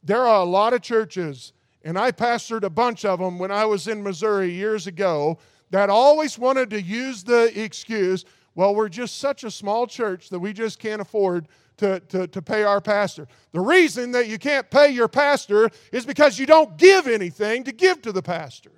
There 0.03 0.25
are 0.25 0.41
a 0.41 0.45
lot 0.45 0.73
of 0.73 0.81
churches 0.81 1.53
and 1.83 1.97
I 1.97 2.11
pastored 2.11 2.63
a 2.63 2.69
bunch 2.69 3.05
of 3.05 3.19
them 3.19 3.39
when 3.39 3.51
I 3.51 3.65
was 3.65 3.87
in 3.87 4.03
Missouri 4.03 4.51
years 4.51 4.87
ago 4.87 5.37
that 5.71 5.89
always 5.89 6.37
wanted 6.37 6.69
to 6.71 6.81
use 6.81 7.23
the 7.23 7.51
excuse 7.61 8.25
well, 8.53 8.75
we're 8.75 8.89
just 8.89 9.19
such 9.19 9.43
a 9.43 9.51
small 9.51 9.87
church 9.87 10.29
that 10.29 10.39
we 10.39 10.51
just 10.51 10.79
can't 10.79 11.01
afford 11.01 11.47
to, 11.77 11.99
to, 12.01 12.27
to 12.27 12.41
pay 12.41 12.63
our 12.63 12.81
pastor. 12.81 13.27
The 13.53 13.61
reason 13.61 14.11
that 14.11 14.27
you 14.27 14.37
can't 14.37 14.69
pay 14.69 14.89
your 14.89 15.07
pastor 15.07 15.69
is 15.91 16.05
because 16.05 16.37
you 16.37 16.45
don't 16.45 16.77
give 16.77 17.07
anything 17.07 17.63
to 17.63 17.71
give 17.71 18.01
to 18.01 18.11
the 18.11 18.21
pastor. 18.21 18.71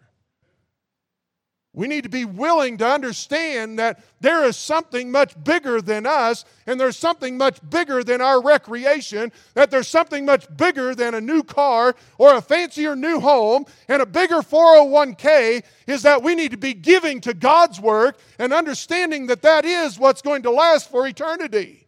We 1.75 1.88
need 1.88 2.03
to 2.03 2.09
be 2.09 2.23
willing 2.23 2.77
to 2.77 2.88
understand 2.88 3.79
that 3.79 4.03
there 4.21 4.43
is 4.45 4.55
something 4.55 5.09
much 5.09 5.41
bigger 5.43 5.81
than 5.81 6.05
us, 6.05 6.45
and 6.67 6.79
there's 6.79 6.97
something 6.97 7.36
much 7.36 7.57
bigger 7.67 8.03
than 8.03 8.21
our 8.21 8.43
recreation, 8.43 9.31
that 9.55 9.71
there's 9.71 9.88
something 9.88 10.23
much 10.23 10.45
bigger 10.55 10.93
than 10.93 11.15
a 11.15 11.21
new 11.21 11.41
car 11.41 11.95
or 12.19 12.36
a 12.36 12.41
fancier 12.41 12.95
new 12.95 13.19
home 13.19 13.65
and 13.88 14.03
a 14.03 14.05
bigger 14.05 14.41
401k, 14.41 15.63
is 15.88 16.03
that 16.03 16.21
we 16.21 16.36
need 16.36 16.51
to 16.51 16.57
be 16.57 16.75
giving 16.75 17.19
to 17.21 17.33
God's 17.33 17.81
work 17.81 18.19
and 18.38 18.53
understanding 18.53 19.25
that 19.27 19.41
that 19.41 19.65
is 19.65 19.97
what's 19.97 20.21
going 20.21 20.43
to 20.43 20.51
last 20.51 20.91
for 20.91 21.07
eternity. 21.07 21.82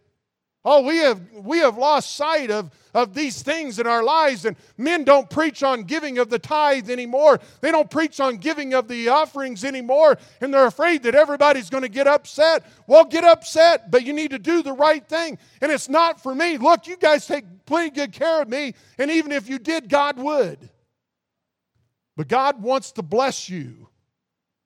Oh, 0.68 0.82
we 0.82 0.96
have, 0.96 1.20
we 1.32 1.58
have 1.58 1.78
lost 1.78 2.16
sight 2.16 2.50
of, 2.50 2.72
of 2.92 3.14
these 3.14 3.40
things 3.40 3.78
in 3.78 3.86
our 3.86 4.02
lives, 4.02 4.44
and 4.44 4.56
men 4.76 5.04
don't 5.04 5.30
preach 5.30 5.62
on 5.62 5.84
giving 5.84 6.18
of 6.18 6.28
the 6.28 6.40
tithe 6.40 6.90
anymore. 6.90 7.38
They 7.60 7.70
don't 7.70 7.88
preach 7.88 8.18
on 8.18 8.38
giving 8.38 8.74
of 8.74 8.88
the 8.88 9.08
offerings 9.08 9.64
anymore, 9.64 10.18
and 10.40 10.52
they're 10.52 10.66
afraid 10.66 11.04
that 11.04 11.14
everybody's 11.14 11.70
going 11.70 11.84
to 11.84 11.88
get 11.88 12.08
upset. 12.08 12.66
Well, 12.88 13.04
get 13.04 13.22
upset, 13.22 13.92
but 13.92 14.04
you 14.04 14.12
need 14.12 14.32
to 14.32 14.40
do 14.40 14.60
the 14.60 14.72
right 14.72 15.06
thing. 15.06 15.38
And 15.60 15.70
it's 15.70 15.88
not 15.88 16.20
for 16.20 16.34
me. 16.34 16.58
Look, 16.58 16.88
you 16.88 16.96
guys 16.96 17.28
take 17.28 17.44
plenty 17.64 17.90
good 17.90 18.10
care 18.10 18.42
of 18.42 18.48
me, 18.48 18.74
and 18.98 19.08
even 19.08 19.30
if 19.30 19.48
you 19.48 19.60
did, 19.60 19.88
God 19.88 20.18
would. 20.18 20.68
But 22.16 22.26
God 22.26 22.60
wants 22.60 22.90
to 22.92 23.02
bless 23.02 23.48
you. 23.48 23.86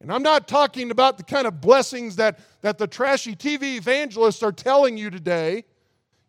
And 0.01 0.11
I'm 0.11 0.23
not 0.23 0.49
talking 0.49 0.91
about 0.91 1.19
the 1.19 1.25
kind 1.25 1.47
of 1.47 1.61
blessings 1.61 2.17
that, 2.17 2.39
that 2.63 2.79
the 2.79 2.87
trashy 2.87 3.37
TV 3.37 3.77
evangelists 3.77 4.43
are 4.43 4.53
telling 4.53 4.97
you 4.97 5.11
today. 5.11 5.65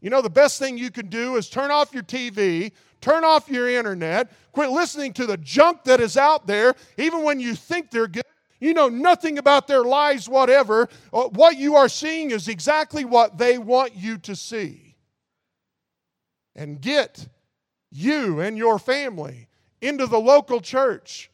You 0.02 0.10
know, 0.10 0.22
the 0.22 0.30
best 0.30 0.58
thing 0.58 0.78
you 0.78 0.90
can 0.90 1.08
do 1.08 1.36
is 1.36 1.48
turn 1.48 1.70
off 1.70 1.94
your 1.94 2.04
TV, 2.04 2.72
turn 3.02 3.24
off 3.24 3.50
your 3.50 3.70
internet, 3.70 4.32
quit 4.52 4.72
listening 4.72 5.14
to 5.14 5.28
the 5.28 5.38
junk 5.38 5.84
that 5.84 6.02
is 6.02 6.18
out 6.18 6.48
there, 6.48 6.74
even 6.98 7.24
when 7.24 7.40
you 7.40 7.54
think 7.56 7.92
they're 7.92 8.08
good. 8.08 8.24
You 8.60 8.74
know 8.74 8.90
nothing 8.90 9.38
about 9.38 9.68
their 9.68 9.84
lives, 9.84 10.28
whatever. 10.30 10.88
Uh, 11.12 11.24
what 11.30 11.58
you 11.58 11.76
are 11.76 11.90
seeing 11.90 12.32
is 12.32 12.48
exactly 12.48 13.06
what 13.06 13.38
they 13.38 13.58
want 13.58 13.96
you 13.96 14.18
to 14.20 14.36
see. 14.36 14.96
And 16.56 16.82
get 16.82 17.28
you 17.92 18.40
and 18.40 18.58
your 18.58 18.78
family 18.78 19.48
into 19.82 20.06
the 20.06 20.20
local 20.20 20.62
church 20.62 21.32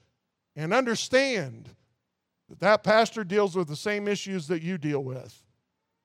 and 0.55 0.73
understand 0.73 1.69
that 2.49 2.59
that 2.59 2.83
pastor 2.83 3.23
deals 3.23 3.55
with 3.55 3.67
the 3.67 3.75
same 3.75 4.07
issues 4.07 4.47
that 4.47 4.61
you 4.61 4.77
deal 4.77 5.03
with. 5.03 5.43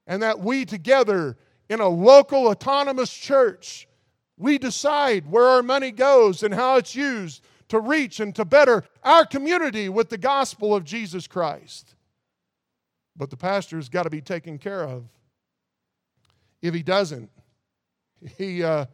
And 0.09 0.23
that 0.23 0.41
we 0.41 0.65
together 0.65 1.37
in 1.73 1.81
a 1.81 1.89
local 1.89 2.49
autonomous 2.49 3.11
church, 3.11 3.89
we 4.37 4.59
decide 4.59 5.31
where 5.31 5.47
our 5.47 5.63
money 5.63 5.91
goes 5.91 6.43
and 6.43 6.53
how 6.53 6.77
it's 6.77 6.95
used 6.95 7.43
to 7.69 7.81
reach 7.81 8.21
and 8.21 8.35
to 8.35 8.45
better 8.45 8.85
our 9.03 9.25
community 9.25 9.89
with 9.89 10.11
the 10.11 10.19
gospel 10.19 10.75
of 10.75 10.85
Jesus 10.85 11.27
Christ. 11.27 11.95
But 13.17 13.31
the 13.31 13.39
pastor's 13.39 13.89
got 13.89 14.03
to 14.03 14.11
be 14.11 14.21
taken 14.21 14.59
care 14.59 14.85
of. 14.85 15.05
If 16.61 16.75
he 16.75 16.83
doesn't, 16.83 17.31
he, 18.37 18.63
uh, 18.63 18.85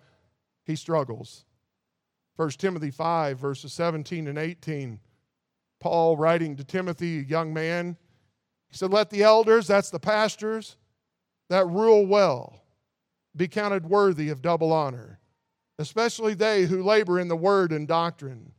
he 0.64 0.76
struggles. 0.76 1.44
1 2.36 2.50
Timothy 2.50 2.92
5, 2.92 3.38
verses 3.40 3.72
17 3.72 4.28
and 4.28 4.38
18. 4.38 5.00
Paul 5.80 6.16
writing 6.16 6.54
to 6.54 6.64
Timothy, 6.64 7.18
a 7.18 7.22
young 7.22 7.52
man, 7.52 7.96
he 8.68 8.76
said, 8.76 8.92
Let 8.92 9.10
the 9.10 9.24
elders, 9.24 9.66
that's 9.66 9.90
the 9.90 9.98
pastors, 9.98 10.76
that 11.48 11.66
rule 11.66 12.06
well 12.06 12.62
be 13.36 13.48
counted 13.48 13.86
worthy 13.86 14.28
of 14.28 14.42
double 14.42 14.72
honor, 14.72 15.20
especially 15.78 16.34
they 16.34 16.64
who 16.64 16.82
labor 16.82 17.20
in 17.20 17.28
the 17.28 17.36
word 17.36 17.72
and 17.72 17.86
doctrine. 17.86 18.52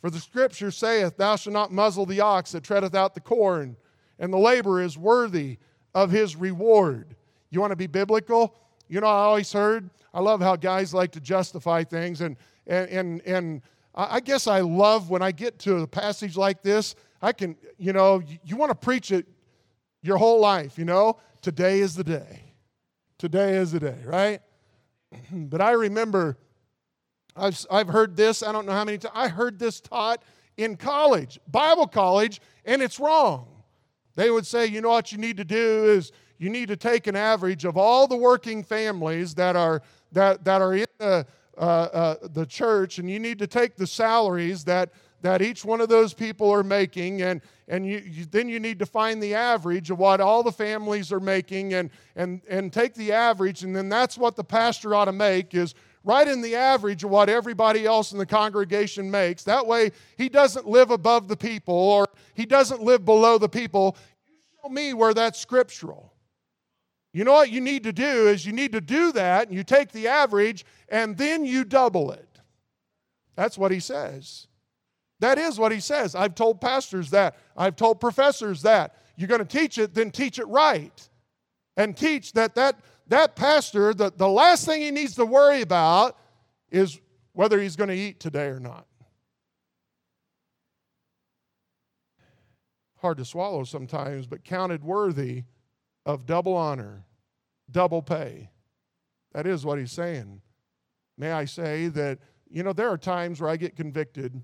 For 0.00 0.10
the 0.10 0.18
scripture 0.18 0.70
saith, 0.70 1.16
Thou 1.16 1.36
shalt 1.36 1.54
not 1.54 1.72
muzzle 1.72 2.06
the 2.06 2.20
ox 2.20 2.52
that 2.52 2.64
treadeth 2.64 2.94
out 2.94 3.14
the 3.14 3.20
corn, 3.20 3.76
and 4.18 4.32
the 4.32 4.38
laborer 4.38 4.82
is 4.82 4.98
worthy 4.98 5.58
of 5.94 6.10
his 6.10 6.34
reward. 6.36 7.14
You 7.50 7.60
want 7.60 7.72
to 7.72 7.76
be 7.76 7.86
biblical? 7.86 8.56
You 8.88 9.00
know, 9.00 9.06
I 9.06 9.24
always 9.24 9.52
heard, 9.52 9.90
I 10.12 10.20
love 10.20 10.40
how 10.40 10.56
guys 10.56 10.92
like 10.92 11.12
to 11.12 11.20
justify 11.20 11.84
things, 11.84 12.20
and, 12.20 12.36
and, 12.66 12.88
and, 12.90 13.22
and 13.22 13.62
I 13.94 14.20
guess 14.20 14.46
I 14.46 14.60
love 14.60 15.10
when 15.10 15.22
I 15.22 15.32
get 15.32 15.58
to 15.60 15.78
a 15.78 15.86
passage 15.86 16.36
like 16.36 16.62
this, 16.62 16.94
I 17.20 17.32
can, 17.32 17.56
you 17.78 17.92
know, 17.92 18.20
you, 18.20 18.38
you 18.44 18.56
want 18.56 18.70
to 18.70 18.74
preach 18.74 19.12
it 19.12 19.26
your 20.02 20.16
whole 20.16 20.40
life, 20.40 20.78
you 20.78 20.84
know? 20.84 21.18
Today 21.42 21.80
is 21.80 21.94
the 21.94 22.04
day. 22.04 22.41
Today 23.22 23.54
is 23.54 23.70
the 23.70 23.78
day, 23.78 23.98
right? 24.04 24.40
but 25.32 25.60
I 25.60 25.70
remember, 25.70 26.38
I've, 27.36 27.64
I've 27.70 27.86
heard 27.86 28.16
this, 28.16 28.42
I 28.42 28.50
don't 28.50 28.66
know 28.66 28.72
how 28.72 28.84
many 28.84 28.98
times, 28.98 29.14
I 29.14 29.28
heard 29.28 29.60
this 29.60 29.80
taught 29.80 30.24
in 30.56 30.76
college, 30.76 31.38
Bible 31.46 31.86
college, 31.86 32.40
and 32.64 32.82
it's 32.82 32.98
wrong. 32.98 33.46
They 34.16 34.32
would 34.32 34.44
say, 34.44 34.66
you 34.66 34.80
know 34.80 34.88
what 34.88 35.12
you 35.12 35.18
need 35.18 35.36
to 35.36 35.44
do 35.44 35.84
is 35.84 36.10
you 36.38 36.50
need 36.50 36.66
to 36.66 36.76
take 36.76 37.06
an 37.06 37.14
average 37.14 37.64
of 37.64 37.76
all 37.76 38.08
the 38.08 38.16
working 38.16 38.64
families 38.64 39.36
that 39.36 39.54
are, 39.54 39.82
that, 40.10 40.44
that 40.44 40.60
are 40.60 40.74
in 40.74 40.86
the, 40.98 41.24
uh, 41.56 41.60
uh, 41.60 42.14
the 42.32 42.44
church, 42.44 42.98
and 42.98 43.08
you 43.08 43.20
need 43.20 43.38
to 43.38 43.46
take 43.46 43.76
the 43.76 43.86
salaries 43.86 44.64
that, 44.64 44.90
that 45.20 45.42
each 45.42 45.64
one 45.64 45.80
of 45.80 45.88
those 45.88 46.12
people 46.12 46.50
are 46.50 46.64
making, 46.64 47.22
and, 47.22 47.40
and 47.72 47.86
you, 47.86 48.02
you, 48.04 48.26
then 48.26 48.50
you 48.50 48.60
need 48.60 48.78
to 48.80 48.84
find 48.86 49.22
the 49.22 49.34
average 49.34 49.90
of 49.90 49.98
what 49.98 50.20
all 50.20 50.42
the 50.42 50.52
families 50.52 51.10
are 51.10 51.20
making 51.20 51.72
and, 51.72 51.88
and, 52.16 52.42
and 52.46 52.70
take 52.70 52.92
the 52.92 53.12
average, 53.12 53.64
and 53.64 53.74
then 53.74 53.88
that's 53.88 54.18
what 54.18 54.36
the 54.36 54.44
pastor 54.44 54.94
ought 54.94 55.06
to 55.06 55.12
make 55.12 55.54
is 55.54 55.74
right 56.04 56.28
in 56.28 56.42
the 56.42 56.54
average 56.54 57.02
of 57.02 57.08
what 57.08 57.30
everybody 57.30 57.86
else 57.86 58.12
in 58.12 58.18
the 58.18 58.26
congregation 58.26 59.10
makes. 59.10 59.42
That 59.44 59.66
way, 59.66 59.92
he 60.18 60.28
doesn't 60.28 60.68
live 60.68 60.90
above 60.90 61.28
the 61.28 61.36
people 61.36 61.74
or 61.74 62.04
he 62.34 62.44
doesn't 62.44 62.82
live 62.82 63.06
below 63.06 63.38
the 63.38 63.48
people. 63.48 63.96
You 64.28 64.34
show 64.62 64.68
me 64.68 64.92
where 64.92 65.14
that's 65.14 65.38
scriptural. 65.38 66.12
You 67.14 67.24
know 67.24 67.32
what 67.32 67.50
you 67.50 67.62
need 67.62 67.84
to 67.84 67.92
do 67.92 68.28
is 68.28 68.44
you 68.44 68.52
need 68.52 68.72
to 68.72 68.82
do 68.82 69.12
that, 69.12 69.48
and 69.48 69.56
you 69.56 69.64
take 69.64 69.92
the 69.92 70.08
average, 70.08 70.66
and 70.90 71.16
then 71.16 71.46
you 71.46 71.64
double 71.64 72.12
it. 72.12 72.38
That's 73.34 73.56
what 73.56 73.70
he 73.70 73.80
says. 73.80 74.46
That 75.22 75.38
is 75.38 75.56
what 75.56 75.70
he 75.70 75.78
says. 75.78 76.16
I've 76.16 76.34
told 76.34 76.60
pastors 76.60 77.10
that. 77.10 77.36
I've 77.56 77.76
told 77.76 78.00
professors 78.00 78.62
that. 78.62 78.96
You're 79.16 79.28
going 79.28 79.38
to 79.38 79.44
teach 79.44 79.78
it, 79.78 79.94
then 79.94 80.10
teach 80.10 80.40
it 80.40 80.48
right. 80.48 81.08
And 81.76 81.96
teach 81.96 82.32
that 82.32 82.56
that, 82.56 82.80
that 83.06 83.36
pastor, 83.36 83.94
the, 83.94 84.12
the 84.16 84.28
last 84.28 84.66
thing 84.66 84.80
he 84.80 84.90
needs 84.90 85.14
to 85.14 85.24
worry 85.24 85.60
about 85.60 86.18
is 86.72 87.00
whether 87.34 87.60
he's 87.60 87.76
going 87.76 87.88
to 87.88 87.94
eat 87.94 88.18
today 88.18 88.46
or 88.46 88.58
not. 88.58 88.84
Hard 92.96 93.18
to 93.18 93.24
swallow 93.24 93.62
sometimes, 93.62 94.26
but 94.26 94.42
counted 94.42 94.82
worthy 94.82 95.44
of 96.04 96.26
double 96.26 96.56
honor, 96.56 97.04
double 97.70 98.02
pay. 98.02 98.50
That 99.34 99.46
is 99.46 99.64
what 99.64 99.78
he's 99.78 99.92
saying. 99.92 100.42
May 101.16 101.30
I 101.30 101.44
say 101.44 101.86
that, 101.86 102.18
you 102.50 102.64
know, 102.64 102.72
there 102.72 102.90
are 102.90 102.98
times 102.98 103.40
where 103.40 103.50
I 103.50 103.56
get 103.56 103.76
convicted 103.76 104.42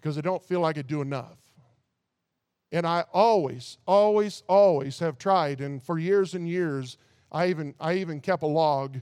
because 0.00 0.16
I 0.16 0.22
don't 0.22 0.42
feel 0.42 0.60
like 0.60 0.78
I 0.78 0.82
do 0.82 1.00
enough. 1.02 1.38
And 2.72 2.86
I 2.86 3.04
always, 3.12 3.78
always, 3.86 4.42
always 4.48 4.98
have 5.00 5.18
tried, 5.18 5.60
and 5.60 5.82
for 5.82 5.98
years 5.98 6.34
and 6.34 6.48
years, 6.48 6.96
I 7.32 7.48
even, 7.48 7.74
I 7.80 7.94
even 7.94 8.20
kept 8.20 8.42
a 8.42 8.46
log 8.46 9.00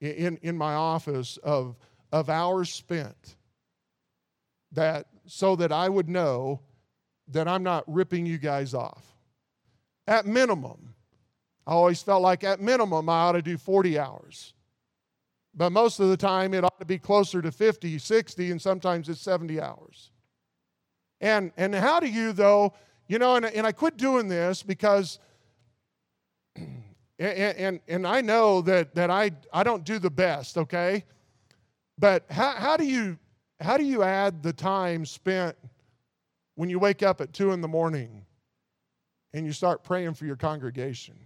in, 0.00 0.38
in 0.42 0.56
my 0.56 0.74
office 0.74 1.36
of, 1.38 1.76
of 2.12 2.30
hours 2.30 2.72
spent 2.72 3.36
that 4.72 5.06
so 5.26 5.56
that 5.56 5.72
I 5.72 5.88
would 5.88 6.08
know 6.08 6.60
that 7.28 7.48
I'm 7.48 7.62
not 7.62 7.84
ripping 7.86 8.24
you 8.26 8.38
guys 8.38 8.74
off. 8.74 9.04
At 10.06 10.26
minimum, 10.26 10.94
I 11.66 11.72
always 11.72 12.02
felt 12.02 12.22
like 12.22 12.44
at 12.44 12.60
minimum 12.60 13.08
I 13.08 13.20
ought 13.20 13.32
to 13.32 13.42
do 13.42 13.58
40 13.58 13.98
hours. 13.98 14.54
But 15.54 15.70
most 15.70 16.00
of 16.00 16.08
the 16.08 16.16
time 16.16 16.54
it 16.54 16.64
ought 16.64 16.78
to 16.78 16.86
be 16.86 16.98
closer 16.98 17.42
to 17.42 17.50
50, 17.50 17.98
60, 17.98 18.50
and 18.50 18.62
sometimes 18.62 19.08
it's 19.08 19.20
70 19.20 19.60
hours. 19.60 20.10
And, 21.20 21.52
and 21.56 21.74
how 21.74 22.00
do 22.00 22.08
you, 22.08 22.32
though, 22.32 22.74
you 23.08 23.18
know, 23.18 23.36
and, 23.36 23.46
and 23.46 23.66
I 23.66 23.72
quit 23.72 23.96
doing 23.96 24.28
this 24.28 24.62
because, 24.62 25.18
and, 26.56 26.78
and, 27.18 27.80
and 27.88 28.06
I 28.06 28.20
know 28.20 28.60
that, 28.62 28.94
that 28.94 29.10
I, 29.10 29.32
I 29.52 29.64
don't 29.64 29.84
do 29.84 29.98
the 29.98 30.10
best, 30.10 30.56
okay? 30.56 31.04
But 31.98 32.24
how, 32.30 32.52
how, 32.52 32.76
do 32.76 32.84
you, 32.84 33.18
how 33.60 33.76
do 33.76 33.84
you 33.84 34.02
add 34.02 34.42
the 34.42 34.52
time 34.52 35.04
spent 35.04 35.56
when 36.54 36.70
you 36.70 36.78
wake 36.78 37.02
up 37.02 37.20
at 37.20 37.32
2 37.32 37.52
in 37.52 37.60
the 37.60 37.68
morning 37.68 38.24
and 39.32 39.44
you 39.44 39.52
start 39.52 39.82
praying 39.82 40.14
for 40.14 40.26
your 40.26 40.36
congregation? 40.36 41.16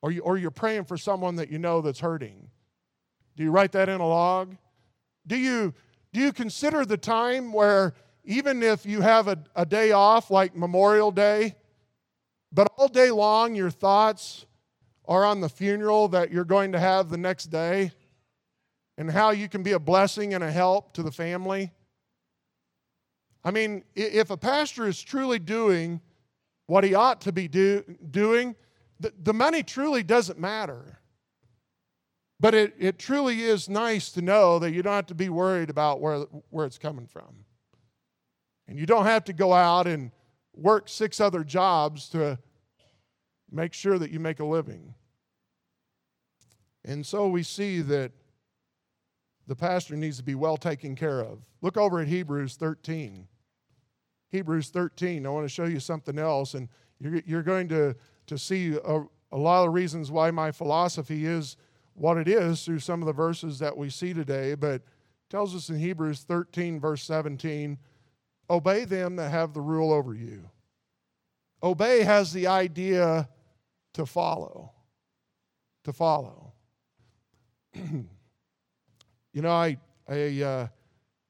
Or, 0.00 0.12
you, 0.12 0.20
or 0.20 0.38
you're 0.38 0.52
praying 0.52 0.84
for 0.84 0.96
someone 0.96 1.36
that 1.36 1.50
you 1.50 1.58
know 1.58 1.80
that's 1.80 1.98
hurting? 1.98 2.48
Do 3.36 3.42
you 3.42 3.50
write 3.50 3.72
that 3.72 3.88
in 3.88 4.00
a 4.00 4.06
log? 4.06 4.56
Do 5.26 5.36
you, 5.36 5.74
do 6.12 6.20
you 6.20 6.32
consider 6.32 6.84
the 6.84 6.96
time 6.96 7.52
where 7.52 7.94
even 8.28 8.62
if 8.62 8.84
you 8.84 9.00
have 9.00 9.26
a, 9.26 9.38
a 9.56 9.64
day 9.64 9.90
off 9.90 10.30
like 10.30 10.54
Memorial 10.54 11.10
Day, 11.10 11.54
but 12.52 12.70
all 12.76 12.86
day 12.86 13.10
long 13.10 13.54
your 13.54 13.70
thoughts 13.70 14.44
are 15.06 15.24
on 15.24 15.40
the 15.40 15.48
funeral 15.48 16.08
that 16.08 16.30
you're 16.30 16.44
going 16.44 16.72
to 16.72 16.78
have 16.78 17.08
the 17.08 17.16
next 17.16 17.46
day 17.46 17.90
and 18.98 19.10
how 19.10 19.30
you 19.30 19.48
can 19.48 19.62
be 19.62 19.72
a 19.72 19.78
blessing 19.78 20.34
and 20.34 20.44
a 20.44 20.52
help 20.52 20.92
to 20.92 21.02
the 21.02 21.10
family. 21.10 21.72
I 23.42 23.50
mean, 23.50 23.82
if 23.94 24.28
a 24.28 24.36
pastor 24.36 24.86
is 24.86 25.00
truly 25.00 25.38
doing 25.38 26.02
what 26.66 26.84
he 26.84 26.94
ought 26.94 27.22
to 27.22 27.32
be 27.32 27.48
do, 27.48 27.82
doing, 28.10 28.56
the, 29.00 29.10
the 29.22 29.32
money 29.32 29.62
truly 29.62 30.02
doesn't 30.02 30.38
matter. 30.38 30.98
But 32.38 32.52
it, 32.52 32.74
it 32.78 32.98
truly 32.98 33.40
is 33.40 33.70
nice 33.70 34.12
to 34.12 34.20
know 34.20 34.58
that 34.58 34.72
you 34.72 34.82
don't 34.82 34.92
have 34.92 35.06
to 35.06 35.14
be 35.14 35.30
worried 35.30 35.70
about 35.70 36.02
where, 36.02 36.18
where 36.50 36.66
it's 36.66 36.76
coming 36.76 37.06
from. 37.06 37.46
And 38.68 38.78
you 38.78 38.84
don't 38.84 39.06
have 39.06 39.24
to 39.24 39.32
go 39.32 39.54
out 39.54 39.86
and 39.86 40.12
work 40.54 40.88
six 40.88 41.20
other 41.20 41.42
jobs 41.42 42.08
to 42.10 42.38
make 43.50 43.72
sure 43.72 43.98
that 43.98 44.10
you 44.10 44.20
make 44.20 44.40
a 44.40 44.44
living. 44.44 44.94
And 46.84 47.04
so 47.04 47.28
we 47.28 47.42
see 47.42 47.80
that 47.80 48.12
the 49.46 49.56
pastor 49.56 49.96
needs 49.96 50.18
to 50.18 50.22
be 50.22 50.34
well 50.34 50.58
taken 50.58 50.94
care 50.94 51.20
of. 51.20 51.38
Look 51.62 51.78
over 51.78 52.00
at 52.00 52.08
Hebrews 52.08 52.56
13. 52.56 53.26
Hebrews 54.30 54.68
13. 54.68 55.24
I 55.24 55.28
want 55.30 55.46
to 55.46 55.48
show 55.48 55.64
you 55.64 55.80
something 55.80 56.18
else, 56.18 56.52
and 56.52 56.68
you're, 57.00 57.22
you're 57.26 57.42
going 57.42 57.68
to, 57.68 57.96
to 58.26 58.36
see 58.36 58.76
a, 58.84 59.02
a 59.32 59.38
lot 59.38 59.66
of 59.66 59.72
reasons 59.72 60.10
why 60.10 60.30
my 60.30 60.52
philosophy 60.52 61.24
is 61.24 61.56
what 61.94 62.18
it 62.18 62.28
is 62.28 62.64
through 62.64 62.80
some 62.80 63.00
of 63.00 63.06
the 63.06 63.12
verses 63.12 63.58
that 63.58 63.76
we 63.76 63.88
see 63.88 64.12
today. 64.12 64.54
But 64.54 64.82
tells 65.30 65.54
us 65.54 65.70
in 65.70 65.78
Hebrews 65.78 66.24
13, 66.28 66.78
verse 66.78 67.02
17 67.02 67.78
obey 68.50 68.84
them 68.84 69.16
that 69.16 69.30
have 69.30 69.52
the 69.52 69.60
rule 69.60 69.92
over 69.92 70.14
you. 70.14 70.48
Obey 71.62 72.02
has 72.02 72.32
the 72.32 72.46
idea 72.46 73.28
to 73.94 74.06
follow. 74.06 74.72
To 75.84 75.92
follow. 75.92 76.52
you 77.74 78.06
know, 79.34 79.50
I, 79.50 79.76
I, 80.08 80.42
uh, 80.42 80.66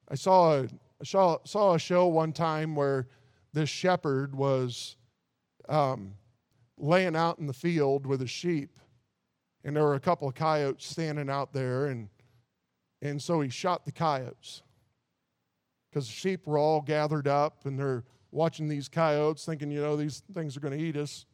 I 0.09 0.15
saw, 0.15 0.61
a, 0.61 0.69
saw, 1.05 1.39
saw 1.45 1.75
a 1.75 1.79
show 1.79 2.07
one 2.07 2.33
time 2.33 2.75
where 2.75 3.09
this 3.53 3.69
shepherd 3.69 4.35
was 4.35 4.97
um, 5.69 6.15
laying 6.77 7.17
out 7.17 7.39
in 7.39 7.47
the 7.47 7.53
field 7.53 8.07
with 8.07 8.21
his 8.21 8.31
sheep, 8.31 8.79
and 9.65 9.75
there 9.75 9.83
were 9.83 9.95
a 9.95 10.01
couple 10.01 10.29
of 10.29 10.35
coyotes 10.35 10.87
standing 10.87 11.31
out 11.31 11.53
there, 11.53 11.87
and, 11.87 12.09
and 13.03 13.21
so 13.21 13.41
he 13.41 13.49
shot 13.49 13.85
the 13.85 13.93
coyotes 13.93 14.63
because 15.91 16.07
the 16.07 16.13
sheep 16.13 16.47
were 16.47 16.59
all 16.59 16.81
gathered 16.81 17.27
up 17.27 17.65
and 17.65 17.79
they're 17.79 18.05
watching 18.31 18.69
these 18.69 18.89
coyotes, 18.89 19.45
thinking, 19.45 19.71
you 19.71 19.81
know, 19.81 19.97
these 19.97 20.23
things 20.35 20.57
are 20.57 20.61
going 20.61 20.77
to 20.77 20.85
eat 20.85 20.97
us. 20.97 21.25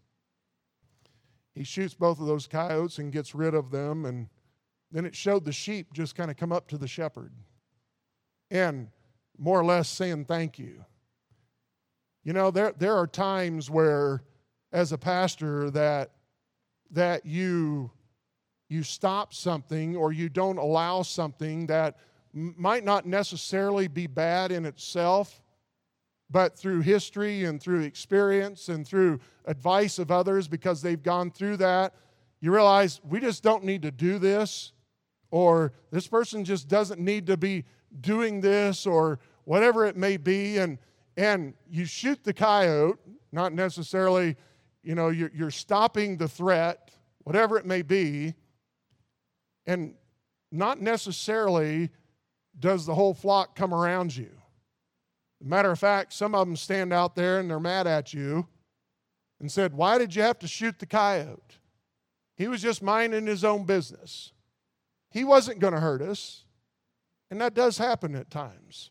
He 1.55 1.65
shoots 1.65 1.95
both 1.95 2.21
of 2.21 2.27
those 2.27 2.47
coyotes 2.47 2.99
and 2.99 3.13
gets 3.13 3.35
rid 3.35 3.55
of 3.55 3.71
them. 3.71 4.05
And 4.05 4.29
then 4.91 5.05
it 5.05 5.15
showed 5.15 5.45
the 5.45 5.53
sheep 5.53 5.93
just 5.93 6.15
kind 6.15 6.31
of 6.31 6.37
come 6.37 6.53
up 6.53 6.69
to 6.69 6.79
the 6.79 6.89
shepherd 6.89 7.33
and 8.51 8.89
more 9.39 9.59
or 9.59 9.65
less 9.65 9.89
saying 9.89 10.25
thank 10.27 10.59
you. 10.59 10.85
You 12.23 12.33
know, 12.33 12.51
there, 12.51 12.73
there 12.79 12.97
are 12.97 13.07
times 13.07 13.69
where, 13.69 14.23
as 14.73 14.93
a 14.93 14.99
pastor, 14.99 15.71
that, 15.71 16.13
that 16.91 17.27
you, 17.27 17.91
you 18.69 18.83
stop 18.83 19.35
something 19.35 19.97
or 19.97 20.13
you 20.13 20.29
don't 20.29 20.59
allow 20.59 21.03
something 21.03 21.67
that 21.67 21.99
might 22.35 22.85
not 22.85 23.07
necessarily 23.07 23.87
be 23.87 24.07
bad 24.07 24.51
in 24.51 24.67
itself, 24.67 25.41
but 26.31 26.59
through 26.59 26.81
history 26.81 27.45
and 27.45 27.63
through 27.63 27.83
experience 27.83 28.69
and 28.69 28.87
through 28.87 29.21
advice 29.45 29.99
of 29.99 30.11
others 30.11 30.49
because 30.49 30.83
they've 30.83 31.03
gone 31.03 31.31
through 31.31 31.57
that, 31.57 31.95
you 32.41 32.53
realize 32.53 33.01
we 33.05 33.21
just 33.21 33.43
don't 33.43 33.63
need 33.63 33.83
to 33.83 33.91
do 33.91 34.19
this, 34.19 34.73
or 35.31 35.73
this 35.91 36.07
person 36.07 36.45
just 36.45 36.69
doesn't 36.69 37.01
need 37.01 37.27
to 37.29 37.37
be 37.37 37.65
doing 38.01 38.41
this, 38.41 38.87
or 38.87 39.19
whatever 39.45 39.87
it 39.87 39.97
may 39.97 40.17
be. 40.17 40.59
And, 40.59 40.79
and 41.17 41.55
you 41.71 41.85
shoot 41.85 42.25
the 42.25 42.33
coyote, 42.35 42.99
not 43.33 43.53
necessarily, 43.53 44.37
you 44.83 44.95
know, 44.95 45.09
you're, 45.09 45.31
you're 45.35 45.51
stopping 45.51 46.17
the 46.17 46.29
threat, 46.29 46.91
whatever 47.23 47.57
it 47.57 47.65
may 47.65 47.83
be, 47.83 48.35
and 49.67 49.95
not 50.51 50.81
necessarily 50.81 51.91
does 52.59 52.87
the 52.87 52.95
whole 52.95 53.15
flock 53.15 53.57
come 53.57 53.75
around 53.75 54.17
you. 54.17 54.31
Matter 55.43 55.71
of 55.71 55.79
fact, 55.79 56.13
some 56.15 56.35
of 56.35 56.47
them 56.47 56.57
stand 56.57 56.93
out 56.93 57.15
there 57.15 57.39
and 57.39 57.51
they're 57.51 57.61
mad 57.61 57.87
at 57.87 58.15
you 58.15 58.49
and 59.41 59.53
said, 59.53 59.75
Why 59.75 59.99
did 59.99 60.15
you 60.15 60.23
have 60.23 60.39
to 60.39 60.49
shoot 60.49 60.79
the 60.79 60.87
coyote? 60.87 61.59
He 62.37 62.49
was 62.49 62.63
just 62.63 62.83
minding 62.83 63.27
his 63.27 63.45
own 63.45 63.65
business. 63.65 64.33
He 65.11 65.23
wasn't 65.23 65.61
going 65.61 65.75
to 65.75 65.81
hurt 65.81 66.03
us. 66.03 66.45
And 67.31 67.41
that 67.41 67.55
does 67.55 67.79
happen 67.79 68.15
at 68.15 68.31
times. 68.31 68.91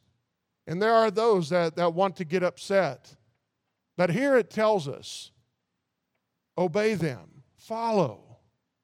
And 0.67 0.82
there 0.82 0.93
are 0.93 1.12
those 1.12 1.49
that, 1.49 1.76
that 1.76 1.93
want 1.93 2.15
to 2.17 2.26
get 2.26 2.43
upset. 2.43 3.15
But 3.97 4.12
here 4.12 4.38
it 4.38 4.49
tells 4.49 4.88
us 4.88 5.32
obey 6.58 6.93
them, 6.93 7.43
follow, 7.58 8.38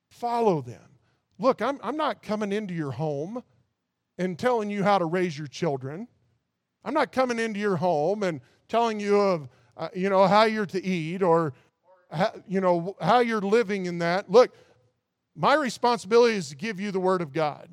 follow 0.10 0.62
them. 0.62 0.98
Look, 1.38 1.62
I'm, 1.62 1.80
I'm 1.84 1.98
not 1.98 2.24
coming 2.24 2.52
into 2.52 2.74
your 2.74 2.92
home 2.92 3.44
and 4.20 4.38
telling 4.38 4.70
you 4.70 4.84
how 4.84 5.00
to 5.00 5.06
raise 5.06 5.36
your 5.36 5.48
children. 5.48 6.08
I'm 6.84 6.94
not 6.94 7.12
coming 7.12 7.40
into 7.40 7.60
your 7.60 7.78
home 7.78 8.22
and 8.22 8.42
telling 8.68 9.00
you 9.00 9.20
of 9.20 9.50
uh, 9.78 9.88
you 9.96 10.10
know 10.10 10.28
how 10.28 10.44
you're 10.44 10.66
to 10.68 10.84
eat 10.84 11.24
or 11.24 11.54
how, 12.12 12.34
you 12.48 12.60
know 12.60 12.96
how 13.02 13.20
you're 13.20 13.42
living 13.42 13.86
in 13.86 14.00
that. 14.00 14.30
Look, 14.30 14.54
my 15.36 15.54
responsibility 15.54 16.36
is 16.36 16.50
to 16.50 16.56
give 16.56 16.80
you 16.80 16.92
the 16.92 17.00
word 17.00 17.22
of 17.22 17.32
God. 17.32 17.70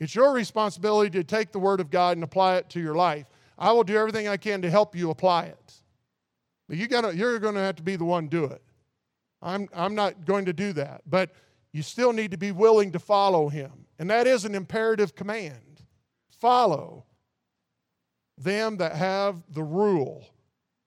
It's 0.00 0.14
your 0.14 0.32
responsibility 0.32 1.10
to 1.10 1.24
take 1.24 1.52
the 1.52 1.58
word 1.60 1.80
of 1.80 1.90
God 1.90 2.16
and 2.16 2.24
apply 2.24 2.56
it 2.56 2.68
to 2.70 2.80
your 2.80 2.94
life. 2.94 3.26
I 3.56 3.72
will 3.72 3.84
do 3.84 3.96
everything 3.96 4.26
I 4.28 4.36
can 4.36 4.62
to 4.62 4.70
help 4.70 4.96
you 4.96 5.10
apply 5.10 5.44
it. 5.44 5.74
But 6.68 6.76
you 6.76 6.88
gotta, 6.88 7.16
you're 7.16 7.38
going 7.38 7.54
to 7.54 7.60
have 7.60 7.76
to 7.76 7.82
be 7.82 7.96
the 7.96 8.04
one 8.04 8.28
do 8.28 8.44
it. 8.44 8.62
I'm, 9.40 9.68
I'm 9.72 9.94
not 9.94 10.24
going 10.24 10.44
to 10.46 10.52
do 10.52 10.72
that. 10.74 11.02
But 11.06 11.30
you 11.72 11.82
still 11.82 12.12
need 12.12 12.32
to 12.32 12.36
be 12.36 12.52
willing 12.52 12.92
to 12.92 12.98
follow 12.98 13.48
him. 13.48 13.70
And 13.98 14.10
that 14.10 14.26
is 14.26 14.44
an 14.44 14.54
imperative 14.54 15.14
command. 15.14 15.67
Follow 16.40 17.04
them 18.36 18.76
that 18.76 18.94
have 18.94 19.42
the 19.52 19.62
rule 19.62 20.24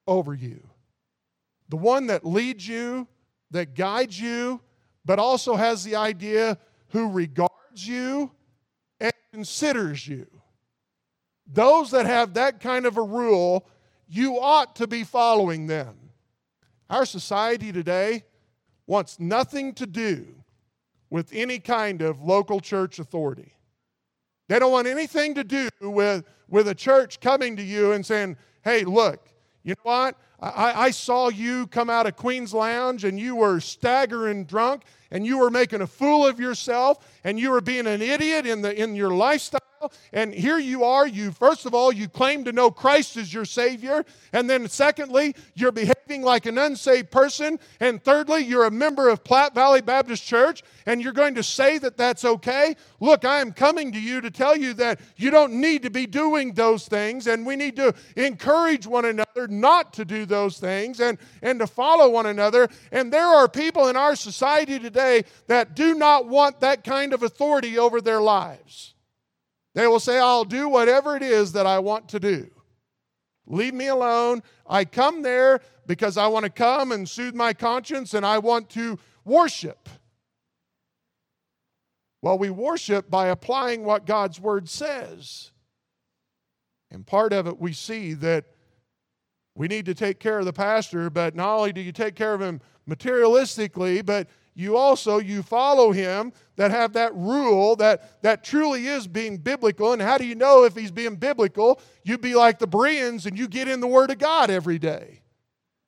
over 0.06 0.34
you. 0.34 0.66
The 1.68 1.76
one 1.76 2.06
that 2.06 2.24
leads 2.24 2.66
you, 2.66 3.06
that 3.50 3.74
guides 3.74 4.18
you, 4.18 4.60
but 5.04 5.18
also 5.18 5.54
has 5.54 5.84
the 5.84 5.96
idea 5.96 6.58
who 6.88 7.10
regards 7.10 7.86
you 7.86 8.30
and 9.00 9.12
considers 9.32 10.06
you. 10.06 10.26
Those 11.46 11.90
that 11.90 12.06
have 12.06 12.34
that 12.34 12.60
kind 12.60 12.86
of 12.86 12.96
a 12.96 13.02
rule, 13.02 13.66
you 14.08 14.38
ought 14.38 14.76
to 14.76 14.86
be 14.86 15.04
following 15.04 15.66
them. 15.66 15.96
Our 16.88 17.04
society 17.04 17.72
today 17.72 18.24
wants 18.86 19.18
nothing 19.18 19.74
to 19.74 19.86
do 19.86 20.26
with 21.10 21.30
any 21.32 21.58
kind 21.58 22.02
of 22.02 22.22
local 22.22 22.60
church 22.60 22.98
authority. 22.98 23.54
They 24.52 24.58
don't 24.58 24.70
want 24.70 24.86
anything 24.86 25.34
to 25.36 25.44
do 25.44 25.70
with, 25.80 26.26
with 26.46 26.68
a 26.68 26.74
church 26.74 27.20
coming 27.20 27.56
to 27.56 27.62
you 27.62 27.92
and 27.92 28.04
saying, 28.04 28.36
hey, 28.62 28.84
look, 28.84 29.30
you 29.62 29.70
know 29.70 29.82
what? 29.82 30.18
I, 30.40 30.74
I 30.74 30.90
saw 30.90 31.30
you 31.30 31.66
come 31.68 31.88
out 31.88 32.06
of 32.06 32.16
Queen's 32.16 32.52
Lounge 32.52 33.04
and 33.04 33.18
you 33.18 33.34
were 33.34 33.60
staggering 33.60 34.44
drunk 34.44 34.82
and 35.10 35.24
you 35.24 35.38
were 35.38 35.48
making 35.48 35.80
a 35.80 35.86
fool 35.86 36.26
of 36.26 36.38
yourself 36.38 36.98
and 37.24 37.40
you 37.40 37.50
were 37.50 37.62
being 37.62 37.86
an 37.86 38.02
idiot 38.02 38.46
in, 38.46 38.60
the, 38.60 38.78
in 38.78 38.94
your 38.94 39.14
lifestyle 39.14 39.60
and 40.12 40.34
here 40.34 40.58
you 40.58 40.84
are, 40.84 41.06
you 41.06 41.32
first 41.32 41.66
of 41.66 41.74
all, 41.74 41.92
you 41.92 42.08
claim 42.08 42.44
to 42.44 42.52
know 42.52 42.70
Christ 42.70 43.16
as 43.16 43.32
your 43.32 43.44
Savior. 43.44 44.04
And 44.32 44.48
then 44.48 44.68
secondly, 44.68 45.34
you're 45.54 45.72
behaving 45.72 46.22
like 46.22 46.46
an 46.46 46.58
unsaved 46.58 47.10
person. 47.10 47.58
And 47.80 48.02
thirdly, 48.02 48.44
you're 48.44 48.64
a 48.64 48.70
member 48.70 49.08
of 49.08 49.24
Platte 49.24 49.54
Valley 49.54 49.80
Baptist 49.80 50.24
Church 50.24 50.62
and 50.86 51.02
you're 51.02 51.12
going 51.12 51.34
to 51.34 51.42
say 51.42 51.78
that 51.78 51.96
that's 51.96 52.24
okay. 52.24 52.76
Look, 53.00 53.24
I 53.24 53.40
am 53.40 53.52
coming 53.52 53.92
to 53.92 54.00
you 54.00 54.20
to 54.20 54.30
tell 54.30 54.56
you 54.56 54.74
that 54.74 55.00
you 55.16 55.30
don't 55.30 55.54
need 55.54 55.82
to 55.82 55.90
be 55.90 56.06
doing 56.06 56.54
those 56.54 56.86
things. 56.88 57.26
And 57.26 57.46
we 57.46 57.56
need 57.56 57.76
to 57.76 57.94
encourage 58.16 58.86
one 58.86 59.04
another 59.04 59.48
not 59.48 59.92
to 59.94 60.04
do 60.04 60.26
those 60.26 60.58
things 60.58 61.00
and, 61.00 61.18
and 61.42 61.58
to 61.60 61.66
follow 61.66 62.08
one 62.08 62.26
another. 62.26 62.68
And 62.90 63.12
there 63.12 63.26
are 63.26 63.48
people 63.48 63.88
in 63.88 63.96
our 63.96 64.16
society 64.16 64.78
today 64.78 65.24
that 65.46 65.74
do 65.74 65.94
not 65.94 66.28
want 66.28 66.60
that 66.60 66.84
kind 66.84 67.12
of 67.12 67.22
authority 67.22 67.78
over 67.78 68.00
their 68.00 68.20
lives. 68.20 68.94
They 69.74 69.86
will 69.86 70.00
say, 70.00 70.18
I'll 70.18 70.44
do 70.44 70.68
whatever 70.68 71.16
it 71.16 71.22
is 71.22 71.52
that 71.52 71.66
I 71.66 71.78
want 71.78 72.08
to 72.10 72.20
do. 72.20 72.50
Leave 73.46 73.74
me 73.74 73.88
alone. 73.88 74.42
I 74.66 74.84
come 74.84 75.22
there 75.22 75.60
because 75.86 76.16
I 76.16 76.26
want 76.26 76.44
to 76.44 76.50
come 76.50 76.92
and 76.92 77.08
soothe 77.08 77.34
my 77.34 77.52
conscience 77.52 78.14
and 78.14 78.24
I 78.24 78.38
want 78.38 78.68
to 78.70 78.98
worship. 79.24 79.88
Well, 82.20 82.38
we 82.38 82.50
worship 82.50 83.10
by 83.10 83.28
applying 83.28 83.84
what 83.84 84.06
God's 84.06 84.38
word 84.38 84.68
says. 84.68 85.50
And 86.90 87.06
part 87.06 87.32
of 87.32 87.46
it 87.46 87.58
we 87.58 87.72
see 87.72 88.12
that 88.14 88.44
We 89.54 89.68
need 89.68 89.86
to 89.86 89.94
take 89.94 90.18
care 90.18 90.38
of 90.38 90.44
the 90.44 90.52
pastor, 90.52 91.10
but 91.10 91.34
not 91.34 91.56
only 91.56 91.72
do 91.72 91.80
you 91.80 91.92
take 91.92 92.14
care 92.14 92.32
of 92.32 92.40
him 92.40 92.60
materialistically, 92.88 94.04
but 94.04 94.28
you 94.54 94.76
also 94.76 95.18
you 95.18 95.42
follow 95.42 95.92
him 95.92 96.32
that 96.56 96.70
have 96.70 96.92
that 96.92 97.14
rule 97.14 97.74
that 97.76 98.22
that 98.22 98.44
truly 98.44 98.86
is 98.86 99.06
being 99.06 99.38
biblical. 99.38 99.92
And 99.92 100.02
how 100.02 100.18
do 100.18 100.26
you 100.26 100.34
know 100.34 100.64
if 100.64 100.76
he's 100.76 100.90
being 100.90 101.16
biblical? 101.16 101.80
You 102.04 102.18
be 102.18 102.34
like 102.34 102.58
the 102.58 102.66
bereans 102.66 103.24
and 103.24 103.38
you 103.38 103.48
get 103.48 103.68
in 103.68 103.80
the 103.80 103.86
word 103.86 104.10
of 104.10 104.18
god 104.18 104.50
every 104.50 104.78
day. 104.78 105.22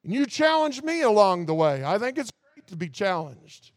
And 0.02 0.12
you 0.12 0.26
challenge 0.26 0.82
me 0.82 1.02
along 1.02 1.46
the 1.46 1.54
way. 1.54 1.84
I 1.84 1.98
think 1.98 2.16
it's 2.16 2.30
great 2.54 2.66
to 2.68 2.76
be 2.76 2.88
challenged. 2.88 3.72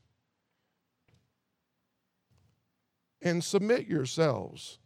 And 3.22 3.44
submit 3.44 3.88
yourselves. 3.88 4.80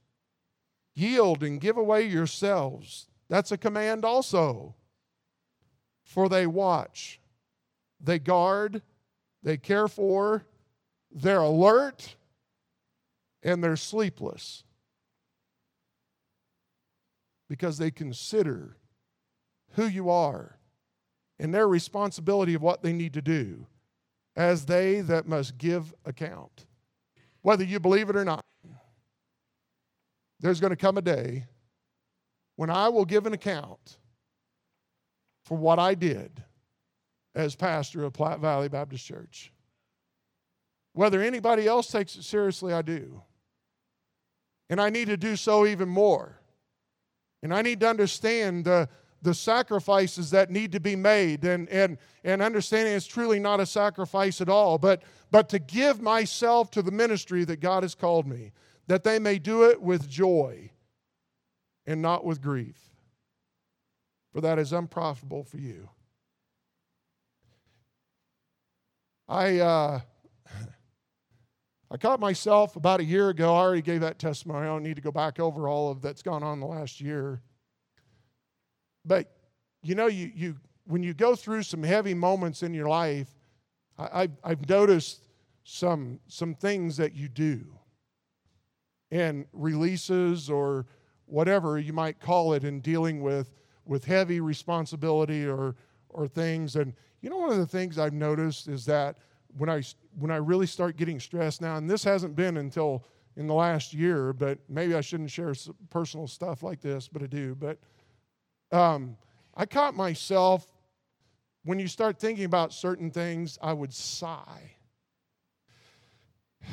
Yield 0.95 1.43
and 1.43 1.61
give 1.61 1.77
away 1.77 2.07
yourselves. 2.07 3.07
That's 3.29 3.51
a 3.51 3.57
command 3.57 4.03
also. 4.03 4.75
For 6.03 6.27
they 6.27 6.47
watch 6.47 7.21
they 8.03 8.19
guard, 8.19 8.81
they 9.43 9.57
care 9.57 9.87
for, 9.87 10.45
they're 11.11 11.39
alert, 11.39 12.15
and 13.43 13.63
they're 13.63 13.75
sleepless 13.75 14.63
because 17.49 17.77
they 17.77 17.91
consider 17.91 18.77
who 19.73 19.85
you 19.85 20.09
are 20.09 20.57
and 21.39 21.53
their 21.53 21.67
responsibility 21.67 22.53
of 22.53 22.61
what 22.61 22.81
they 22.81 22.93
need 22.93 23.13
to 23.13 23.21
do 23.21 23.65
as 24.35 24.65
they 24.65 25.01
that 25.01 25.27
must 25.27 25.57
give 25.57 25.93
account. 26.05 26.65
Whether 27.41 27.63
you 27.63 27.79
believe 27.79 28.09
it 28.09 28.15
or 28.15 28.23
not, 28.23 28.45
there's 30.39 30.59
going 30.59 30.69
to 30.69 30.77
come 30.77 30.97
a 30.97 31.01
day 31.01 31.45
when 32.55 32.69
I 32.69 32.89
will 32.89 33.05
give 33.05 33.25
an 33.25 33.33
account 33.33 33.97
for 35.45 35.57
what 35.57 35.79
I 35.79 35.95
did 35.95 36.43
as 37.35 37.55
pastor 37.55 38.03
of 38.03 38.13
Platte 38.13 38.39
Valley 38.39 38.69
Baptist 38.69 39.05
Church. 39.05 39.51
Whether 40.93 41.21
anybody 41.21 41.67
else 41.67 41.89
takes 41.89 42.15
it 42.15 42.23
seriously, 42.23 42.73
I 42.73 42.81
do. 42.81 43.21
And 44.69 44.81
I 44.81 44.89
need 44.89 45.07
to 45.07 45.17
do 45.17 45.35
so 45.35 45.65
even 45.65 45.89
more. 45.89 46.39
And 47.43 47.53
I 47.53 47.61
need 47.61 47.79
to 47.79 47.89
understand 47.89 48.65
the, 48.65 48.89
the 49.21 49.33
sacrifices 49.33 50.31
that 50.31 50.49
need 50.49 50.71
to 50.73 50.79
be 50.79 50.95
made 50.95 51.43
and, 51.43 51.67
and, 51.69 51.97
and 52.23 52.41
understanding 52.41 52.93
it's 52.93 53.07
truly 53.07 53.39
not 53.39 53.59
a 53.59 53.65
sacrifice 53.65 54.41
at 54.41 54.49
all, 54.49 54.77
but, 54.77 55.03
but 55.31 55.49
to 55.49 55.59
give 55.59 56.01
myself 56.01 56.71
to 56.71 56.81
the 56.81 56.91
ministry 56.91 57.43
that 57.45 57.59
God 57.59 57.83
has 57.83 57.95
called 57.95 58.27
me, 58.27 58.51
that 58.87 59.03
they 59.03 59.19
may 59.19 59.39
do 59.39 59.63
it 59.63 59.81
with 59.81 60.09
joy 60.09 60.71
and 61.85 62.01
not 62.01 62.25
with 62.25 62.41
grief. 62.41 62.77
For 64.33 64.41
that 64.41 64.59
is 64.59 64.71
unprofitable 64.71 65.43
for 65.43 65.57
you. 65.57 65.89
I, 69.31 69.59
uh, 69.59 70.01
I 71.89 71.95
caught 71.95 72.19
myself 72.19 72.75
about 72.75 72.99
a 72.99 73.03
year 73.05 73.29
ago. 73.29 73.55
I 73.55 73.59
already 73.59 73.81
gave 73.81 74.01
that 74.01 74.19
testimony. 74.19 74.59
I 74.59 74.65
don't 74.65 74.83
need 74.83 74.97
to 74.97 75.01
go 75.01 75.11
back 75.11 75.39
over 75.39 75.69
all 75.69 75.89
of 75.89 76.01
that's 76.01 76.21
gone 76.21 76.43
on 76.43 76.59
the 76.59 76.65
last 76.65 76.99
year. 76.99 77.41
But 79.05 79.33
you 79.83 79.95
know, 79.95 80.07
you, 80.07 80.31
you 80.35 80.57
when 80.83 81.01
you 81.01 81.13
go 81.13 81.37
through 81.37 81.63
some 81.63 81.81
heavy 81.81 82.13
moments 82.13 82.61
in 82.61 82.73
your 82.73 82.89
life, 82.89 83.29
I, 83.97 84.23
I've, 84.23 84.31
I've 84.43 84.69
noticed 84.69 85.23
some 85.63 86.19
some 86.27 86.53
things 86.53 86.97
that 86.97 87.13
you 87.15 87.29
do, 87.29 87.65
and 89.11 89.45
releases 89.53 90.49
or 90.49 90.87
whatever 91.25 91.79
you 91.79 91.93
might 91.93 92.19
call 92.19 92.51
it 92.51 92.65
in 92.65 92.81
dealing 92.81 93.21
with 93.21 93.49
with 93.85 94.03
heavy 94.03 94.41
responsibility 94.41 95.47
or 95.47 95.77
or 96.13 96.27
things. 96.27 96.75
And 96.75 96.93
you 97.21 97.29
know, 97.29 97.37
one 97.37 97.51
of 97.51 97.57
the 97.57 97.67
things 97.67 97.97
I've 97.97 98.13
noticed 98.13 98.67
is 98.67 98.85
that 98.85 99.17
when 99.57 99.69
I 99.69 99.81
when 100.17 100.31
I 100.31 100.37
really 100.37 100.67
start 100.67 100.97
getting 100.97 101.19
stressed 101.19 101.61
now, 101.61 101.77
and 101.77 101.89
this 101.89 102.03
hasn't 102.03 102.35
been 102.35 102.57
until 102.57 103.05
in 103.37 103.47
the 103.47 103.53
last 103.53 103.93
year, 103.93 104.33
but 104.33 104.59
maybe 104.67 104.93
I 104.93 105.01
shouldn't 105.01 105.31
share 105.31 105.53
personal 105.89 106.27
stuff 106.27 106.63
like 106.63 106.81
this, 106.81 107.07
but 107.07 107.23
I 107.23 107.27
do. 107.27 107.55
But 107.55 107.77
um, 108.71 109.17
I 109.55 109.65
caught 109.65 109.95
myself 109.95 110.67
when 111.63 111.79
you 111.79 111.87
start 111.87 112.19
thinking 112.19 112.45
about 112.45 112.73
certain 112.73 113.11
things, 113.11 113.57
I 113.61 113.73
would 113.73 113.93
sigh 113.93 114.71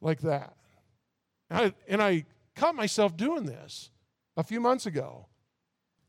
like 0.00 0.20
that. 0.20 0.54
I, 1.50 1.74
and 1.88 2.02
I 2.02 2.26
caught 2.54 2.74
myself 2.74 3.16
doing 3.16 3.44
this 3.44 3.90
a 4.36 4.44
few 4.44 4.60
months 4.60 4.86
ago. 4.86 5.26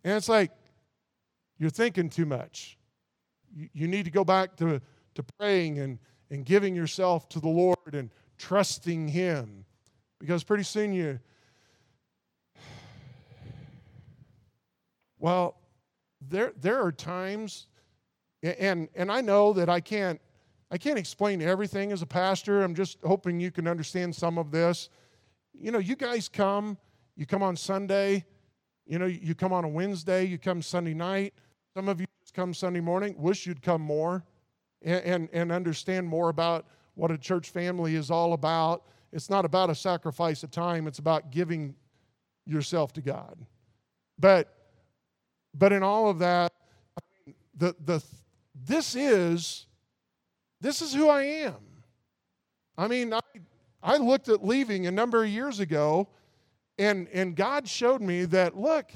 And 0.03 0.13
it's 0.15 0.29
like, 0.29 0.51
you're 1.61 1.69
thinking 1.69 2.09
too 2.09 2.25
much. 2.25 2.75
You, 3.55 3.69
you 3.71 3.87
need 3.87 4.05
to 4.05 4.11
go 4.11 4.25
back 4.25 4.55
to, 4.55 4.81
to 5.13 5.23
praying 5.37 5.77
and, 5.77 5.99
and 6.31 6.43
giving 6.43 6.73
yourself 6.75 7.29
to 7.29 7.39
the 7.39 7.49
Lord 7.49 7.93
and 7.93 8.09
trusting 8.39 9.07
Him. 9.09 9.63
Because 10.19 10.43
pretty 10.43 10.63
soon 10.63 10.91
you, 10.91 11.19
well, 15.19 15.55
there, 16.19 16.51
there 16.59 16.81
are 16.83 16.91
times, 16.91 17.67
and, 18.41 18.89
and 18.95 19.11
I 19.11 19.21
know 19.21 19.53
that 19.53 19.69
I 19.69 19.81
can't, 19.81 20.19
I 20.71 20.79
can't 20.79 20.97
explain 20.97 21.43
everything 21.43 21.91
as 21.91 22.01
a 22.01 22.07
pastor. 22.07 22.63
I'm 22.63 22.73
just 22.73 22.97
hoping 23.03 23.39
you 23.39 23.51
can 23.51 23.67
understand 23.67 24.15
some 24.15 24.39
of 24.39 24.49
this. 24.49 24.89
You 25.53 25.71
know, 25.71 25.77
you 25.77 25.95
guys 25.95 26.27
come, 26.27 26.79
you 27.15 27.27
come 27.27 27.43
on 27.43 27.55
Sunday, 27.55 28.25
you 28.87 28.97
know, 28.97 29.05
you 29.05 29.35
come 29.35 29.53
on 29.53 29.63
a 29.63 29.69
Wednesday, 29.69 30.25
you 30.25 30.39
come 30.39 30.63
Sunday 30.63 30.95
night. 30.95 31.35
Some 31.73 31.87
of 31.87 32.01
you 32.01 32.07
just 32.21 32.33
come 32.33 32.53
Sunday 32.53 32.81
morning, 32.81 33.15
wish 33.17 33.45
you'd 33.45 33.61
come 33.61 33.81
more 33.81 34.23
and, 34.81 35.03
and, 35.03 35.29
and 35.31 35.51
understand 35.51 36.07
more 36.07 36.29
about 36.29 36.65
what 36.95 37.11
a 37.11 37.17
church 37.17 37.49
family 37.49 37.95
is 37.95 38.11
all 38.11 38.33
about. 38.33 38.83
It's 39.13 39.29
not 39.29 39.45
about 39.45 39.69
a 39.69 39.75
sacrifice 39.75 40.43
of 40.43 40.51
time, 40.51 40.87
it's 40.87 40.99
about 40.99 41.31
giving 41.31 41.75
yourself 42.45 42.91
to 42.93 43.01
God. 43.01 43.37
But, 44.19 44.53
but 45.53 45.71
in 45.71 45.83
all 45.83 46.09
of 46.09 46.19
that, 46.19 46.51
the, 47.55 47.75
the, 47.85 48.03
this 48.53 48.95
is 48.95 49.65
this 50.61 50.81
is 50.81 50.93
who 50.93 51.09
I 51.09 51.23
am. 51.23 51.55
I 52.77 52.87
mean, 52.87 53.13
I, 53.13 53.19
I 53.81 53.97
looked 53.97 54.29
at 54.29 54.45
leaving 54.45 54.85
a 54.85 54.91
number 54.91 55.23
of 55.23 55.29
years 55.29 55.59
ago, 55.59 56.07
and, 56.77 57.07
and 57.11 57.35
God 57.35 57.67
showed 57.67 57.99
me 57.99 58.25
that, 58.25 58.55
look, 58.55 58.91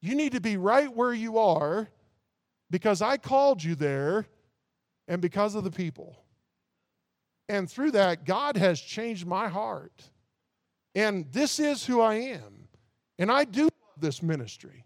you 0.00 0.14
need 0.14 0.32
to 0.32 0.40
be 0.40 0.56
right 0.56 0.92
where 0.94 1.12
you 1.12 1.38
are 1.38 1.88
because 2.70 3.02
I 3.02 3.16
called 3.16 3.62
you 3.62 3.74
there 3.74 4.26
and 5.06 5.20
because 5.20 5.54
of 5.54 5.64
the 5.64 5.70
people. 5.70 6.16
And 7.48 7.68
through 7.68 7.92
that, 7.92 8.24
God 8.24 8.56
has 8.56 8.80
changed 8.80 9.26
my 9.26 9.48
heart. 9.48 10.04
And 10.94 11.30
this 11.32 11.58
is 11.58 11.84
who 11.86 12.00
I 12.00 12.14
am. 12.14 12.68
And 13.18 13.30
I 13.30 13.44
do 13.44 13.62
love 13.62 14.00
this 14.00 14.22
ministry. 14.22 14.84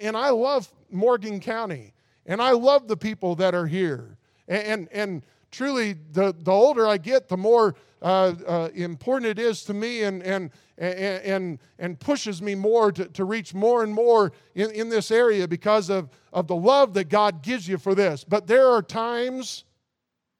And 0.00 0.16
I 0.16 0.30
love 0.30 0.72
Morgan 0.90 1.38
County. 1.40 1.94
And 2.26 2.42
I 2.42 2.50
love 2.52 2.88
the 2.88 2.96
people 2.96 3.36
that 3.36 3.54
are 3.54 3.66
here. 3.66 4.18
And, 4.48 4.62
and, 4.62 4.88
and 4.92 5.26
truly, 5.50 5.92
the, 5.92 6.34
the 6.36 6.50
older 6.50 6.88
I 6.88 6.98
get, 6.98 7.28
the 7.28 7.36
more 7.36 7.76
uh, 8.00 8.34
uh, 8.46 8.68
important 8.74 9.30
it 9.30 9.38
is 9.38 9.62
to 9.64 9.74
me 9.74 10.02
and, 10.02 10.22
and, 10.22 10.50
and, 10.82 11.58
and 11.78 12.00
pushes 12.00 12.42
me 12.42 12.54
more 12.54 12.90
to, 12.90 13.04
to 13.06 13.24
reach 13.24 13.54
more 13.54 13.84
and 13.84 13.94
more 13.94 14.32
in, 14.54 14.70
in 14.72 14.88
this 14.88 15.10
area 15.10 15.46
because 15.46 15.88
of, 15.88 16.10
of 16.32 16.48
the 16.48 16.56
love 16.56 16.94
that 16.94 17.08
God 17.08 17.42
gives 17.42 17.68
you 17.68 17.78
for 17.78 17.94
this. 17.94 18.24
But 18.24 18.46
there 18.46 18.66
are 18.66 18.82
times, 18.82 19.64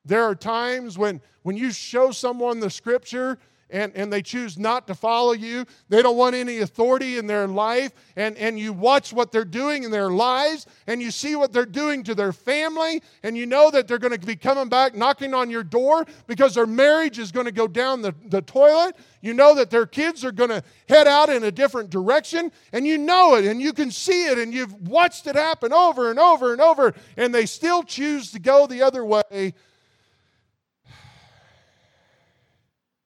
there 0.05 0.25
are 0.25 0.35
times 0.35 0.99
when, 0.99 1.21
when 1.43 1.57
you 1.57 1.71
show 1.71 2.11
someone 2.11 2.59
the 2.59 2.71
scripture 2.71 3.39
and, 3.73 3.91
and 3.97 4.13
they 4.13 4.23
choose 4.23 4.59
not 4.59 4.87
to 4.87 4.95
follow 4.95 5.33
you. 5.33 5.65
They 5.89 6.03
don't 6.03 6.17
want 6.17 6.37
any 6.37 6.59
authority 6.59 7.17
in 7.17 7.27
their 7.27 7.49
life. 7.49 7.93
And, 8.17 8.37
and 8.37 8.59
you 8.59 8.73
watch 8.73 9.13
what 9.13 9.33
they're 9.33 9.45
doing 9.47 9.83
in 9.83 9.91
their 9.91 10.11
lives 10.11 10.67
and 10.87 11.01
you 11.01 11.11
see 11.11 11.35
what 11.35 11.53
they're 11.53 11.65
doing 11.65 12.05
to 12.05 12.15
their 12.15 12.33
family. 12.33 13.03
And 13.23 13.37
you 13.37 13.47
know 13.47 13.71
that 13.71 13.89
they're 13.89 13.99
going 13.99 14.19
to 14.19 14.25
be 14.25 14.37
coming 14.37 14.69
back 14.69 14.95
knocking 14.95 15.33
on 15.33 15.49
your 15.49 15.65
door 15.65 16.05
because 16.27 16.55
their 16.55 16.67
marriage 16.67 17.19
is 17.19 17.33
going 17.33 17.47
to 17.47 17.53
go 17.53 17.67
down 17.67 18.03
the, 18.03 18.15
the 18.27 18.43
toilet. 18.43 18.95
You 19.23 19.33
know 19.33 19.55
that 19.55 19.71
their 19.71 19.87
kids 19.87 20.23
are 20.25 20.33
going 20.33 20.51
to 20.51 20.63
head 20.89 21.09
out 21.09 21.31
in 21.31 21.43
a 21.45 21.51
different 21.51 21.89
direction. 21.89 22.53
And 22.73 22.87
you 22.87 22.99
know 22.99 23.37
it 23.37 23.47
and 23.47 23.61
you 23.61 23.73
can 23.73 23.91
see 23.91 24.27
it 24.27 24.39
and 24.39 24.53
you've 24.53 24.87
watched 24.87 25.27
it 25.27 25.35
happen 25.35 25.73
over 25.73 26.11
and 26.11 26.19
over 26.19 26.53
and 26.53 26.61
over. 26.61 26.95
And 27.17 27.35
they 27.35 27.47
still 27.47 27.83
choose 27.83 28.31
to 28.33 28.39
go 28.39 28.67
the 28.67 28.83
other 28.83 29.05
way 29.05 29.55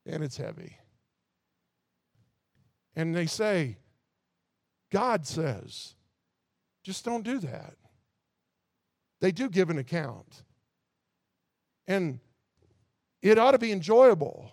and 0.06 0.22
it's 0.22 0.36
heavy. 0.36 0.78
And 2.94 3.14
they 3.14 3.26
say, 3.26 3.76
God 4.90 5.26
says, 5.26 5.94
just 6.82 7.04
don't 7.04 7.24
do 7.24 7.38
that. 7.40 7.74
They 9.20 9.32
do 9.32 9.50
give 9.50 9.70
an 9.70 9.78
account. 9.78 10.42
And 11.86 12.20
it 13.22 13.38
ought 13.38 13.52
to 13.52 13.58
be 13.58 13.72
enjoyable, 13.72 14.50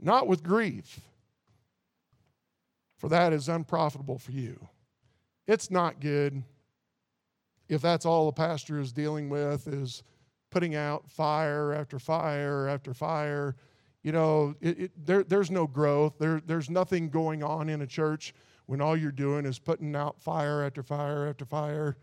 not 0.00 0.26
with 0.26 0.42
grief, 0.42 1.00
for 2.98 3.08
that 3.08 3.32
is 3.32 3.48
unprofitable 3.48 4.18
for 4.18 4.32
you. 4.32 4.68
it's 5.46 5.70
not 5.70 6.00
good 6.00 6.42
if 7.68 7.82
that's 7.82 8.06
all 8.06 8.26
the 8.26 8.32
pastor 8.32 8.78
is 8.78 8.92
dealing 8.92 9.28
with 9.28 9.66
is 9.66 10.02
putting 10.50 10.74
out 10.74 11.10
fire 11.10 11.72
after 11.72 11.98
fire 11.98 12.68
after 12.68 12.94
fire. 12.94 13.56
You 14.04 14.12
know, 14.12 14.54
it, 14.60 14.78
it, 14.78 15.06
there, 15.06 15.24
there's 15.24 15.50
no 15.50 15.66
growth. 15.66 16.18
There, 16.18 16.40
there's 16.46 16.70
nothing 16.70 17.08
going 17.08 17.42
on 17.42 17.68
in 17.68 17.82
a 17.82 17.86
church 17.86 18.34
when 18.66 18.80
all 18.80 18.96
you're 18.96 19.10
doing 19.10 19.46
is 19.46 19.58
putting 19.58 19.96
out 19.96 20.20
fire 20.20 20.62
after 20.62 20.82
fire 20.82 21.26
after 21.26 21.44
fire. 21.44 21.96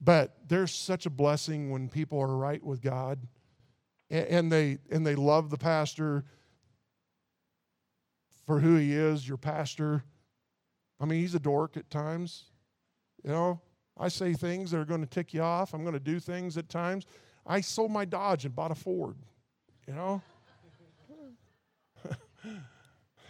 But 0.00 0.36
there's 0.46 0.72
such 0.72 1.06
a 1.06 1.10
blessing 1.10 1.70
when 1.70 1.88
people 1.88 2.20
are 2.20 2.36
right 2.36 2.62
with 2.62 2.82
God 2.82 3.18
and, 4.10 4.26
and 4.26 4.52
they 4.52 4.78
and 4.90 5.04
they 5.04 5.16
love 5.16 5.50
the 5.50 5.58
pastor 5.58 6.24
for 8.46 8.60
who 8.60 8.76
he 8.76 8.92
is, 8.92 9.26
your 9.26 9.38
pastor. 9.38 10.04
I 11.00 11.06
mean, 11.06 11.20
he's 11.20 11.34
a 11.34 11.40
dork 11.40 11.76
at 11.76 11.90
times. 11.90 12.44
You 13.24 13.30
know, 13.30 13.60
I 13.96 14.08
say 14.08 14.34
things 14.34 14.70
that 14.70 14.78
are 14.78 14.84
going 14.84 15.00
to 15.00 15.06
tick 15.06 15.32
you 15.32 15.42
off. 15.42 15.74
I'm 15.74 15.82
going 15.82 15.94
to 15.94 16.00
do 16.00 16.20
things 16.20 16.58
at 16.58 16.68
times. 16.68 17.06
I 17.46 17.60
sold 17.60 17.90
my 17.90 18.04
Dodge 18.04 18.44
and 18.44 18.54
bought 18.54 18.70
a 18.70 18.74
Ford, 18.74 19.16
you 19.86 19.94
know? 19.94 20.20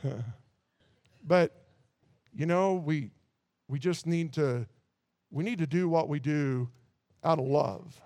but 1.25 1.65
you 2.35 2.47
know, 2.47 2.75
we 2.75 3.11
we 3.69 3.79
just 3.79 4.07
need 4.07 4.33
to 4.35 4.67
we 5.31 5.45
need 5.45 5.59
to 5.59 5.67
do 5.67 5.89
what 5.89 6.09
we 6.09 6.19
do 6.19 6.69
out 7.25 7.39
of 7.39 7.47
love. 7.47 8.01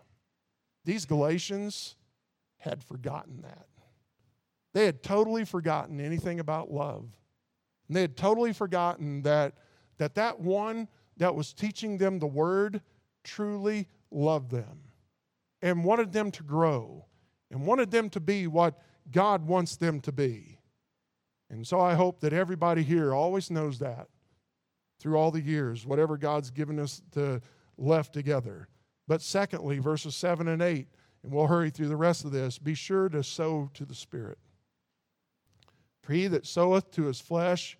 These 0.84 1.04
Galatians 1.04 1.96
had 2.58 2.82
forgotten 2.82 3.42
that. 3.42 3.66
They 4.72 4.84
had 4.84 5.02
totally 5.02 5.44
forgotten 5.44 6.00
anything 6.00 6.38
about 6.38 6.70
love. 6.70 7.08
And 7.88 7.96
they 7.96 8.02
had 8.02 8.16
totally 8.16 8.52
forgotten 8.52 9.22
that 9.22 9.54
that, 9.98 10.14
that 10.16 10.40
one 10.40 10.88
that 11.16 11.34
was 11.34 11.52
teaching 11.52 11.98
them 11.98 12.18
the 12.18 12.26
word 12.26 12.82
truly 13.24 13.88
loved 14.10 14.50
them 14.50 14.80
and 15.62 15.84
wanted 15.84 16.12
them 16.12 16.30
to 16.32 16.42
grow 16.42 17.06
and 17.50 17.66
wanted 17.66 17.90
them 17.90 18.10
to 18.10 18.20
be 18.20 18.46
what 18.46 18.78
God 19.10 19.46
wants 19.46 19.76
them 19.76 20.00
to 20.00 20.12
be. 20.12 20.55
And 21.50 21.66
so 21.66 21.80
I 21.80 21.94
hope 21.94 22.20
that 22.20 22.32
everybody 22.32 22.82
here 22.82 23.14
always 23.14 23.50
knows 23.50 23.78
that 23.78 24.08
through 24.98 25.16
all 25.16 25.30
the 25.30 25.40
years, 25.40 25.86
whatever 25.86 26.16
God's 26.16 26.50
given 26.50 26.78
us 26.78 27.02
to 27.12 27.40
left 27.78 28.12
together. 28.12 28.68
But 29.06 29.22
secondly, 29.22 29.78
verses 29.78 30.16
7 30.16 30.48
and 30.48 30.62
8, 30.62 30.88
and 31.22 31.32
we'll 31.32 31.46
hurry 31.46 31.70
through 31.70 31.88
the 31.88 31.96
rest 31.96 32.24
of 32.24 32.32
this 32.32 32.58
be 32.58 32.74
sure 32.74 33.08
to 33.08 33.22
sow 33.22 33.70
to 33.74 33.84
the 33.84 33.94
Spirit. 33.94 34.38
For 36.02 36.12
he 36.12 36.26
that 36.28 36.46
soweth 36.46 36.90
to 36.92 37.04
his 37.04 37.20
flesh 37.20 37.78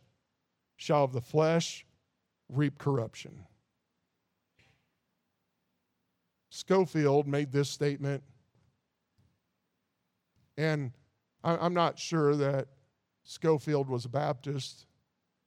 shall 0.77 1.05
of 1.05 1.13
the 1.13 1.21
flesh 1.21 1.87
reap 2.49 2.79
corruption. 2.79 3.47
Scofield 6.51 7.27
made 7.27 7.53
this 7.53 7.69
statement, 7.69 8.23
and 10.57 10.93
I'm 11.45 11.75
not 11.75 11.99
sure 11.99 12.35
that 12.37 12.69
Scofield 13.27 13.89
was 13.89 14.05
a 14.05 14.09
Baptist. 14.09 14.87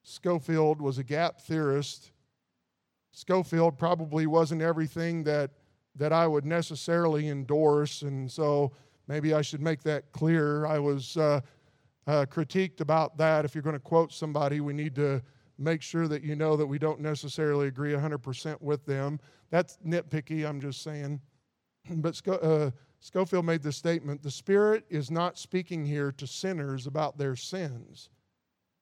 Scofield 0.03 0.81
was 0.81 0.97
a 0.97 1.03
gap 1.03 1.39
theorist. 1.39 2.11
Scofield 3.11 3.77
probably 3.77 4.27
wasn't 4.27 4.61
everything 4.61 5.23
that, 5.23 5.51
that 5.95 6.11
I 6.11 6.27
would 6.27 6.45
necessarily 6.45 7.29
endorse, 7.29 8.01
and 8.01 8.29
so 8.29 8.73
maybe 9.07 9.33
I 9.33 9.41
should 9.41 9.61
make 9.61 9.81
that 9.83 10.11
clear. 10.11 10.65
I 10.65 10.77
was 10.77 11.15
uh, 11.15 11.39
uh, 12.05 12.25
critiqued 12.29 12.81
about 12.81 13.17
that. 13.17 13.45
If 13.45 13.55
you're 13.55 13.61
going 13.61 13.73
to 13.73 13.79
quote 13.79 14.11
somebody, 14.11 14.59
we 14.59 14.73
need 14.73 14.93
to 14.95 15.21
make 15.57 15.81
sure 15.81 16.09
that 16.09 16.21
you 16.21 16.35
know 16.35 16.57
that 16.57 16.67
we 16.67 16.79
don't 16.79 16.99
necessarily 16.99 17.67
agree 17.67 17.93
100% 17.93 18.61
with 18.61 18.85
them. 18.85 19.21
That's 19.51 19.77
nitpicky, 19.85 20.47
I'm 20.47 20.59
just 20.59 20.81
saying. 20.83 21.21
But 21.89 22.21
uh, 22.27 22.71
Scofield 22.99 23.45
made 23.45 23.63
this 23.63 23.77
statement 23.77 24.21
the 24.21 24.31
Spirit 24.31 24.83
is 24.89 25.09
not 25.09 25.37
speaking 25.37 25.85
here 25.85 26.11
to 26.13 26.27
sinners 26.27 26.85
about 26.85 27.17
their 27.17 27.35
sins, 27.35 28.09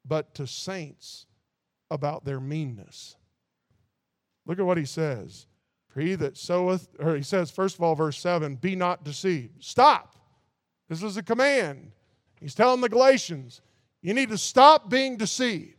but 0.06 0.34
to 0.36 0.48
saints 0.48 1.28
about 1.92 2.26
their 2.26 2.40
meanness. 2.40 3.16
Look 4.46 4.60
at 4.60 4.66
what 4.66 4.78
he 4.78 4.86
says. 4.86 5.48
For 5.90 6.02
he 6.02 6.16
that 6.16 6.38
soweth, 6.38 6.90
or 7.00 7.16
he 7.16 7.24
says, 7.24 7.52
first 7.52 7.76
of 7.76 7.82
all, 7.82 7.96
verse 7.96 8.20
7, 8.20 8.56
be 8.56 8.76
not 8.76 9.04
deceived. 9.04 9.64
Stop. 9.64 10.16
This 10.90 11.04
is 11.04 11.18
a 11.18 11.24
command. 11.24 11.92
He's 12.40 12.56
telling 12.56 12.82
the 12.82 12.90
Galatians, 12.90 13.62
you 14.02 14.14
need 14.14 14.30
to 14.30 14.38
stop 14.38 14.90
being 14.90 15.18
deceived. 15.18 15.77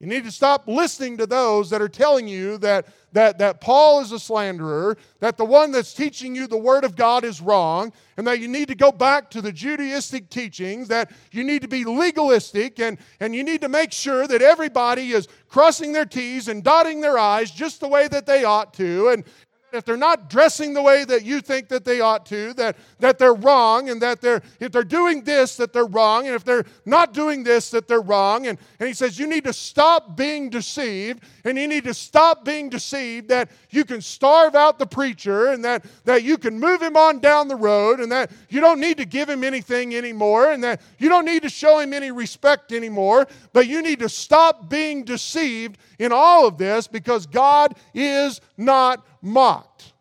You 0.00 0.06
need 0.06 0.22
to 0.24 0.30
stop 0.30 0.68
listening 0.68 1.16
to 1.16 1.26
those 1.26 1.70
that 1.70 1.82
are 1.82 1.88
telling 1.88 2.28
you 2.28 2.56
that, 2.58 2.86
that, 3.12 3.38
that 3.38 3.60
Paul 3.60 4.00
is 4.00 4.12
a 4.12 4.18
slanderer, 4.20 4.96
that 5.18 5.36
the 5.36 5.44
one 5.44 5.72
that's 5.72 5.92
teaching 5.92 6.36
you 6.36 6.46
the 6.46 6.56
Word 6.56 6.84
of 6.84 6.94
God 6.94 7.24
is 7.24 7.40
wrong, 7.40 7.92
and 8.16 8.24
that 8.28 8.38
you 8.38 8.46
need 8.46 8.68
to 8.68 8.76
go 8.76 8.92
back 8.92 9.28
to 9.30 9.42
the 9.42 9.52
Judaistic 9.52 10.28
teachings, 10.28 10.86
that 10.86 11.10
you 11.32 11.42
need 11.42 11.62
to 11.62 11.68
be 11.68 11.84
legalistic, 11.84 12.78
and, 12.78 12.96
and 13.18 13.34
you 13.34 13.42
need 13.42 13.60
to 13.60 13.68
make 13.68 13.90
sure 13.90 14.28
that 14.28 14.40
everybody 14.40 15.10
is 15.10 15.26
crossing 15.48 15.92
their 15.92 16.06
T's 16.06 16.46
and 16.46 16.62
dotting 16.62 17.00
their 17.00 17.18
I's 17.18 17.50
just 17.50 17.80
the 17.80 17.88
way 17.88 18.06
that 18.06 18.24
they 18.24 18.44
ought 18.44 18.72
to, 18.74 19.08
and, 19.08 19.24
if 19.72 19.84
they're 19.84 19.96
not 19.96 20.30
dressing 20.30 20.74
the 20.74 20.82
way 20.82 21.04
that 21.04 21.24
you 21.24 21.40
think 21.40 21.68
that 21.68 21.84
they 21.84 22.00
ought 22.00 22.26
to, 22.26 22.54
that, 22.54 22.76
that 22.98 23.18
they're 23.18 23.34
wrong, 23.34 23.90
and 23.90 24.00
that 24.02 24.20
they're, 24.20 24.42
if 24.60 24.72
they're 24.72 24.84
doing 24.84 25.22
this, 25.22 25.56
that 25.56 25.72
they're 25.72 25.86
wrong, 25.86 26.26
and 26.26 26.34
if 26.34 26.44
they're 26.44 26.64
not 26.84 27.12
doing 27.12 27.42
this, 27.42 27.70
that 27.70 27.88
they're 27.88 28.00
wrong. 28.00 28.46
And, 28.46 28.58
and 28.78 28.86
he 28.86 28.94
says, 28.94 29.18
you 29.18 29.26
need 29.26 29.44
to 29.44 29.52
stop 29.52 30.16
being 30.16 30.50
deceived, 30.50 31.22
and 31.44 31.58
you 31.58 31.68
need 31.68 31.84
to 31.84 31.94
stop 31.94 32.44
being 32.44 32.68
deceived 32.68 33.28
that 33.28 33.50
you 33.70 33.84
can 33.84 34.00
starve 34.00 34.54
out 34.54 34.78
the 34.78 34.86
preacher, 34.86 35.48
and 35.48 35.64
that, 35.64 35.84
that 36.04 36.22
you 36.22 36.38
can 36.38 36.58
move 36.58 36.82
him 36.82 36.96
on 36.96 37.18
down 37.20 37.48
the 37.48 37.56
road, 37.56 38.00
and 38.00 38.10
that 38.12 38.30
you 38.48 38.60
don't 38.60 38.80
need 38.80 38.96
to 38.96 39.04
give 39.04 39.28
him 39.28 39.44
anything 39.44 39.94
anymore, 39.94 40.50
and 40.52 40.62
that 40.64 40.80
you 40.98 41.08
don't 41.08 41.24
need 41.24 41.42
to 41.42 41.48
show 41.48 41.78
him 41.78 41.92
any 41.92 42.10
respect 42.10 42.72
anymore, 42.72 43.26
but 43.52 43.66
you 43.66 43.82
need 43.82 43.98
to 43.98 44.08
stop 44.08 44.68
being 44.68 45.04
deceived 45.04 45.78
in 45.98 46.12
all 46.12 46.46
of 46.46 46.58
this 46.58 46.86
because 46.86 47.26
God 47.26 47.74
is 47.94 48.40
not 48.56 49.04
mocked. 49.22 49.92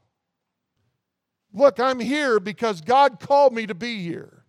Look, 1.54 1.80
I'm 1.80 2.00
here 2.00 2.40
because 2.40 2.82
God 2.82 3.20
called 3.20 3.54
me 3.54 3.66
to 3.68 3.76
be 3.76 4.02
here. 4.02 4.44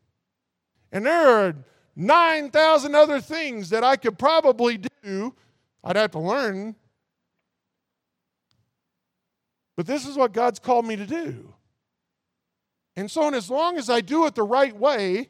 And 0.92 1.06
there 1.06 1.28
are 1.28 1.54
9,000 1.96 2.94
other 2.94 3.20
things 3.20 3.70
that 3.70 3.84
I 3.84 3.96
could 3.96 4.18
probably 4.18 4.78
do. 5.02 5.34
I'd 5.82 5.96
have 5.96 6.12
to 6.12 6.18
learn. 6.18 6.76
But 9.76 9.86
this 9.86 10.06
is 10.06 10.16
what 10.16 10.32
God's 10.32 10.58
called 10.58 10.86
me 10.86 10.96
to 10.96 11.06
do. 11.06 11.54
And 12.96 13.10
so, 13.10 13.26
and 13.26 13.36
as 13.36 13.48
long 13.48 13.78
as 13.78 13.88
I 13.88 14.00
do 14.00 14.26
it 14.26 14.34
the 14.34 14.42
right 14.42 14.76
way, 14.76 15.28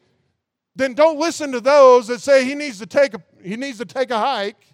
then 0.75 0.93
don't 0.93 1.19
listen 1.19 1.51
to 1.51 1.59
those 1.59 2.07
that 2.07 2.19
say 2.19 2.45
he 2.45 2.55
needs 2.55 2.79
to 2.79 2.87
take 2.87 3.13
a, 3.13 3.21
he 3.43 3.55
needs 3.55 3.77
to 3.77 3.85
take 3.85 4.11
a 4.11 4.17
hike. 4.17 4.68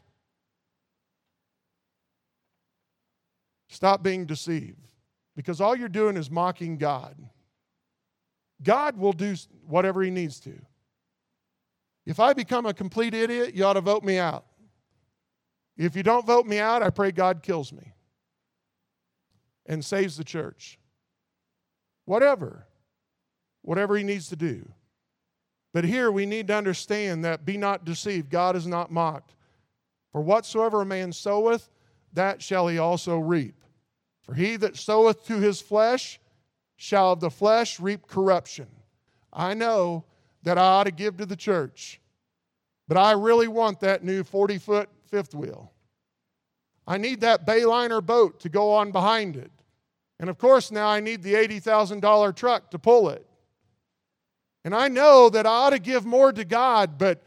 Stop 3.76 4.02
being 4.02 4.26
deceived 4.26 4.88
because 5.36 5.60
all 5.60 5.76
you're 5.76 5.90
doing 5.90 6.16
is 6.16 6.32
mocking 6.32 6.78
God. 6.78 7.14
God 8.64 8.96
will 8.96 9.12
do 9.12 9.36
whatever 9.68 10.02
He 10.02 10.10
needs 10.10 10.40
to. 10.40 10.54
If 12.06 12.22
I 12.22 12.32
become 12.32 12.66
a 12.66 12.74
complete 12.74 13.14
idiot, 13.14 13.54
you 13.54 13.66
ought 13.66 13.74
to 13.74 13.82
vote 13.82 14.06
me 14.06 14.18
out. 14.18 14.46
If 15.76 15.94
you 15.98 16.04
don't 16.04 16.26
vote 16.26 16.46
me 16.46 16.58
out, 16.58 16.84
I 16.84 16.90
pray 16.90 17.12
God 17.12 17.44
kills 17.44 17.74
me 17.74 17.92
and 19.66 19.84
saves 19.84 20.16
the 20.16 20.24
church. 20.24 20.80
Whatever. 22.06 22.68
Whatever 23.62 23.98
He 23.98 24.06
needs 24.06 24.30
to 24.30 24.38
do. 24.38 24.72
But 25.74 25.84
here 25.84 26.14
we 26.14 26.26
need 26.26 26.48
to 26.48 26.56
understand 26.56 27.26
that 27.26 27.44
be 27.44 27.58
not 27.58 27.84
deceived. 27.84 28.30
God 28.30 28.56
is 28.56 28.68
not 28.68 28.90
mocked. 28.90 29.36
For 30.14 30.22
whatsoever 30.22 30.84
a 30.84 30.86
man 30.86 31.12
soweth, 31.12 31.70
that 32.14 32.42
shall 32.42 32.70
he 32.70 32.78
also 32.78 33.18
reap. 33.18 33.65
For 34.26 34.34
he 34.34 34.56
that 34.58 34.76
soweth 34.76 35.26
to 35.28 35.40
his 35.40 35.62
flesh 35.62 36.20
shall 36.76 37.14
of 37.14 37.20
the 37.20 37.30
flesh 37.30 37.80
reap 37.80 38.08
corruption. 38.08 38.68
I 39.32 39.54
know 39.54 40.06
that 40.44 40.58
I 40.58 40.64
ought 40.64 40.86
to 40.86 40.92
give 40.92 41.18
to 41.18 41.26
the 41.26 41.36
church, 41.36 42.02
but 42.88 42.98
I 42.98 43.12
really 43.12 43.48
want 43.48 43.80
that 43.82 44.04
new 44.04 44.24
40 44.24 44.58
foot 44.58 44.90
fifth 45.10 45.36
wheel. 45.36 45.72
I 46.88 46.98
need 46.98 47.22
that 47.22 47.46
Bayliner 47.46 48.06
boat 48.06 48.40
to 48.42 48.50
go 48.50 48.72
on 48.74 48.92
behind 48.92 49.36
it. 49.36 49.52
And 50.20 50.30
of 50.30 50.38
course, 50.38 50.72
now 50.72 50.88
I 50.88 51.00
need 51.00 51.24
the 51.24 51.34
$80,000 51.34 52.36
truck 52.36 52.72
to 52.72 52.80
pull 52.80 53.10
it. 53.10 53.26
And 54.64 54.74
I 54.74 54.88
know 54.88 55.30
that 55.30 55.46
I 55.46 55.50
ought 55.50 55.70
to 55.72 55.80
give 55.80 56.06
more 56.06 56.32
to 56.32 56.46
God, 56.46 56.98
but 56.98 57.24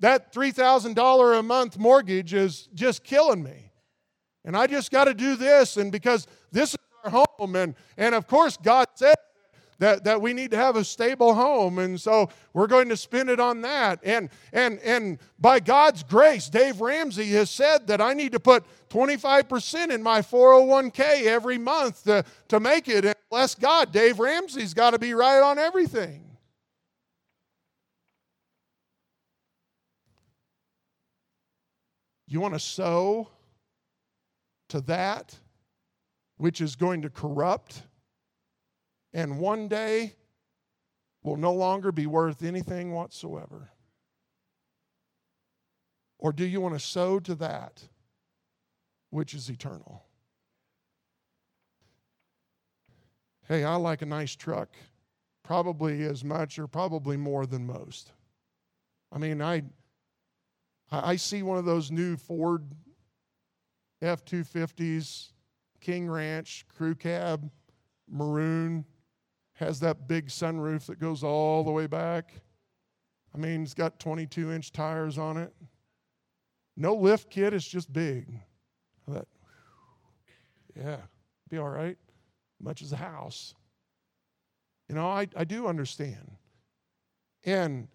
that 0.00 0.32
$3,000 0.32 1.38
a 1.38 1.42
month 1.42 1.78
mortgage 1.78 2.34
is 2.34 2.68
just 2.74 3.04
killing 3.04 3.42
me. 3.42 3.70
And 4.44 4.56
I 4.56 4.66
just 4.66 4.90
got 4.90 5.04
to 5.04 5.14
do 5.14 5.36
this. 5.36 5.76
And 5.76 5.92
because 5.92 6.26
this 6.52 6.70
is 6.70 6.78
our 7.04 7.10
home, 7.10 7.56
and, 7.56 7.74
and 7.96 8.14
of 8.14 8.26
course, 8.26 8.56
God 8.56 8.86
said 8.94 9.16
that, 9.80 10.04
that 10.04 10.20
we 10.20 10.32
need 10.32 10.52
to 10.52 10.56
have 10.56 10.76
a 10.76 10.84
stable 10.84 11.34
home. 11.34 11.78
And 11.78 12.00
so 12.00 12.28
we're 12.52 12.66
going 12.66 12.90
to 12.90 12.96
spend 12.96 13.28
it 13.28 13.40
on 13.40 13.62
that. 13.62 13.98
And, 14.04 14.28
and, 14.52 14.78
and 14.80 15.18
by 15.38 15.58
God's 15.58 16.02
grace, 16.02 16.48
Dave 16.48 16.80
Ramsey 16.80 17.30
has 17.30 17.50
said 17.50 17.86
that 17.88 18.00
I 18.00 18.12
need 18.12 18.32
to 18.32 18.40
put 18.40 18.64
25% 18.90 19.90
in 19.90 20.02
my 20.02 20.20
401k 20.20 21.24
every 21.24 21.58
month 21.58 22.04
to, 22.04 22.24
to 22.48 22.60
make 22.60 22.88
it. 22.88 23.04
And 23.06 23.14
bless 23.30 23.54
God, 23.54 23.90
Dave 23.90 24.18
Ramsey's 24.18 24.74
got 24.74 24.90
to 24.90 24.98
be 24.98 25.14
right 25.14 25.42
on 25.42 25.58
everything. 25.58 26.26
You 32.28 32.40
want 32.40 32.54
to 32.54 32.60
sow 32.60 33.28
to 34.68 34.80
that 34.82 35.36
which 36.40 36.62
is 36.62 36.74
going 36.74 37.02
to 37.02 37.10
corrupt 37.10 37.82
and 39.12 39.38
one 39.38 39.68
day 39.68 40.14
will 41.22 41.36
no 41.36 41.52
longer 41.52 41.92
be 41.92 42.06
worth 42.06 42.42
anything 42.42 42.92
whatsoever? 42.92 43.68
Or 46.18 46.32
do 46.32 46.46
you 46.46 46.62
want 46.62 46.74
to 46.74 46.80
sow 46.80 47.20
to 47.20 47.34
that 47.34 47.82
which 49.10 49.34
is 49.34 49.50
eternal? 49.50 50.02
Hey, 53.46 53.62
I 53.62 53.74
like 53.74 54.00
a 54.00 54.06
nice 54.06 54.34
truck, 54.34 54.70
probably 55.42 56.04
as 56.04 56.24
much 56.24 56.58
or 56.58 56.66
probably 56.66 57.18
more 57.18 57.44
than 57.44 57.66
most. 57.66 58.12
I 59.12 59.18
mean, 59.18 59.42
I 59.42 59.64
I 60.90 61.16
see 61.16 61.42
one 61.42 61.58
of 61.58 61.66
those 61.66 61.90
new 61.90 62.16
Ford 62.16 62.64
F 64.00 64.24
250s, 64.24 65.32
King 65.80 66.08
Ranch, 66.08 66.66
crew 66.74 66.94
cab, 66.94 67.50
maroon, 68.08 68.84
has 69.54 69.80
that 69.80 70.08
big 70.08 70.28
sunroof 70.28 70.86
that 70.86 70.98
goes 70.98 71.22
all 71.22 71.64
the 71.64 71.70
way 71.70 71.86
back. 71.86 72.32
I 73.34 73.38
mean, 73.38 73.62
it's 73.62 73.74
got 73.74 74.00
22 74.00 74.50
inch 74.52 74.72
tires 74.72 75.18
on 75.18 75.36
it. 75.36 75.54
No 76.76 76.94
lift 76.94 77.30
kit, 77.30 77.52
it's 77.52 77.66
just 77.66 77.92
big. 77.92 78.40
I 79.06 79.12
thought, 79.12 79.28
yeah, 80.76 80.96
be 81.48 81.58
all 81.58 81.68
right, 81.68 81.98
much 82.60 82.82
as 82.82 82.92
a 82.92 82.96
house. 82.96 83.54
You 84.88 84.94
know, 84.94 85.06
I, 85.06 85.28
I 85.36 85.44
do 85.44 85.66
understand. 85.66 86.32
And, 87.44 87.88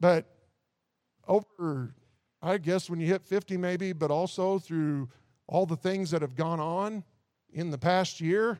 but 0.00 0.26
over, 1.26 1.94
I 2.40 2.58
guess, 2.58 2.88
when 2.88 3.00
you 3.00 3.06
hit 3.06 3.24
50, 3.24 3.56
maybe, 3.56 3.92
but 3.92 4.10
also 4.10 4.58
through 4.58 5.08
all 5.52 5.66
the 5.66 5.76
things 5.76 6.10
that 6.12 6.22
have 6.22 6.34
gone 6.34 6.60
on 6.60 7.04
in 7.52 7.70
the 7.70 7.76
past 7.76 8.22
year, 8.22 8.58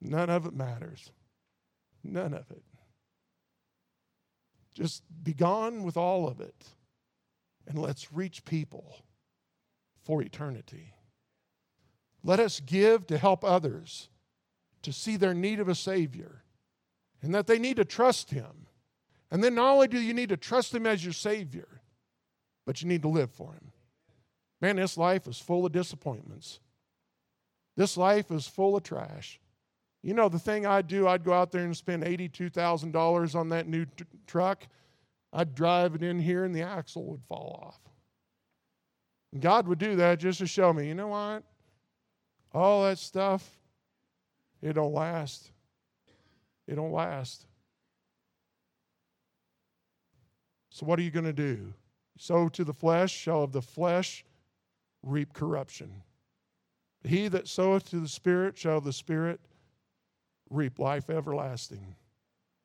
none 0.00 0.30
of 0.30 0.46
it 0.46 0.54
matters. 0.54 1.10
None 2.04 2.32
of 2.32 2.48
it. 2.52 2.62
Just 4.72 5.02
be 5.24 5.34
gone 5.34 5.82
with 5.82 5.96
all 5.96 6.28
of 6.28 6.40
it. 6.40 6.68
And 7.66 7.76
let's 7.76 8.12
reach 8.12 8.44
people 8.44 8.98
for 10.04 10.22
eternity. 10.22 10.94
Let 12.22 12.38
us 12.38 12.60
give 12.60 13.08
to 13.08 13.18
help 13.18 13.42
others 13.42 14.08
to 14.82 14.92
see 14.92 15.16
their 15.16 15.34
need 15.34 15.58
of 15.58 15.68
a 15.68 15.74
Savior 15.74 16.44
and 17.22 17.34
that 17.34 17.48
they 17.48 17.58
need 17.58 17.76
to 17.78 17.84
trust 17.84 18.30
Him 18.30 18.68
and 19.32 19.42
then 19.42 19.56
not 19.56 19.72
only 19.72 19.88
do 19.88 19.98
you 19.98 20.14
need 20.14 20.28
to 20.28 20.36
trust 20.36 20.72
Him 20.72 20.86
as 20.86 21.02
your 21.02 21.12
Savior, 21.12 21.66
but 22.64 22.80
you 22.80 22.86
need 22.86 23.02
to 23.02 23.08
live 23.08 23.32
for 23.32 23.52
Him. 23.52 23.72
Man, 24.64 24.76
this 24.76 24.96
life 24.96 25.26
is 25.26 25.38
full 25.38 25.66
of 25.66 25.72
disappointments. 25.72 26.58
This 27.76 27.98
life 27.98 28.30
is 28.30 28.46
full 28.46 28.78
of 28.78 28.82
trash. 28.82 29.38
You 30.02 30.14
know, 30.14 30.30
the 30.30 30.38
thing 30.38 30.64
I'd 30.64 30.88
do, 30.88 31.06
I'd 31.06 31.22
go 31.22 31.34
out 31.34 31.52
there 31.52 31.64
and 31.64 31.76
spend 31.76 32.02
$82,000 32.02 33.34
on 33.34 33.50
that 33.50 33.68
new 33.68 33.84
t- 33.84 34.06
truck. 34.26 34.66
I'd 35.34 35.54
drive 35.54 35.94
it 35.94 36.02
in 36.02 36.18
here 36.18 36.44
and 36.44 36.56
the 36.56 36.62
axle 36.62 37.04
would 37.10 37.20
fall 37.28 37.60
off. 37.62 37.78
And 39.34 39.42
God 39.42 39.68
would 39.68 39.78
do 39.78 39.96
that 39.96 40.18
just 40.18 40.38
to 40.38 40.46
show 40.46 40.72
me, 40.72 40.88
you 40.88 40.94
know 40.94 41.08
what? 41.08 41.42
All 42.54 42.84
that 42.84 42.96
stuff, 42.96 43.46
it 44.62 44.72
don't 44.72 44.94
last. 44.94 45.50
It 46.66 46.76
don't 46.76 46.92
last. 46.92 47.44
So, 50.70 50.86
what 50.86 50.98
are 50.98 51.02
you 51.02 51.10
going 51.10 51.26
to 51.26 51.34
do? 51.34 51.74
Sow 52.16 52.48
to 52.48 52.64
the 52.64 52.72
flesh 52.72 53.12
shall 53.14 53.42
of 53.42 53.52
the 53.52 53.60
flesh 53.60 54.24
reap 55.04 55.32
corruption. 55.32 56.02
He 57.04 57.28
that 57.28 57.48
soweth 57.48 57.90
to 57.90 58.00
the 58.00 58.08
Spirit 58.08 58.56
shall 58.56 58.80
the 58.80 58.92
Spirit 58.92 59.40
reap 60.50 60.78
life 60.78 61.10
everlasting. 61.10 61.94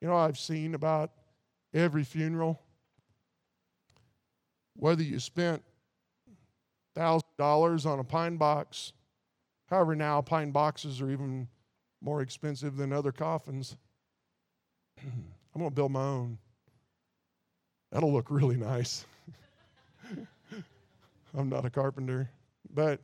You 0.00 0.08
know, 0.08 0.16
I've 0.16 0.38
seen 0.38 0.74
about 0.74 1.10
every 1.74 2.04
funeral, 2.04 2.60
whether 4.74 5.02
you 5.02 5.18
spent 5.18 5.62
$1,000 6.96 7.86
on 7.86 7.98
a 7.98 8.04
pine 8.04 8.36
box, 8.36 8.92
however, 9.68 9.94
now 9.94 10.20
pine 10.22 10.50
boxes 10.50 11.00
are 11.00 11.10
even 11.10 11.48
more 12.00 12.22
expensive 12.22 12.76
than 12.76 12.92
other 12.92 13.12
coffins. 13.12 13.76
I'm 15.02 15.58
going 15.58 15.70
to 15.70 15.74
build 15.74 15.92
my 15.92 16.02
own. 16.02 16.38
That'll 17.92 18.12
look 18.12 18.30
really 18.30 18.56
nice. 18.56 19.04
I'm 21.36 21.48
not 21.48 21.64
a 21.64 21.70
carpenter. 21.70 22.30
But 22.72 23.00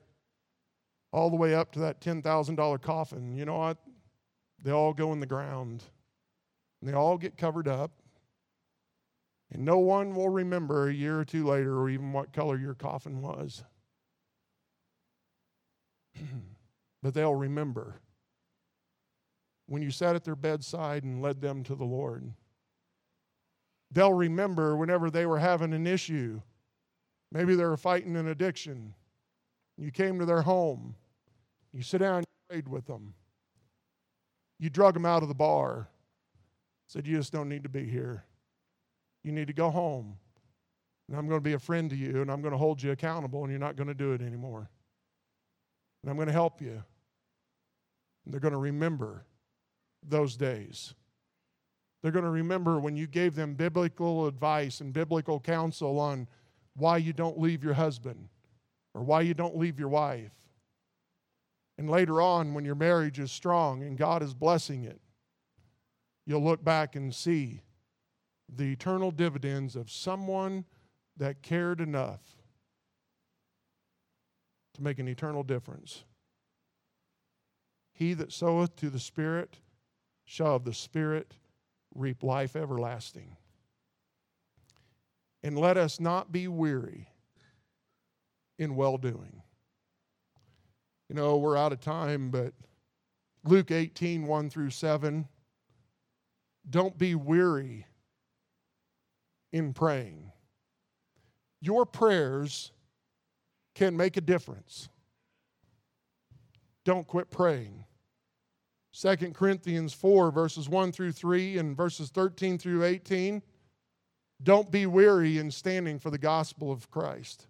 all 1.13 1.31
the 1.31 1.37
way 1.37 1.55
up 1.55 1.73
to 1.73 1.79
that 1.81 2.01
$10,000 2.01 2.83
coffin, 2.83 3.37
you 3.37 3.45
know 3.45 3.59
what? 3.59 3.79
They 4.63 4.71
all 4.71 4.93
go 4.93 5.13
in 5.13 5.21
the 5.21 5.27
ground. 5.27 5.85
And 6.81 6.91
they 6.91 6.95
all 6.95 7.19
get 7.19 7.37
covered 7.37 7.69
up. 7.69 7.91
And 9.53 9.65
no 9.65 9.79
one 9.79 10.15
will 10.15 10.29
remember 10.29 10.89
a 10.89 10.93
year 10.93 11.21
or 11.21 11.25
two 11.25 11.47
later 11.47 11.79
or 11.79 11.89
even 11.89 12.13
what 12.13 12.33
color 12.33 12.59
your 12.59 12.75
coffin 12.75 13.23
was. 13.23 13.63
but 17.03 17.15
they'll 17.15 17.35
remember 17.35 18.01
when 19.67 19.83
you 19.83 19.91
sat 19.91 20.17
at 20.17 20.25
their 20.25 20.37
bedside 20.37 21.05
and 21.05 21.23
led 21.23 21.41
them 21.41 21.63
to 21.65 21.75
the 21.75 21.85
Lord. 21.85 22.33
They'll 23.91 24.13
remember 24.13 24.77
whenever 24.77 25.11
they 25.11 25.27
were 25.27 25.39
having 25.39 25.73
an 25.73 25.87
issue. 25.87 26.41
Maybe 27.33 27.55
they 27.55 27.65
were 27.65 27.77
fighting 27.77 28.17
an 28.17 28.29
addiction. 28.29 28.95
You 29.77 29.91
came 29.91 30.19
to 30.19 30.25
their 30.25 30.43
home. 30.43 30.95
You 31.73 31.83
sit 31.83 31.99
down 31.99 32.19
and 32.19 32.27
prayed 32.49 32.69
with 32.69 32.87
them. 32.87 33.15
You 34.59 34.71
drug 34.71 34.95
them 34.95 35.05
out 35.05 35.23
of 35.23 35.29
the 35.29 35.35
bar. 35.35 35.89
Said, 36.87 37.07
You 37.07 37.17
just 37.17 37.33
don't 37.33 37.49
need 37.49 37.65
to 37.65 37.69
be 37.69 37.85
here. 37.85 38.25
You 39.23 39.33
need 39.33 39.49
to 39.49 39.53
go 39.53 39.71
home. 39.71 40.17
And 41.09 41.17
I'm 41.17 41.29
going 41.29 41.41
to 41.41 41.45
be 41.45 41.53
a 41.53 41.59
friend 41.59 41.91
to 41.91 41.97
you, 41.97 42.23
and 42.23 42.31
I'm 42.31 42.41
going 42.41 42.53
to 42.53 42.59
hold 42.59 42.83
you 42.83 42.91
accountable, 42.93 43.43
and 43.43 43.51
you're 43.51 43.61
not 43.61 43.77
going 43.77 43.89
to 43.89 43.95
do 43.95 44.13
it 44.13 44.23
anymore. 44.23 44.71
And 46.03 46.11
I'm 46.11 46.17
going 46.17 46.29
to 46.29 46.33
help 46.33 46.61
you. 46.61 46.83
And 48.25 48.33
they're 48.33 48.41
going 48.41 48.53
to 48.53 48.59
remember 48.59 49.25
those 50.03 50.37
days. 50.37 50.95
They're 52.03 52.13
going 52.13 52.25
to 52.25 52.31
remember 52.31 52.79
when 52.79 52.97
you 52.97 53.07
gave 53.07 53.35
them 53.35 53.55
biblical 53.55 54.27
advice 54.27 54.81
and 54.81 54.93
biblical 54.93 55.41
counsel 55.41 55.99
on 55.99 56.29
why 56.77 56.99
you 56.99 57.13
don't 57.13 57.41
leave 57.41 57.65
your 57.65 57.75
husband 57.75 58.29
or 58.95 59.03
why 59.03 59.23
you 59.23 59.35
don't 59.35 59.57
leave 59.57 59.79
your 59.79 59.89
wife. 59.89 60.33
And 61.79 61.91
later 61.91 62.21
on, 62.21 62.55
when 62.55 62.65
your 62.65 62.75
marriage 62.75 63.19
is 63.19 63.33
strong 63.33 63.83
and 63.83 63.99
God 63.99 64.23
is 64.23 64.35
blessing 64.35 64.85
it, 64.85 65.01
you'll 66.25 66.45
look 66.45 66.65
back 66.65 66.97
and 66.97 67.15
see 67.15 67.63
the 68.55 68.73
eternal 68.73 69.11
dividends 69.11 69.77
of 69.77 69.91
someone 69.91 70.65
that 71.17 71.43
cared 71.43 71.81
enough 71.81 72.21
to 74.75 74.83
make 74.83 74.99
an 74.99 75.09
eternal 75.09 75.43
difference. 75.43 76.05
He 77.93 78.15
that 78.15 78.33
soweth 78.33 78.77
to 78.77 78.91
the 78.91 78.99
Spirit 78.99 79.59
shall 80.25 80.57
of 80.57 80.65
the 80.65 80.75
Spirit 80.75 81.35
reap 81.95 82.23
life 82.23 82.57
everlasting. 82.57 83.37
And 85.47 85.57
let 85.57 85.77
us 85.77 86.01
not 86.01 86.33
be 86.33 86.49
weary 86.49 87.07
in 88.59 88.75
well 88.75 88.99
doing. 88.99 89.43
You 91.09 91.15
know, 91.15 91.37
we're 91.37 91.57
out 91.57 91.71
of 91.71 91.79
time, 91.79 92.31
but 92.31 92.53
Luke 93.45 93.71
18, 93.71 94.27
1 94.27 94.51
through 94.51 94.71
7. 94.71 95.29
Don't 96.69 96.99
be 96.99 97.15
weary 97.15 97.87
in 99.53 99.73
praying. 99.73 100.33
Your 101.61 101.87
prayers 101.87 102.73
can 103.77 103.97
make 103.97 104.17
a 104.17 104.23
difference. 104.23 104.89
Don't 106.85 107.07
quit 107.07 107.31
praying. 107.31 107.85
2 109.01 109.17
Corinthians 109.33 109.93
4, 109.93 110.33
verses 110.33 110.69
1 110.69 110.91
through 110.91 111.13
3 111.13 111.59
and 111.59 111.77
verses 111.77 112.11
13 112.11 112.59
through 112.59 112.83
18. 112.83 113.41
Don't 114.43 114.71
be 114.71 114.87
weary 114.87 115.39
in 115.39 115.51
standing 115.51 115.99
for 115.99 116.11
the 116.11 116.19
gospel 116.19 116.71
of 116.71 116.91
Christ. 116.91 117.47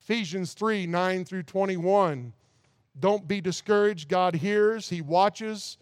Ephesians 0.00 0.54
3, 0.54 0.86
9 0.86 1.24
through 1.24 1.44
21. 1.44 2.32
Don't 2.98 3.28
be 3.28 3.40
discouraged. 3.40 4.08
God 4.08 4.34
hears, 4.34 4.88
He 4.88 5.00
watches, 5.00 5.78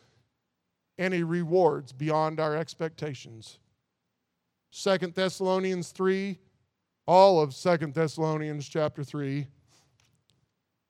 and 0.99 1.15
He 1.15 1.23
rewards 1.23 1.93
beyond 1.93 2.39
our 2.39 2.57
expectations. 2.57 3.59
Second 4.71 5.15
Thessalonians 5.15 5.91
3, 5.91 6.39
all 7.07 7.41
of 7.41 7.55
Second 7.55 7.95
Thessalonians 7.95 8.69
chapter 8.69 9.03
3. 9.03 9.47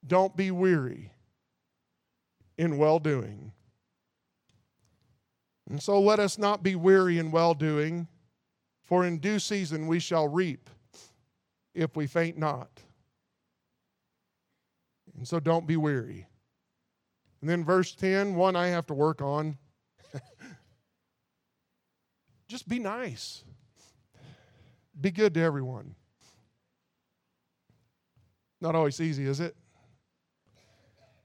Don't 0.05 0.35
be 0.35 0.51
weary 0.51 1.11
in 2.57 2.77
well 2.77 2.99
doing. 2.99 3.51
And 5.69 5.81
so 5.81 5.99
let 6.01 6.19
us 6.19 6.37
not 6.37 6.63
be 6.63 6.75
weary 6.75 7.17
in 7.17 7.31
well 7.31 7.53
doing, 7.53 8.07
for 8.91 9.05
in 9.05 9.19
due 9.19 9.39
season 9.39 9.87
we 9.87 9.99
shall 10.01 10.27
reap 10.27 10.69
if 11.73 11.95
we 11.95 12.05
faint 12.05 12.37
not. 12.37 12.81
And 15.15 15.25
so 15.25 15.39
don't 15.39 15.65
be 15.65 15.77
weary. 15.77 16.27
And 17.39 17.49
then 17.49 17.63
verse 17.63 17.95
10, 17.95 18.35
one 18.35 18.57
I 18.57 18.67
have 18.67 18.85
to 18.87 18.93
work 18.93 19.21
on. 19.21 19.57
Just 22.49 22.67
be 22.67 22.79
nice. 22.79 23.45
Be 24.99 25.09
good 25.09 25.35
to 25.35 25.39
everyone. 25.39 25.95
Not 28.59 28.75
always 28.75 28.99
easy, 28.99 29.25
is 29.25 29.39
it? 29.39 29.55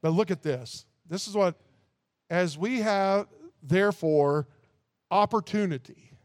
But 0.02 0.10
look 0.10 0.30
at 0.30 0.44
this. 0.44 0.86
This 1.08 1.26
is 1.26 1.34
what, 1.34 1.56
as 2.30 2.56
we 2.56 2.82
have, 2.82 3.26
therefore, 3.60 4.46
opportunity. 5.10 6.15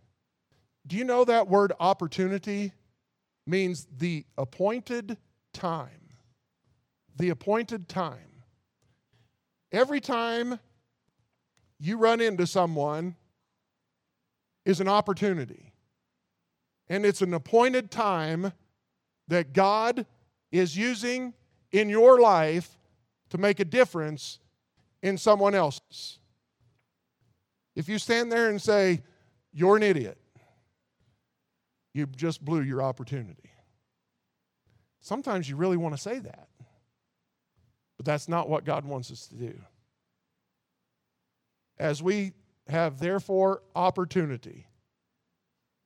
Do 0.91 0.97
you 0.97 1.05
know 1.05 1.23
that 1.23 1.47
word 1.47 1.71
opportunity 1.79 2.73
means 3.47 3.87
the 3.97 4.25
appointed 4.37 5.15
time? 5.53 6.09
The 7.15 7.29
appointed 7.29 7.87
time. 7.87 8.43
Every 9.71 10.01
time 10.01 10.59
you 11.79 11.97
run 11.97 12.19
into 12.19 12.45
someone 12.45 13.15
is 14.65 14.81
an 14.81 14.89
opportunity. 14.89 15.71
And 16.89 17.05
it's 17.05 17.21
an 17.21 17.33
appointed 17.33 17.89
time 17.89 18.51
that 19.29 19.53
God 19.53 20.05
is 20.51 20.75
using 20.75 21.33
in 21.71 21.87
your 21.87 22.19
life 22.19 22.69
to 23.29 23.37
make 23.37 23.61
a 23.61 23.65
difference 23.65 24.39
in 25.01 25.17
someone 25.17 25.55
else's. 25.55 26.19
If 27.77 27.87
you 27.87 27.97
stand 27.97 28.29
there 28.29 28.49
and 28.49 28.61
say, 28.61 29.03
You're 29.53 29.77
an 29.77 29.83
idiot, 29.83 30.17
you 31.93 32.05
just 32.05 32.43
blew 32.43 32.61
your 32.61 32.81
opportunity. 32.81 33.51
Sometimes 35.01 35.49
you 35.49 35.55
really 35.55 35.77
want 35.77 35.95
to 35.95 36.01
say 36.01 36.19
that, 36.19 36.47
but 37.97 38.05
that's 38.05 38.29
not 38.29 38.49
what 38.49 38.65
God 38.65 38.85
wants 38.85 39.11
us 39.11 39.27
to 39.27 39.35
do. 39.35 39.53
As 41.79 42.03
we 42.03 42.33
have, 42.67 42.99
therefore, 42.99 43.63
opportunity, 43.75 44.67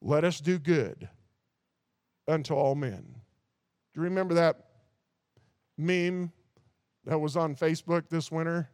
let 0.01 0.23
us 0.23 0.41
do 0.41 0.59
good 0.59 1.09
unto 2.27 2.53
all 2.53 2.75
men. 2.75 3.05
Do 3.93 4.01
you 4.01 4.03
remember 4.03 4.33
that 4.35 4.57
meme 5.77 6.31
that 7.05 7.19
was 7.19 7.37
on 7.37 7.55
Facebook 7.55 8.09
this 8.09 8.31
winter 8.31 8.69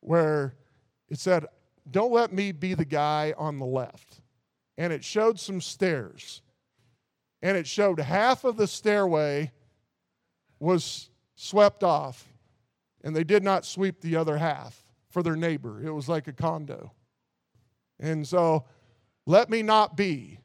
where 0.00 0.56
it 1.08 1.18
said, 1.18 1.46
Don't 1.90 2.12
let 2.12 2.32
me 2.32 2.52
be 2.52 2.74
the 2.74 2.84
guy 2.84 3.34
on 3.38 3.58
the 3.58 3.66
left. 3.66 4.20
And 4.76 4.92
it 4.92 5.04
showed 5.04 5.38
some 5.38 5.60
stairs. 5.60 6.42
And 7.42 7.56
it 7.56 7.66
showed 7.66 8.00
half 8.00 8.44
of 8.44 8.56
the 8.56 8.66
stairway 8.66 9.52
was 10.58 11.10
swept 11.36 11.84
off, 11.84 12.26
and 13.04 13.14
they 13.14 13.24
did 13.24 13.44
not 13.44 13.64
sweep 13.64 14.00
the 14.00 14.16
other 14.16 14.38
half 14.38 14.84
for 15.08 15.22
their 15.22 15.36
neighbor. 15.36 15.80
It 15.84 15.92
was 15.92 16.08
like 16.08 16.26
a 16.26 16.32
condo. 16.32 16.92
And 18.00 18.26
so, 18.26 18.64
let 19.26 19.50
me 19.50 19.62
not 19.62 19.96
be 19.96 20.40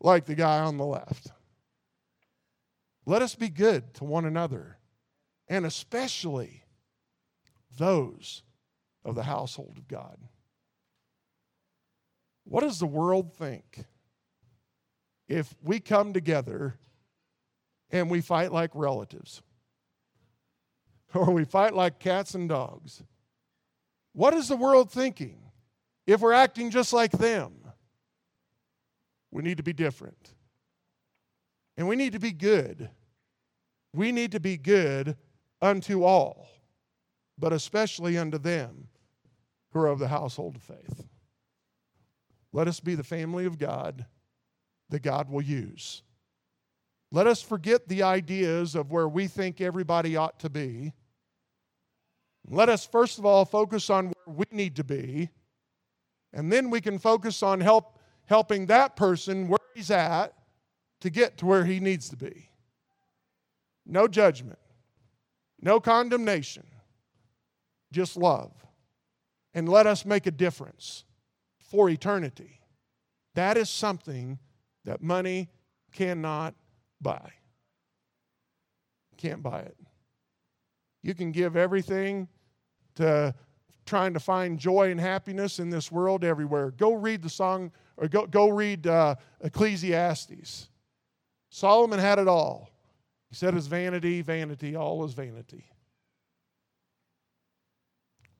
like 0.00 0.26
the 0.26 0.34
guy 0.34 0.60
on 0.60 0.76
the 0.76 0.84
left. 0.84 1.28
Let 3.06 3.22
us 3.22 3.34
be 3.34 3.48
good 3.48 3.94
to 3.94 4.04
one 4.04 4.24
another, 4.24 4.78
and 5.48 5.64
especially 5.66 6.64
those 7.76 8.42
of 9.04 9.14
the 9.14 9.22
household 9.22 9.74
of 9.76 9.88
God. 9.88 10.18
What 12.44 12.60
does 12.60 12.78
the 12.78 12.86
world 12.86 13.34
think 13.34 13.84
if 15.34 15.52
we 15.62 15.80
come 15.80 16.12
together 16.12 16.76
and 17.90 18.08
we 18.08 18.20
fight 18.20 18.52
like 18.52 18.70
relatives? 18.74 19.42
Or 21.14 21.30
we 21.30 21.44
fight 21.44 21.74
like 21.74 22.00
cats 22.00 22.34
and 22.34 22.48
dogs? 22.48 23.00
What 24.14 24.34
is 24.34 24.48
the 24.48 24.56
world 24.56 24.90
thinking 24.90 25.38
if 26.08 26.20
we're 26.20 26.32
acting 26.32 26.70
just 26.70 26.92
like 26.92 27.12
them? 27.12 27.52
We 29.30 29.44
need 29.44 29.58
to 29.58 29.62
be 29.62 29.72
different. 29.72 30.34
And 31.76 31.86
we 31.86 31.94
need 31.94 32.14
to 32.14 32.18
be 32.18 32.32
good. 32.32 32.90
We 33.92 34.10
need 34.10 34.32
to 34.32 34.40
be 34.40 34.56
good 34.56 35.16
unto 35.62 36.02
all, 36.02 36.48
but 37.38 37.52
especially 37.52 38.18
unto 38.18 38.38
them 38.38 38.88
who 39.72 39.78
are 39.78 39.86
of 39.86 40.00
the 40.00 40.08
household 40.08 40.56
of 40.56 40.62
faith. 40.62 41.06
Let 42.52 42.66
us 42.66 42.80
be 42.80 42.96
the 42.96 43.04
family 43.04 43.44
of 43.44 43.56
God 43.56 44.04
that 44.94 45.02
God 45.02 45.28
will 45.28 45.42
use. 45.42 46.02
Let 47.10 47.26
us 47.26 47.42
forget 47.42 47.88
the 47.88 48.04
ideas 48.04 48.76
of 48.76 48.92
where 48.92 49.08
we 49.08 49.26
think 49.26 49.60
everybody 49.60 50.16
ought 50.16 50.38
to 50.38 50.48
be. 50.48 50.92
Let 52.48 52.68
us, 52.68 52.86
first 52.86 53.18
of 53.18 53.26
all, 53.26 53.44
focus 53.44 53.90
on 53.90 54.06
where 54.06 54.36
we 54.36 54.44
need 54.52 54.76
to 54.76 54.84
be, 54.84 55.30
and 56.32 56.52
then 56.52 56.70
we 56.70 56.80
can 56.80 57.00
focus 57.00 57.42
on 57.42 57.60
help, 57.60 57.98
helping 58.26 58.66
that 58.66 58.94
person 58.94 59.48
where 59.48 59.58
he's 59.74 59.90
at 59.90 60.32
to 61.00 61.10
get 61.10 61.38
to 61.38 61.46
where 61.46 61.64
he 61.64 61.80
needs 61.80 62.08
to 62.10 62.16
be. 62.16 62.50
No 63.84 64.06
judgment, 64.06 64.60
no 65.60 65.80
condemnation, 65.80 66.66
just 67.90 68.16
love 68.16 68.52
and 69.54 69.68
let 69.68 69.88
us 69.88 70.04
make 70.04 70.26
a 70.26 70.30
difference 70.30 71.04
for 71.58 71.90
eternity. 71.90 72.60
That 73.34 73.56
is 73.56 73.68
something 73.68 74.38
that 74.84 75.02
money 75.02 75.48
cannot 75.92 76.54
buy. 77.00 77.32
Can't 79.16 79.42
buy 79.42 79.60
it. 79.60 79.76
You 81.02 81.14
can 81.14 81.32
give 81.32 81.56
everything 81.56 82.28
to 82.96 83.34
trying 83.86 84.14
to 84.14 84.20
find 84.20 84.58
joy 84.58 84.90
and 84.90 85.00
happiness 85.00 85.58
in 85.58 85.70
this 85.70 85.92
world 85.92 86.24
everywhere. 86.24 86.70
Go 86.70 86.94
read 86.94 87.22
the 87.22 87.28
song, 87.28 87.70
or 87.96 88.08
go, 88.08 88.26
go 88.26 88.48
read 88.48 88.86
uh, 88.86 89.14
Ecclesiastes. 89.42 90.68
Solomon 91.50 91.98
had 91.98 92.18
it 92.18 92.28
all. 92.28 92.70
He 93.28 93.36
said, 93.36 93.54
It's 93.54 93.66
vanity, 93.66 94.22
vanity, 94.22 94.74
all 94.74 95.04
is 95.04 95.12
vanity. 95.12 95.66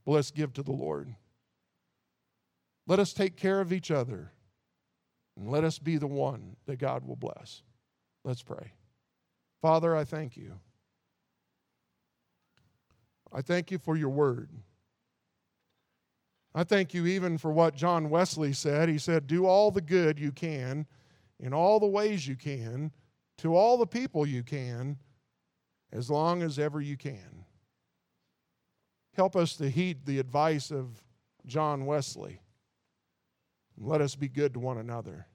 Well, 0.04 0.16
let's 0.16 0.30
give 0.30 0.52
to 0.54 0.62
the 0.62 0.72
Lord. 0.72 1.14
Let 2.86 2.98
us 2.98 3.12
take 3.12 3.36
care 3.36 3.60
of 3.60 3.72
each 3.72 3.90
other. 3.90 4.32
And 5.36 5.50
let 5.50 5.64
us 5.64 5.78
be 5.78 5.96
the 5.96 6.06
one 6.06 6.56
that 6.66 6.78
God 6.78 7.06
will 7.06 7.16
bless. 7.16 7.62
Let's 8.24 8.42
pray. 8.42 8.72
Father, 9.60 9.96
I 9.96 10.04
thank 10.04 10.36
you. 10.36 10.60
I 13.32 13.42
thank 13.42 13.70
you 13.70 13.78
for 13.78 13.96
your 13.96 14.10
word. 14.10 14.50
I 16.54 16.62
thank 16.62 16.94
you 16.94 17.06
even 17.06 17.36
for 17.36 17.50
what 17.50 17.74
John 17.74 18.10
Wesley 18.10 18.52
said. 18.52 18.88
He 18.88 18.98
said, 18.98 19.26
Do 19.26 19.46
all 19.46 19.72
the 19.72 19.80
good 19.80 20.20
you 20.20 20.30
can 20.30 20.86
in 21.40 21.52
all 21.52 21.80
the 21.80 21.86
ways 21.86 22.28
you 22.28 22.36
can 22.36 22.92
to 23.38 23.56
all 23.56 23.76
the 23.76 23.86
people 23.86 24.24
you 24.24 24.44
can 24.44 24.98
as 25.92 26.10
long 26.10 26.42
as 26.42 26.58
ever 26.58 26.80
you 26.80 26.96
can. 26.96 27.44
Help 29.14 29.34
us 29.34 29.56
to 29.56 29.68
heed 29.68 30.06
the 30.06 30.18
advice 30.18 30.70
of 30.70 31.02
John 31.46 31.86
Wesley. 31.86 32.40
Let 33.76 34.00
us 34.00 34.14
be 34.14 34.28
good 34.28 34.54
to 34.54 34.60
one 34.60 34.78
another. 34.78 35.26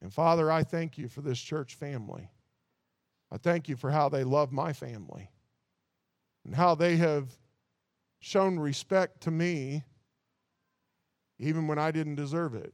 And 0.00 0.12
Father, 0.12 0.50
I 0.50 0.62
thank 0.62 0.98
you 0.98 1.08
for 1.08 1.22
this 1.22 1.38
church 1.38 1.74
family. 1.74 2.30
I 3.30 3.36
thank 3.36 3.68
you 3.68 3.76
for 3.76 3.90
how 3.90 4.08
they 4.08 4.24
love 4.24 4.52
my 4.52 4.72
family 4.72 5.30
and 6.44 6.54
how 6.54 6.74
they 6.74 6.96
have 6.96 7.30
shown 8.20 8.58
respect 8.58 9.22
to 9.22 9.30
me 9.30 9.84
even 11.38 11.66
when 11.66 11.78
I 11.78 11.90
didn't 11.90 12.16
deserve 12.16 12.54
it. 12.54 12.72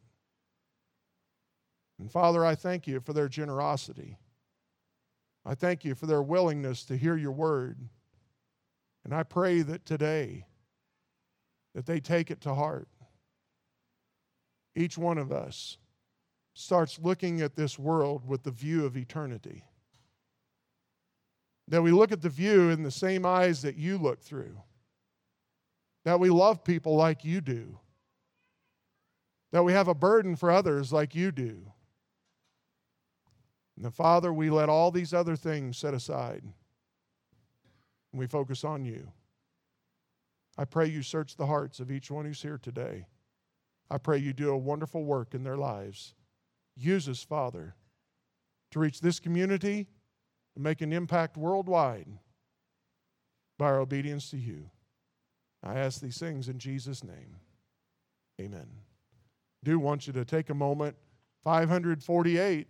And 1.99 2.11
Father, 2.11 2.45
I 2.45 2.55
thank 2.55 2.87
you 2.87 3.01
for 3.01 3.13
their 3.13 3.29
generosity. 3.29 4.19
I 5.45 5.55
thank 5.55 5.85
you 5.85 5.95
for 5.95 6.07
their 6.07 6.23
willingness 6.23 6.85
to 6.85 6.97
hear 6.97 7.17
your 7.17 7.33
word 7.33 7.89
and 9.05 9.15
I 9.15 9.23
pray 9.23 9.63
that 9.63 9.85
today 9.85 10.47
that 11.75 11.87
they 11.87 12.01
take 12.01 12.31
it 12.31 12.41
to 12.43 12.55
heart. 12.55 12.89
Each 14.77 14.99
one 14.99 15.19
of 15.19 15.33
us 15.33 15.79
starts 16.55 16.99
looking 16.99 17.41
at 17.41 17.57
this 17.57 17.79
world 17.79 18.27
with 18.27 18.43
the 18.43 18.51
view 18.51 18.85
of 18.85 18.97
eternity. 18.97 19.65
That 21.69 21.83
we 21.83 21.91
look 21.91 22.13
at 22.13 22.23
the 22.23 22.29
view 22.29 22.71
in 22.71 22.83
the 22.83 22.91
same 22.91 23.25
eyes 23.25 23.63
that 23.63 23.77
you 23.77 23.99
look 23.99 24.23
through. 24.23 24.61
That 26.05 26.21
we 26.21 26.29
love 26.31 26.65
people 26.65 26.97
like 26.97 27.25
you 27.25 27.41
do. 27.41 27.79
That 29.53 29.65
we 29.65 29.73
have 29.73 29.89
a 29.89 29.95
burden 29.95 30.37
for 30.37 30.51
others 30.51 30.93
like 30.93 31.15
you 31.15 31.33
do. 31.33 31.73
And 33.77 33.85
the 33.85 33.91
Father, 33.91 34.33
we 34.33 34.51
let 34.51 34.69
all 34.69 34.91
these 34.91 35.15
other 35.15 35.37
things 35.37 35.79
set 35.79 35.95
aside 35.95 36.43
and 38.15 38.21
we 38.21 38.29
focus 38.29 38.63
on 38.63 38.85
you. 38.85 39.11
I 40.57 40.65
pray 40.65 40.87
you 40.87 41.03
search 41.03 41.37
the 41.37 41.47
hearts 41.47 41.81
of 41.81 41.91
each 41.91 42.13
one 42.13 42.25
who's 42.25 42.41
here 42.41 42.59
today. 42.59 43.07
I 43.91 43.99
pray 43.99 44.19
you 44.19 44.33
do 44.33 44.51
a 44.51 44.57
wonderful 44.57 45.05
work 45.05 45.35
in 45.35 45.45
their 45.45 45.57
lives. 45.57 46.15
Use 46.77 47.09
us, 47.09 47.23
Father, 47.23 47.75
to 48.71 48.79
reach 48.79 49.01
this 49.01 49.21
community 49.21 49.87
and 50.55 50.65
make 50.65 50.81
an 50.81 50.93
impact 50.93 51.37
worldwide 51.37 52.09
by 53.59 53.67
our 53.67 53.81
obedience 53.81 54.31
to 54.31 54.37
you. 54.37 54.71
I 55.63 55.79
ask 55.79 56.01
these 56.01 56.19
things 56.19 56.49
in 56.49 56.59
Jesus' 56.59 57.05
name. 57.05 57.37
Amen. 58.41 58.67
I 58.71 59.65
do 59.65 59.79
want 59.79 60.07
you 60.07 60.13
to 60.15 60.25
take 60.25 60.51
a 60.51 60.55
moment. 60.55 60.97
548 61.45 62.67